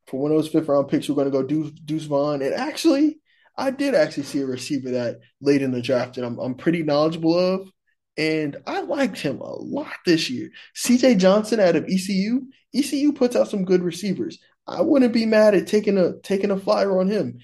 [0.06, 2.42] for one of those fifth round picks, we're going to go Deuce, Deuce Vaughn.
[2.42, 3.19] And actually,
[3.60, 6.82] I did actually see a receiver that late in the draft that I'm, I'm pretty
[6.82, 7.70] knowledgeable of
[8.16, 10.50] and I liked him a lot this year.
[10.74, 12.46] CJ Johnson out of ECU.
[12.74, 14.38] ECU puts out some good receivers.
[14.66, 17.38] I wouldn't be mad at taking a taking a flyer on him.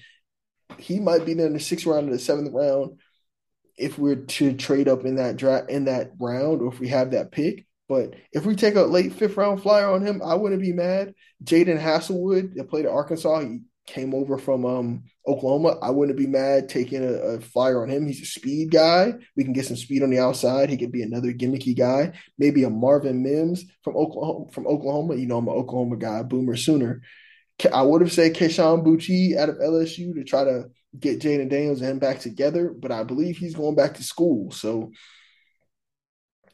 [0.77, 2.99] He might be there in the sixth round or the seventh round
[3.77, 7.11] if we're to trade up in that draft in that round or if we have
[7.11, 7.67] that pick.
[7.87, 11.13] But if we take a late fifth round flyer on him, I wouldn't be mad.
[11.43, 16.27] Jadon Haselwood that played at Arkansas, he came over from um, Oklahoma, I wouldn't be
[16.27, 18.05] mad taking a, a, flyer on him.
[18.05, 19.13] He's a speed guy.
[19.35, 20.69] We can get some speed on the outside.
[20.69, 22.11] He could be another gimmicky guy.
[22.37, 24.51] Maybe a Marvin Mims from Oklahoma.
[24.51, 27.01] From Oklahoma, you know, I'm an Oklahoma guy, Boomer Sooner.
[27.73, 30.65] I would have said Kayshon Boutte out of LSU to try to
[30.99, 34.51] get Jayden Daniels and him back together, but I believe he's going back to school.
[34.51, 34.91] So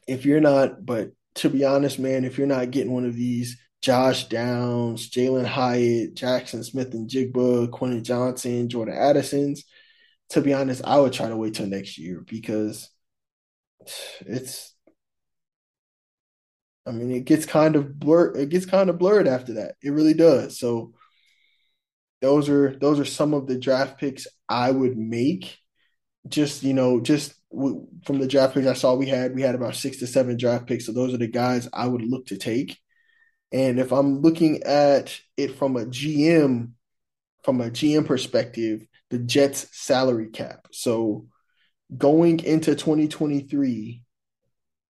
[0.06, 3.58] if you're not, but to be honest, man, if you're not getting one of these
[3.84, 9.64] Josh Downs, Jalin Hyatt, Jaxon Smith-Njigba, Quentin Johnston, Jordan Addison's.
[10.30, 12.88] To be honest, I would try to wait till next year because
[14.20, 14.74] it's
[16.86, 18.38] I mean, it gets kind of blurred.
[18.38, 19.74] It gets kind of blurred after that.
[19.82, 20.58] It really does.
[20.58, 20.94] So
[22.22, 25.58] those are those are some of the draft picks I would make.
[26.26, 29.74] Just you know, just from the draft picks I saw we had, we had about
[29.76, 30.86] six to seven draft picks.
[30.86, 32.78] So those are the guys I would look to take.
[33.54, 36.72] And if I'm looking at it from a GM,
[37.44, 40.66] from a GM perspective, the Jets salary cap.
[40.72, 41.28] So
[41.96, 44.02] going into 2023,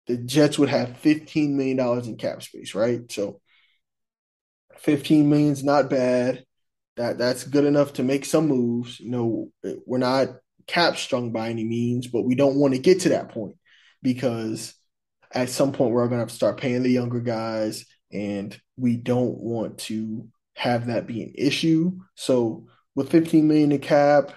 [0.08, 3.10] the Jets would have $15 million in cap space, right?
[3.10, 3.40] So
[4.76, 6.44] 15 million is not bad.
[6.98, 9.00] That that's good enough to make some moves.
[9.00, 9.52] You know,
[9.86, 10.28] we're not
[10.66, 13.56] cap strung by any means, but we don't want to get to that point
[14.02, 14.74] because
[15.32, 18.96] at some point we're going to have to start paying the younger guys, and we
[18.96, 21.92] don't want to have that be an issue.
[22.14, 24.32] So with 15 million in cap,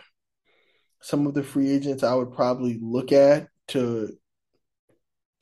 [1.02, 4.18] some of the free agents I would probably look at to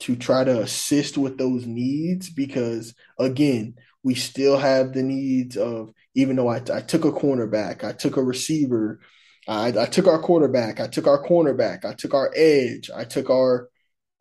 [0.00, 5.92] to try to assist with those needs because again, we still have the needs of
[6.16, 9.00] even though I, I took a cornerback, I took a receiver,
[9.48, 13.30] I, I took our quarterback, I took our cornerback, I took our edge, I took
[13.30, 13.68] our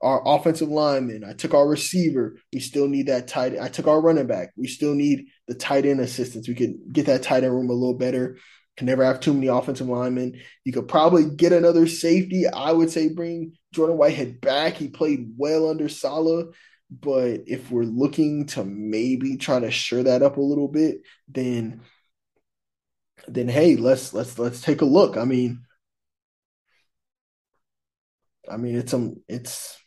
[0.01, 2.37] our offensive lineman, I took our receiver.
[2.53, 3.59] We still need that tight.
[3.59, 4.51] I took our running back.
[4.55, 6.47] We still need the tight end assistance.
[6.47, 8.37] We could get that tight end room a little better.
[8.77, 10.39] Can never have too many offensive linemen.
[10.63, 12.47] You could probably get another safety.
[12.47, 14.73] I would say bring Jordan Whitehead back.
[14.73, 16.47] He played well under Saleh.
[16.89, 21.81] But if we're looking to maybe try to shore that up a little bit, then
[23.27, 25.17] then hey, let's let's let's take a look.
[25.17, 25.61] I mean,
[28.49, 29.80] I mean it's some it's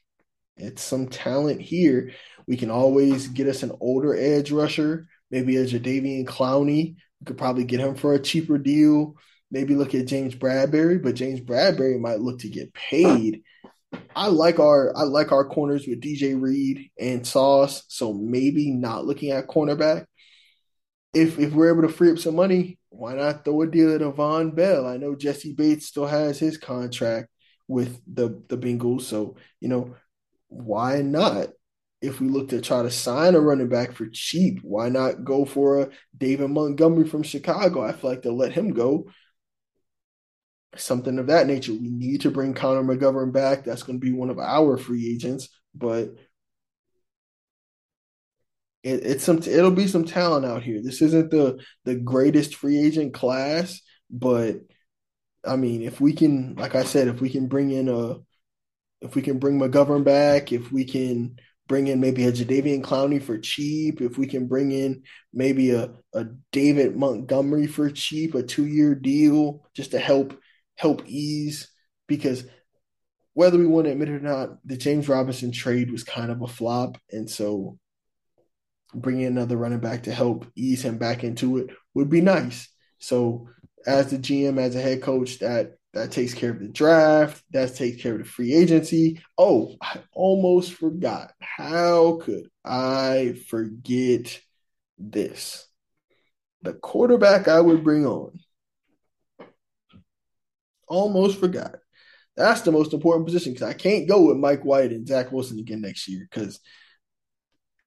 [0.56, 2.12] it's some talent here.
[2.46, 6.96] We can always get us an older edge rusher, maybe a Jadeveon Clowney.
[7.20, 9.14] We could probably get him for a cheaper deal.
[9.50, 13.42] Maybe look at James Bradberry, but James Bradberry might look to get paid
[14.14, 19.04] I like our I like our corners with DJ Reed and Sauce, so maybe not
[19.04, 20.06] looking at cornerback.
[21.12, 24.02] If if we're able to free up some money, why not throw a deal at
[24.02, 24.86] a Vonn Bell?
[24.86, 27.28] I know Jessie Bates still has his contract
[27.68, 29.94] with the the Bengals, so you know
[30.54, 31.48] why not?
[32.00, 35.46] If we look to try to sign a running back for cheap, why not go
[35.46, 37.82] for a David Montgomery from Chicago?
[37.82, 39.06] I feel like they'll let him go
[40.76, 41.72] something of that nature.
[41.72, 43.64] We need to bring Connor McGovern back.
[43.64, 46.14] That's going to be one of our free agents, but
[48.82, 49.38] it, it's some.
[49.38, 50.82] It'll be some talent out here.
[50.82, 54.56] This isn't the the greatest free agent class, but
[55.44, 58.16] I mean, if we can, like I said, if we can bring in a,
[59.00, 63.22] if we can bring McGovern back, if we can bring in maybe a Jadeveon Clowney
[63.22, 65.02] for cheap, if we can bring in
[65.32, 70.38] maybe a, a David Montgomery for cheap, a two year deal just to help
[70.76, 71.68] help ease
[72.06, 72.44] because
[73.34, 76.42] whether we want to admit it or not, the James Robinson trade was kind of
[76.42, 76.98] a flop.
[77.10, 77.78] And so
[78.94, 82.68] bringing another running back to help ease him back into it would be nice.
[83.00, 83.48] So
[83.86, 87.74] as the GM, as a head coach, that that takes care of the draft, that
[87.74, 89.22] takes care of the free agency.
[89.38, 91.32] Oh, I almost forgot.
[91.40, 94.40] How could I forget
[94.98, 95.66] this?
[96.62, 98.40] The quarterback I would bring on
[100.86, 101.76] Almost forgot.
[102.36, 105.58] That's the most important position because I can't go with Mike White and Zach Wilson
[105.58, 106.60] again next year because,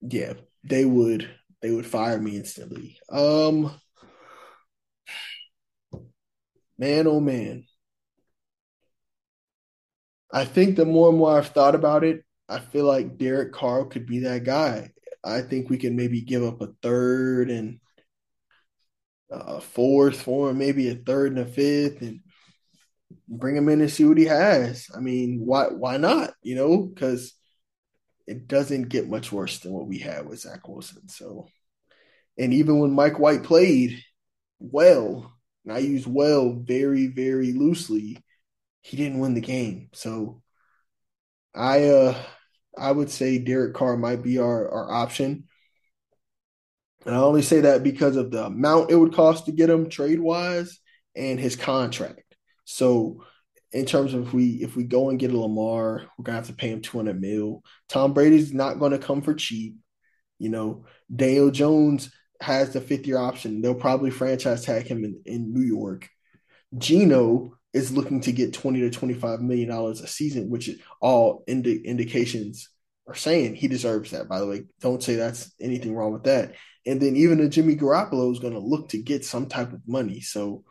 [0.00, 1.28] yeah, they would
[1.60, 2.98] they would fire me instantly.
[3.10, 3.70] Um,
[6.78, 7.64] man, oh man.
[10.30, 13.84] I think the more and more I've thought about it, I feel like Derek Carr
[13.86, 14.90] could be that guy.
[15.24, 17.80] I think we can maybe give up a third and
[19.30, 22.20] a fourth for him, maybe a third and a fifth, and
[23.28, 24.88] bring him in and see what he has.
[24.94, 26.34] I mean, why why not?
[26.42, 27.34] You know, because
[28.26, 31.08] it doesn't get much worse than what we had with Zach Wilson.
[31.08, 31.48] So,
[32.38, 34.02] and even when Mike White played
[34.58, 35.32] well,
[35.64, 38.18] and I use well very very loosely,
[38.88, 39.88] he didn't win the game.
[39.92, 40.42] So,
[41.54, 42.22] I uh
[42.76, 45.44] I would say Derek Carr might be our our option.
[47.06, 49.88] And I only say that because of the amount it would cost to get him
[49.88, 50.78] trade wise
[51.16, 52.22] and his contract.
[52.64, 53.24] So
[53.72, 56.46] in terms of if we if we go and get a Lamar, we're gonna have
[56.48, 57.62] to pay him 200 mil.
[57.88, 59.76] Tom Brady's not gonna come for cheap.
[60.38, 60.84] You know,
[61.14, 62.10] Daniel Jones
[62.40, 63.60] has the fifth year option.
[63.60, 66.08] They'll probably franchise tag him in, in New York.
[66.76, 71.82] Geno is looking to get 20 to 25 million dollars a season, which all indi-
[71.84, 72.68] indications
[73.06, 74.64] are saying he deserves that, by the way.
[74.80, 76.54] Don't say that's anything wrong with that.
[76.86, 79.86] And then even a Jimmy Garoppolo is going to look to get some type of
[79.86, 80.20] money.
[80.20, 80.64] So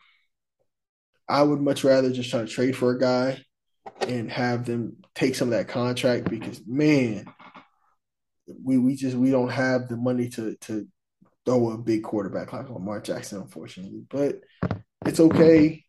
[1.28, 3.44] I would much rather just try to trade for a guy
[4.02, 7.26] and have them take some of that contract because man,
[8.64, 10.88] we we just we don't have the money to to
[11.46, 14.04] throw a big quarterback like Lamar Jackson, unfortunately.
[14.10, 14.42] But
[15.06, 15.84] it's okay.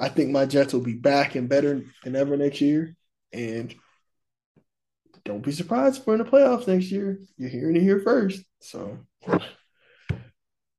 [0.00, 2.96] I think my Jets will be back and better than ever next year.
[3.34, 3.74] And
[5.26, 7.20] don't be surprised if we're in the playoffs next year.
[7.36, 8.42] You're hearing it here first.
[8.60, 8.98] So,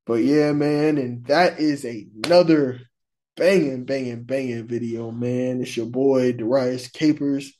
[0.07, 2.81] but yeah, man, and that is another
[3.37, 5.61] banging, banging, banging video, man.
[5.61, 7.53] It's your boy Darius Capers,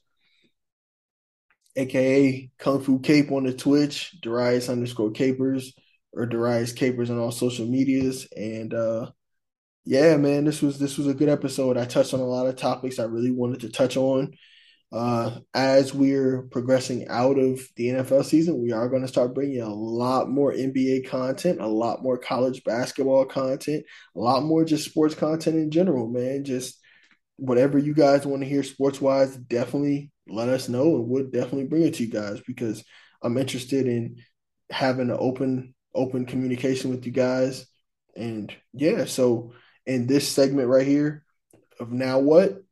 [1.76, 5.74] aka Kung Fu Cape on the Twitch, Darius underscore Capers,
[6.12, 8.28] or Darius Capers on all social medias.
[8.36, 9.12] And uh
[9.86, 11.78] yeah, man, this was this was a good episode.
[11.78, 14.34] I touched on a lot of topics I really wanted to touch on.
[14.92, 19.62] Uh, as we're progressing out of the NFL season, we are going to start bringing
[19.62, 23.86] a lot more NBA content, a lot more college basketball content,
[24.16, 26.44] a lot more just sports content in general, man.
[26.44, 26.78] Just
[27.38, 31.66] whatever you guys want to hear sports wise, definitely let us know and we'll definitely
[31.66, 32.84] bring it to you guys because
[33.24, 34.18] I'm interested in
[34.70, 37.66] having an open open communication with you guys.
[38.16, 39.54] And yeah, so
[39.86, 41.24] in this segment right here
[41.80, 42.64] of now what,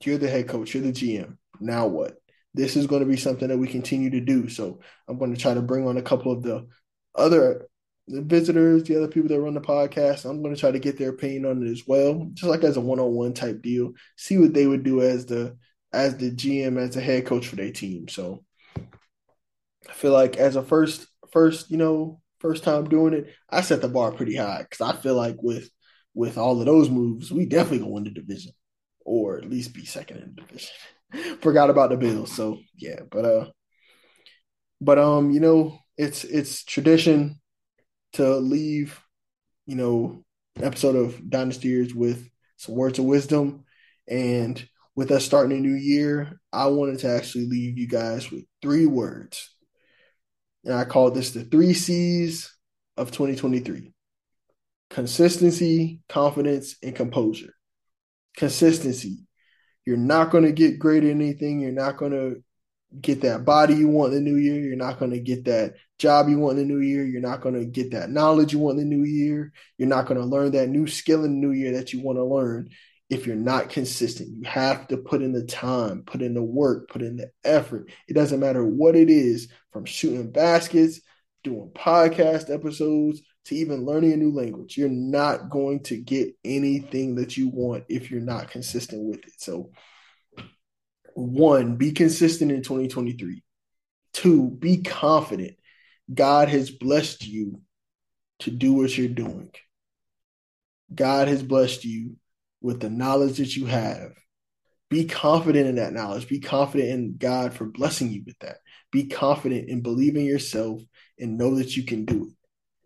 [0.00, 2.16] you're the head coach, you're the GM now what?
[2.54, 4.48] This is going to be something that we continue to do.
[4.48, 6.66] So I'm going to try to bring on a couple of the
[7.14, 7.68] other
[8.06, 10.28] the visitors, the other people that run the podcast.
[10.28, 12.76] I'm going to try to get their opinion on it as well, just like as
[12.76, 13.92] a one-on-one type deal.
[14.16, 15.56] See what they would do as the
[15.92, 18.08] as the GM, as the head coach for their team.
[18.08, 18.44] So
[18.76, 23.80] I feel like as a first first, you know, first time doing it, I set
[23.80, 25.70] the bar pretty high because I feel like with
[26.14, 28.52] with all of those moves, we definitely gonna win the division,
[29.04, 30.74] or at least be second in the division.
[31.40, 32.32] forgot about the Bills.
[32.32, 33.46] So yeah, but uh,
[34.80, 37.40] but um, you know, it's it's tradition
[38.14, 39.00] to leave,
[39.66, 40.24] you know,
[40.60, 43.64] episode of Dynastyers with some words of wisdom,
[44.08, 44.66] and
[44.96, 48.86] with us starting a new year, I wanted to actually leave you guys with three
[48.86, 49.54] words,
[50.64, 52.54] and I call this the three C's
[52.96, 53.93] of 2023:
[54.90, 57.54] consistency, confidence, and composure.
[58.36, 59.24] Consistency
[59.84, 61.60] you're not going to get great at anything.
[61.60, 62.42] You're not going to
[63.00, 64.60] get that body you want in the new year.
[64.60, 67.04] You're not going to get that job you want in the new year.
[67.04, 69.52] You're not going to get that knowledge you want in the new year.
[69.76, 72.18] You're not going to learn that new skill in the new year that you want
[72.18, 72.70] to learn
[73.10, 74.30] if you're not consistent.
[74.30, 77.90] You have to put in the time, put in the work, put in the effort.
[78.08, 81.00] It doesn't matter what it is from shooting baskets,
[81.42, 84.76] doing podcast episodes, to even learning a new language.
[84.76, 89.34] You're not going to get anything that you want if you're not consistent with it.
[89.38, 89.70] So,
[91.14, 93.42] one, be consistent in 2023.
[94.12, 95.56] Two, be confident.
[96.12, 97.60] God has blessed you
[98.40, 99.50] to do what you're doing.
[100.94, 102.16] God has blessed you
[102.60, 104.12] with the knowledge that you have.
[104.90, 106.28] Be confident in that knowledge.
[106.28, 108.58] Be confident in God for blessing you with that.
[108.92, 110.80] Be confident in believing yourself
[111.18, 112.43] and know that you can do it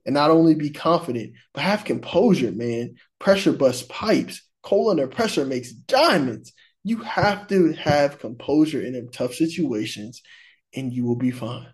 [0.09, 2.95] and not only be confident, but have composure, man.
[3.19, 4.41] Pressure busts pipes.
[4.63, 6.55] Coal under pressure makes diamonds.
[6.83, 10.23] You have to have composure in them tough situations,
[10.75, 11.69] and you will be fine.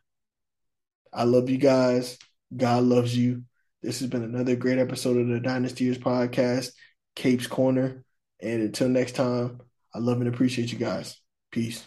[1.13, 2.19] I love you guys.
[2.57, 3.45] God loves you.
[3.83, 6.73] This has been another great episode of the Dynastyers podcast,
[7.15, 8.03] Cape's Corner.
[8.43, 9.61] And until next time,
[9.95, 11.17] I love and appreciate you guys.
[11.53, 11.85] Peace.